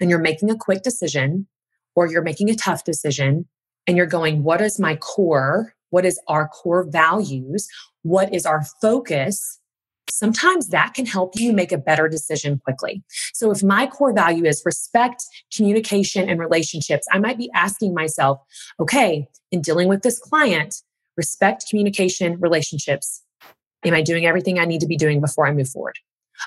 and 0.00 0.10
you're 0.10 0.18
making 0.18 0.50
a 0.50 0.56
quick 0.56 0.82
decision 0.82 1.46
or 1.94 2.06
you're 2.06 2.22
making 2.22 2.48
a 2.50 2.54
tough 2.54 2.84
decision 2.84 3.46
and 3.86 3.96
you're 3.96 4.06
going, 4.06 4.42
what 4.42 4.60
is 4.60 4.78
my 4.78 4.96
core? 4.96 5.74
What 5.90 6.04
is 6.04 6.20
our 6.28 6.48
core 6.48 6.86
values? 6.88 7.68
What 8.02 8.34
is 8.34 8.46
our 8.46 8.64
focus? 8.80 9.60
Sometimes 10.10 10.68
that 10.68 10.94
can 10.94 11.06
help 11.06 11.34
you 11.36 11.52
make 11.52 11.72
a 11.72 11.78
better 11.78 12.08
decision 12.08 12.60
quickly. 12.64 13.02
So, 13.34 13.50
if 13.50 13.62
my 13.62 13.86
core 13.86 14.12
value 14.12 14.44
is 14.44 14.62
respect, 14.64 15.24
communication, 15.54 16.28
and 16.28 16.40
relationships, 16.40 17.06
I 17.12 17.18
might 17.18 17.38
be 17.38 17.50
asking 17.54 17.94
myself, 17.94 18.40
okay, 18.80 19.28
in 19.50 19.60
dealing 19.60 19.88
with 19.88 20.02
this 20.02 20.18
client, 20.18 20.74
respect, 21.16 21.66
communication, 21.68 22.38
relationships. 22.40 23.22
Am 23.84 23.94
I 23.94 24.02
doing 24.02 24.26
everything 24.26 24.58
I 24.58 24.64
need 24.64 24.80
to 24.80 24.86
be 24.86 24.96
doing 24.96 25.20
before 25.20 25.46
I 25.46 25.52
move 25.52 25.68
forward? 25.68 25.94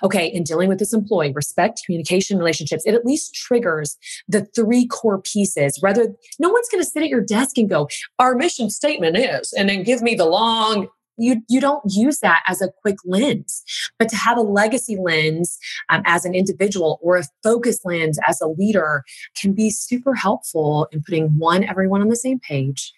Okay, 0.04 0.28
in 0.28 0.43
dealing 0.43 0.69
with 0.69 0.80
this 0.80 0.93
employee, 0.93 1.34
respect, 1.34 1.82
communication, 1.86 2.38
relationships, 2.38 2.86
it 2.86 2.95
at 2.95 3.06
least 3.06 3.34
triggers 3.34 3.97
the 4.28 4.45
three 4.56 4.88
core 4.88 5.21
pieces. 5.21 5.80
Rather, 5.84 6.13
no 6.39 6.50
one's 6.50 6.69
going 6.69 6.82
to 6.82 6.89
sit 6.89 7.04
at 7.04 7.10
your 7.10 7.21
desk 7.21 7.58
and 7.58 7.69
go, 7.69 7.89
our 8.17 8.36
mission 8.36 8.69
statement 8.69 9.17
is, 9.17 9.54
and 9.54 9.67
then 9.69 9.84
give 9.84 10.02
me 10.02 10.15
the 10.15 10.26
long, 10.26 10.88
you, 11.21 11.41
you 11.47 11.62
don't 11.62 11.84
use 11.86 12.19
that 12.19 12.43
as 12.47 12.62
a 12.62 12.69
quick 12.81 12.97
lens, 13.05 13.63
but 13.99 14.10
to 14.10 14.15
have 14.15 14.38
a 14.38 14.41
legacy 14.41 14.97
lens 14.97 15.57
um, 15.89 16.01
as 16.05 16.25
an 16.25 16.34
individual 16.34 16.99
or 17.01 17.17
a 17.17 17.23
focus 17.43 17.79
lens 17.86 18.19
as 18.27 18.41
a 18.41 18.47
leader 18.47 19.03
can 19.39 19.53
be 19.53 19.69
super 19.69 20.15
helpful 20.15 20.88
in 20.91 21.03
putting 21.03 21.38
one, 21.38 21.63
everyone 21.63 22.01
on 22.01 22.10
the 22.10 22.15
same 22.15 22.39
page 22.39 22.93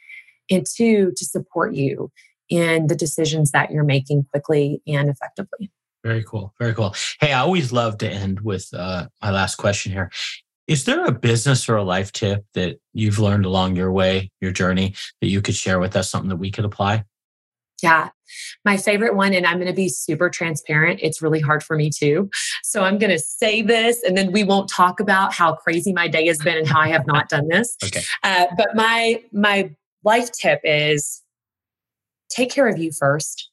and 0.50 0.66
two, 0.66 1.12
to 1.16 1.26
support 1.26 1.74
you 1.74 2.12
in 2.50 2.88
the 2.88 2.96
decisions 2.96 3.52
that 3.52 3.72
you're 3.72 3.84
making 3.84 4.26
quickly 4.32 4.82
and 4.88 5.10
effectively. 5.10 5.72
Very 6.04 6.24
cool. 6.24 6.54
Very 6.60 6.74
cool. 6.74 6.94
Hey, 7.22 7.32
I 7.32 7.40
always 7.40 7.72
love 7.72 7.98
to 8.00 8.10
end 8.10 8.42
with 8.42 8.68
uh, 8.74 9.08
my 9.22 9.32
last 9.32 9.56
question 9.56 9.92
here. 9.92 10.12
Is 10.68 10.86
there 10.86 11.06
a 11.06 11.12
business 11.12 11.68
or 11.68 11.76
a 11.76 11.84
life 11.84 12.12
tip 12.12 12.46
that 12.54 12.80
you've 12.94 13.20
learned 13.20 13.46
along 13.46 13.76
your 13.76 13.92
way, 13.92 14.32
your 14.42 14.52
journey, 14.52 14.96
that 15.22 15.28
you 15.28 15.42
could 15.42 15.56
share 15.56 15.80
with 15.80 15.96
us, 15.96 16.10
something 16.10 16.30
that 16.30 16.38
we 16.38 16.52
could 16.52 16.66
apply? 16.66 17.04
Yeah. 17.84 18.10
My 18.64 18.78
favorite 18.78 19.16
one, 19.16 19.34
and 19.34 19.46
I'm 19.46 19.58
going 19.58 19.68
to 19.68 19.74
be 19.74 19.90
super 19.90 20.30
transparent. 20.30 21.02
It's 21.04 21.22
really 21.22 21.42
hard 21.42 21.62
for 21.62 21.76
me 21.76 21.90
too. 21.90 22.30
So 22.64 22.84
I'm 22.84 22.98
going 22.98 23.12
to 23.12 23.20
say 23.20 23.62
this, 23.62 24.02
and 24.04 24.18
then 24.18 24.32
we 24.32 24.44
won't 24.44 24.70
talk 24.70 25.02
about 25.02 25.34
how 25.34 25.56
crazy 25.56 25.92
my 25.92 26.08
day 26.08 26.26
has 26.28 26.40
been 26.40 26.58
and 26.58 26.68
how 26.68 26.80
I 26.80 26.88
have 26.88 27.06
not 27.06 27.28
done 27.28 27.50
this. 27.50 27.76
okay. 27.84 28.02
Uh, 28.24 28.46
but 28.58 28.70
my 28.74 29.22
my 29.34 29.70
life 30.04 30.32
tip 30.32 30.62
is 30.64 31.22
take 32.30 32.50
care 32.50 32.68
of 32.68 32.78
you 32.78 32.92
first. 32.92 33.50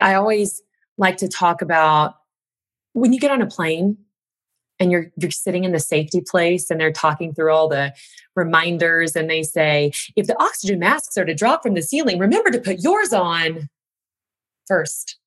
I 0.00 0.14
always 0.14 0.60
like 0.98 1.16
to 1.18 1.28
talk 1.28 1.62
about 1.62 2.16
when 2.92 3.12
you 3.12 3.20
get 3.20 3.30
on 3.30 3.40
a 3.40 3.46
plane 3.46 3.96
and 4.80 4.90
you're 4.90 5.10
you're 5.16 5.30
sitting 5.30 5.64
in 5.64 5.72
the 5.72 5.80
safety 5.80 6.20
place 6.20 6.70
and 6.70 6.80
they're 6.80 6.92
talking 6.92 7.34
through 7.34 7.52
all 7.52 7.68
the 7.68 7.92
reminders 8.36 9.14
and 9.16 9.30
they 9.30 9.42
say 9.42 9.92
if 10.16 10.26
the 10.26 10.40
oxygen 10.42 10.78
masks 10.78 11.16
are 11.16 11.24
to 11.24 11.34
drop 11.34 11.62
from 11.62 11.74
the 11.74 11.82
ceiling 11.82 12.18
remember 12.18 12.50
to 12.50 12.60
put 12.60 12.80
yours 12.80 13.12
on 13.12 13.68
first. 14.66 15.18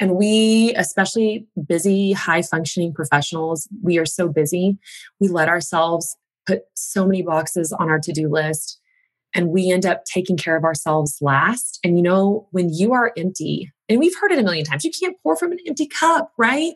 And 0.00 0.16
we 0.16 0.74
especially 0.76 1.46
busy 1.68 2.12
high 2.12 2.42
functioning 2.42 2.92
professionals 2.92 3.68
we 3.82 3.98
are 3.98 4.06
so 4.06 4.28
busy. 4.28 4.78
We 5.20 5.28
let 5.28 5.48
ourselves 5.48 6.16
put 6.46 6.62
so 6.74 7.06
many 7.06 7.22
boxes 7.22 7.72
on 7.72 7.88
our 7.88 7.98
to-do 7.98 8.28
list 8.28 8.80
and 9.34 9.48
we 9.48 9.70
end 9.70 9.84
up 9.84 10.04
taking 10.04 10.36
care 10.36 10.56
of 10.56 10.64
ourselves 10.64 11.18
last. 11.20 11.80
And 11.82 11.96
you 11.96 12.02
know 12.02 12.48
when 12.52 12.72
you 12.72 12.92
are 12.92 13.12
empty 13.16 13.72
and 13.88 13.98
we've 13.98 14.14
heard 14.20 14.32
it 14.32 14.38
a 14.38 14.42
million 14.42 14.64
times. 14.64 14.84
You 14.84 14.90
can't 14.98 15.16
pour 15.22 15.36
from 15.36 15.52
an 15.52 15.58
empty 15.66 15.86
cup, 15.86 16.32
right? 16.38 16.72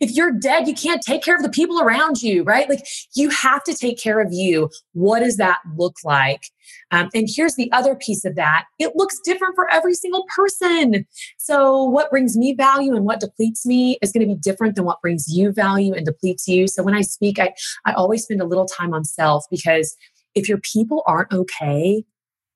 If 0.00 0.12
you're 0.12 0.32
dead, 0.32 0.68
you 0.68 0.74
can't 0.74 1.02
take 1.02 1.22
care 1.22 1.36
of 1.36 1.42
the 1.42 1.48
people 1.48 1.80
around 1.80 2.22
you, 2.22 2.44
right? 2.44 2.68
Like 2.68 2.84
you 3.14 3.30
have 3.30 3.64
to 3.64 3.74
take 3.74 4.00
care 4.00 4.20
of 4.20 4.28
you. 4.32 4.70
What 4.92 5.20
does 5.20 5.36
that 5.38 5.58
look 5.76 5.96
like? 6.04 6.42
Um, 6.90 7.08
and 7.14 7.28
here's 7.28 7.56
the 7.56 7.70
other 7.72 7.96
piece 7.96 8.24
of 8.24 8.36
that 8.36 8.64
it 8.78 8.92
looks 8.94 9.18
different 9.24 9.54
for 9.54 9.72
every 9.72 9.94
single 9.94 10.24
person. 10.34 11.06
So, 11.38 11.82
what 11.84 12.10
brings 12.10 12.36
me 12.36 12.54
value 12.54 12.94
and 12.94 13.04
what 13.04 13.20
depletes 13.20 13.66
me 13.66 13.98
is 14.02 14.12
going 14.12 14.26
to 14.26 14.34
be 14.34 14.40
different 14.40 14.76
than 14.76 14.84
what 14.84 15.00
brings 15.00 15.26
you 15.28 15.52
value 15.52 15.94
and 15.94 16.06
depletes 16.06 16.46
you. 16.46 16.68
So, 16.68 16.82
when 16.82 16.94
I 16.94 17.02
speak, 17.02 17.38
I, 17.38 17.54
I 17.84 17.92
always 17.92 18.22
spend 18.22 18.40
a 18.40 18.46
little 18.46 18.66
time 18.66 18.94
on 18.94 19.04
self 19.04 19.44
because 19.50 19.96
if 20.34 20.48
your 20.48 20.58
people 20.58 21.02
aren't 21.06 21.32
okay, 21.32 22.04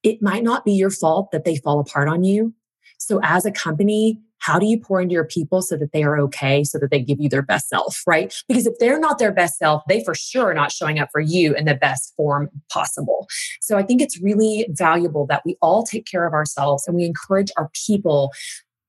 it 0.03 0.23
might 0.23 0.45
not 0.45 0.65
be 0.65 0.73
your 0.73 0.91
fault 0.91 1.31
that 1.33 1.45
they 1.45 1.57
fall 1.57 1.81
apart 1.81 2.09
on 2.09 2.23
you. 2.23 2.55
So, 2.99 3.21
as 3.23 3.45
a 3.45 3.53
company, 3.53 4.21
how 4.39 4.59
do 4.59 4.67
you 4.67 4.79
pour 4.79 5.01
into 5.01 5.13
your 5.13 5.25
people 5.25 5.63
so 5.63 5.77
that 5.77 5.93
they 5.93 6.03
are 6.05 6.19
okay, 6.21 6.63
so 6.63 6.79
that 6.79 6.91
they 6.91 7.01
give 7.01 7.21
you 7.21 7.29
their 7.29 7.43
best 7.43 7.69
self, 7.69 8.03
right? 8.07 8.35
Because 8.49 8.67
if 8.67 8.79
they're 8.79 9.01
not 9.01 9.19
their 9.19 9.33
best 9.33 9.59
self, 9.59 9.83
they 9.89 10.05
for 10.05 10.15
sure 10.15 10.51
are 10.51 10.55
not 10.55 10.73
showing 10.73 10.99
up 10.99 11.09
for 11.11 11.21
you 11.21 11.55
in 11.55 11.65
the 11.65 11.75
best 11.75 12.15
form 12.17 12.51
possible. 12.71 13.27
So 13.61 13.77
I 13.77 13.83
think 13.83 14.01
it's 14.01 14.21
really 14.21 14.67
valuable 14.71 15.27
that 15.27 15.43
we 15.45 15.57
all 15.63 15.83
take 15.83 16.07
care 16.07 16.27
of 16.27 16.33
ourselves 16.33 16.87
and 16.87 16.97
we 16.97 17.05
encourage 17.05 17.51
our 17.57 17.71
people 17.87 18.33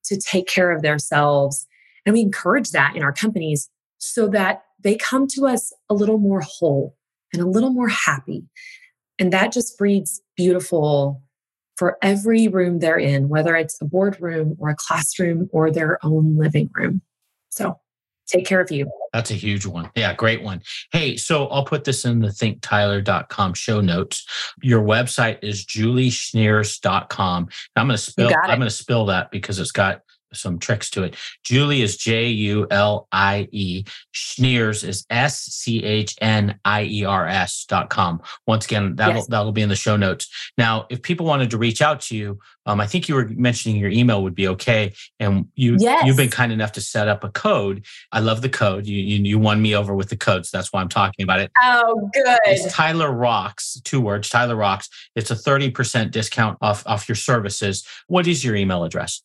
to 0.04 0.18
take 0.18 0.46
care 0.46 0.70
of 0.70 0.82
themselves. 0.82 1.66
And 2.06 2.12
we 2.12 2.20
encourage 2.20 2.70
that 2.70 2.94
in 2.96 3.02
our 3.02 3.12
companies 3.12 3.68
so 3.98 4.28
that 4.28 4.62
they 4.82 4.96
come 4.96 5.26
to 5.28 5.46
us 5.46 5.72
a 5.90 5.94
little 5.94 6.18
more 6.18 6.40
whole 6.40 6.96
and 7.32 7.42
a 7.42 7.46
little 7.46 7.70
more 7.70 7.88
happy. 7.88 8.44
And 9.18 9.32
that 9.32 9.52
just 9.52 9.76
breeds 9.76 10.22
beautiful 10.36 11.22
for 11.78 11.96
every 12.02 12.48
room 12.48 12.80
they're 12.80 12.98
in, 12.98 13.28
whether 13.28 13.54
it's 13.54 13.80
a 13.80 13.84
boardroom 13.84 14.56
or 14.58 14.70
a 14.70 14.76
classroom 14.76 15.48
or 15.52 15.70
their 15.70 16.04
own 16.04 16.36
living 16.36 16.68
room. 16.74 17.00
So 17.50 17.78
take 18.26 18.46
care 18.46 18.60
of 18.60 18.70
you. 18.70 18.90
That's 19.12 19.30
a 19.30 19.34
huge 19.34 19.64
one. 19.64 19.90
Yeah, 19.94 20.12
great 20.12 20.42
one. 20.42 20.60
Hey, 20.92 21.16
so 21.16 21.46
I'll 21.46 21.64
put 21.64 21.84
this 21.84 22.04
in 22.04 22.18
the 22.18 22.28
thinktyler.com 22.28 23.54
show 23.54 23.80
notes. 23.80 24.26
Your 24.60 24.82
website 24.82 25.38
is 25.42 25.64
julieschniers.com. 25.64 27.48
I'm 27.76 27.88
to 27.88 27.96
spill 27.96 28.32
I'm 28.42 28.58
going 28.58 28.68
to 28.68 28.70
spill 28.70 29.06
that 29.06 29.30
because 29.30 29.60
it's 29.60 29.72
got 29.72 30.02
some 30.32 30.58
tricks 30.58 30.90
to 30.90 31.02
it. 31.02 31.16
Julie 31.44 31.82
is 31.82 31.96
J 31.96 32.28
U 32.28 32.66
L 32.70 33.08
I 33.12 33.48
E. 33.52 33.84
Schniers 34.14 34.86
is 34.86 35.04
S 35.10 35.38
C 35.40 35.82
H 35.84 36.16
N 36.20 36.58
I 36.64 36.84
E 36.84 37.04
R 37.04 37.26
S 37.26 37.64
dot 37.68 37.90
com. 37.90 38.20
Once 38.46 38.64
again, 38.64 38.96
that'll 38.96 39.16
yes. 39.16 39.26
that'll 39.26 39.52
be 39.52 39.62
in 39.62 39.68
the 39.68 39.76
show 39.76 39.96
notes. 39.96 40.28
Now, 40.56 40.86
if 40.90 41.02
people 41.02 41.26
wanted 41.26 41.50
to 41.50 41.58
reach 41.58 41.82
out 41.82 42.00
to 42.02 42.16
you, 42.16 42.38
um, 42.66 42.80
I 42.80 42.86
think 42.86 43.08
you 43.08 43.14
were 43.14 43.28
mentioning 43.28 43.78
your 43.78 43.90
email 43.90 44.22
would 44.22 44.34
be 44.34 44.48
okay, 44.48 44.92
and 45.18 45.46
you 45.54 45.76
yes. 45.78 46.04
you've 46.04 46.16
been 46.16 46.30
kind 46.30 46.52
enough 46.52 46.72
to 46.72 46.80
set 46.80 47.08
up 47.08 47.24
a 47.24 47.30
code. 47.30 47.84
I 48.12 48.20
love 48.20 48.42
the 48.42 48.48
code. 48.48 48.86
You, 48.86 48.98
you 48.98 49.22
you 49.24 49.38
won 49.38 49.62
me 49.62 49.74
over 49.74 49.94
with 49.94 50.10
the 50.10 50.16
code, 50.16 50.46
so 50.46 50.56
that's 50.56 50.72
why 50.72 50.80
I'm 50.80 50.88
talking 50.88 51.22
about 51.22 51.40
it. 51.40 51.50
Oh, 51.62 52.10
good. 52.12 52.38
It's 52.46 52.72
Tyler 52.72 53.10
Rocks. 53.10 53.80
Two 53.84 54.00
words. 54.00 54.28
Tyler 54.28 54.56
Rocks. 54.56 54.88
It's 55.14 55.30
a 55.30 55.36
thirty 55.36 55.70
percent 55.70 56.12
discount 56.12 56.58
off 56.60 56.82
off 56.86 57.08
your 57.08 57.16
services. 57.16 57.86
What 58.06 58.26
is 58.26 58.44
your 58.44 58.54
email 58.54 58.84
address? 58.84 59.22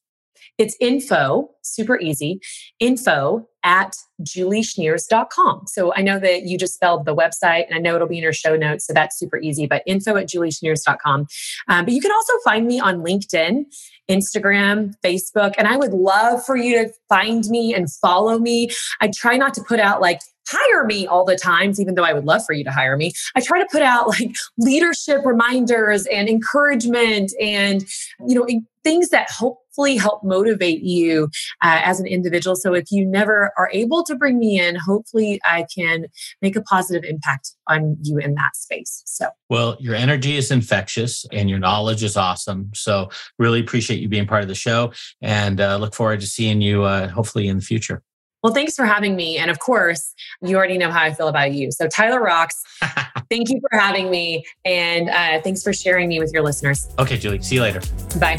It's 0.58 0.76
info, 0.80 1.50
super 1.64 2.00
easy, 2.00 2.40
info 2.80 3.48
at 3.64 3.96
julieschniers.com. 4.22 5.64
So 5.68 5.94
I 5.96 6.02
know 6.02 6.20
that 6.20 6.44
you 6.44 6.58
just 6.58 6.76
spelled 6.76 7.06
the 7.06 7.16
website 7.16 7.66
and 7.66 7.76
I 7.76 7.80
know 7.80 7.96
it'll 7.96 8.08
be 8.08 8.18
in 8.18 8.24
your 8.24 8.34
show 8.34 8.56
notes. 8.56 8.86
So 8.86 8.94
that's 8.94 9.18
super 9.18 9.38
easy, 9.40 9.66
but 9.66 9.84
info 9.88 10.16
at 10.18 10.28
julieschniers.com. 10.28 11.28
Um, 11.70 11.86
but 11.86 11.94
you 11.94 12.02
can 12.02 12.12
also 12.12 12.34
find 12.44 12.68
me 12.68 12.80
on 12.80 12.98
LinkedIn, 12.98 13.66
Instagram, 14.10 14.94
Facebook, 15.04 15.56
and 15.58 15.68
I 15.68 15.78
would 15.78 15.94
love 15.94 16.46
for 16.46 16.56
you 16.56 16.84
to 16.84 16.94
find 17.10 17.46
me 17.46 17.74
and 17.74 17.92
follow 17.92 18.38
me. 18.38 18.70
I 19.02 19.10
try 19.16 19.38
not 19.38 19.54
to 19.56 19.64
put 19.64 19.80
out 19.80 20.02
like 20.02 20.20
hire 20.48 20.86
me 20.86 21.08
all 21.08 21.26
the 21.26 21.36
times, 21.36 21.80
even 21.80 21.96
though 21.96 22.04
I 22.04 22.14
would 22.14 22.26
love 22.26 22.46
for 22.46 22.54
you 22.54 22.64
to 22.64 22.72
hire 22.72 22.98
me. 22.98 23.14
I 23.36 23.42
try 23.42 23.60
to 23.60 23.68
put 23.72 23.82
out 23.82 24.08
like 24.08 24.36
leadership 24.58 25.22
reminders 25.26 26.06
and 26.08 26.28
encouragement 26.30 27.32
and, 27.40 27.86
you 28.28 28.36
know, 28.36 28.48
things 28.84 29.10
that 29.10 29.30
hopefully 29.32 29.96
help 29.96 30.24
motivate 30.24 30.84
you 30.84 31.30
uh, 31.62 31.80
as 31.84 32.00
an 32.00 32.06
individual. 32.06 32.56
So 32.56 32.74
if 32.74 32.92
you 32.92 33.06
never 33.06 33.52
are 33.58 33.70
able 33.72 34.04
to 34.04 34.16
bring 34.16 34.38
me 34.38 34.60
in, 34.60 34.76
hopefully 34.76 35.40
I 35.46 35.66
can 35.74 36.08
make 36.42 36.56
a 36.56 36.62
positive 36.62 37.04
impact 37.10 37.52
on 37.68 37.98
you 38.02 38.18
in 38.18 38.36
that 38.36 38.56
space. 38.56 39.02
So, 39.06 39.30
well, 39.50 39.78
your 39.80 39.96
energy 39.96 40.36
is 40.36 40.52
infectious 40.52 41.26
and 41.32 41.50
your 41.50 41.60
knowledge 41.60 42.04
is 42.04 42.18
awesome. 42.18 42.72
So, 42.74 43.10
really 43.40 43.62
appreciate 43.62 44.00
you 44.00 44.10
being 44.10 44.28
part 44.28 44.42
of 44.42 44.50
the 44.50 44.56
show 44.56 44.92
and 45.22 45.62
uh, 45.62 45.78
look 45.78 45.96
forward 45.96 46.20
to 46.20 46.28
seeing 46.28 46.62
you 46.62 46.84
uh, 46.84 47.08
hopefully 47.08 47.48
in 47.48 47.58
the 47.58 47.64
future. 47.64 48.04
Well, 48.44 48.54
thanks 48.54 48.76
for 48.76 48.86
having 48.86 49.16
me. 49.16 49.38
And 49.38 49.50
of 49.50 49.60
course, 49.60 50.14
you 50.42 50.58
already 50.58 50.78
know 50.78 50.92
how 50.92 51.02
I 51.02 51.14
feel 51.14 51.30
about 51.30 51.54
you. 51.54 51.72
So, 51.72 51.88
Tyler 51.88 52.22
rocks. 52.22 52.62
thank 53.30 53.50
you 53.50 53.62
for 53.62 53.78
having 53.78 54.12
me. 54.12 54.46
And 54.66 55.10
uh, 55.10 55.42
thanks 55.42 55.64
for 55.64 55.74
sharing 55.74 56.10
me 56.10 56.20
with 56.20 56.32
your 56.34 56.44
listeners. 56.44 56.90
Okay, 57.00 57.18
Julie. 57.18 57.42
See 57.42 57.56
you 57.56 57.62
later. 57.62 57.82
Bye. 58.20 58.38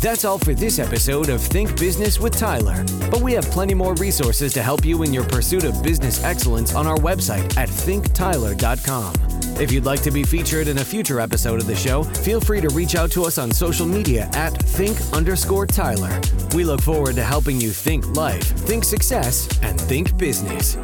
That's 0.00 0.24
all 0.24 0.38
for 0.38 0.54
this 0.54 0.78
episode 0.78 1.28
of 1.28 1.40
Think 1.40 1.78
Business 1.78 2.20
with 2.20 2.36
Tyler. 2.36 2.84
But 3.10 3.20
we 3.20 3.32
have 3.32 3.44
plenty 3.46 3.74
more 3.74 3.94
resources 3.94 4.52
to 4.54 4.62
help 4.62 4.84
you 4.84 5.02
in 5.02 5.12
your 5.12 5.24
pursuit 5.24 5.64
of 5.64 5.82
business 5.82 6.22
excellence 6.22 6.74
on 6.74 6.86
our 6.86 6.98
website 6.98 7.56
at 7.56 7.68
thinktyler.com. 7.68 9.37
If 9.60 9.72
you'd 9.72 9.84
like 9.84 10.02
to 10.02 10.12
be 10.12 10.22
featured 10.22 10.68
in 10.68 10.78
a 10.78 10.84
future 10.84 11.18
episode 11.18 11.60
of 11.60 11.66
the 11.66 11.74
show, 11.74 12.04
feel 12.04 12.40
free 12.40 12.60
to 12.60 12.68
reach 12.68 12.94
out 12.94 13.10
to 13.10 13.24
us 13.24 13.38
on 13.38 13.50
social 13.50 13.86
media 13.86 14.30
at 14.34 14.50
think 14.50 14.96
underscore 15.12 15.66
Tyler. 15.66 16.20
We 16.54 16.62
look 16.62 16.80
forward 16.80 17.16
to 17.16 17.24
helping 17.24 17.60
you 17.60 17.70
think 17.70 18.06
life, 18.14 18.44
think 18.44 18.84
success, 18.84 19.48
and 19.64 19.80
think 19.80 20.16
business. 20.16 20.76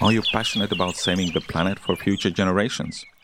Are 0.00 0.10
you 0.10 0.22
passionate 0.32 0.72
about 0.72 0.96
saving 0.96 1.32
the 1.32 1.42
planet 1.42 1.78
for 1.78 1.94
future 1.96 2.30
generations? 2.30 3.04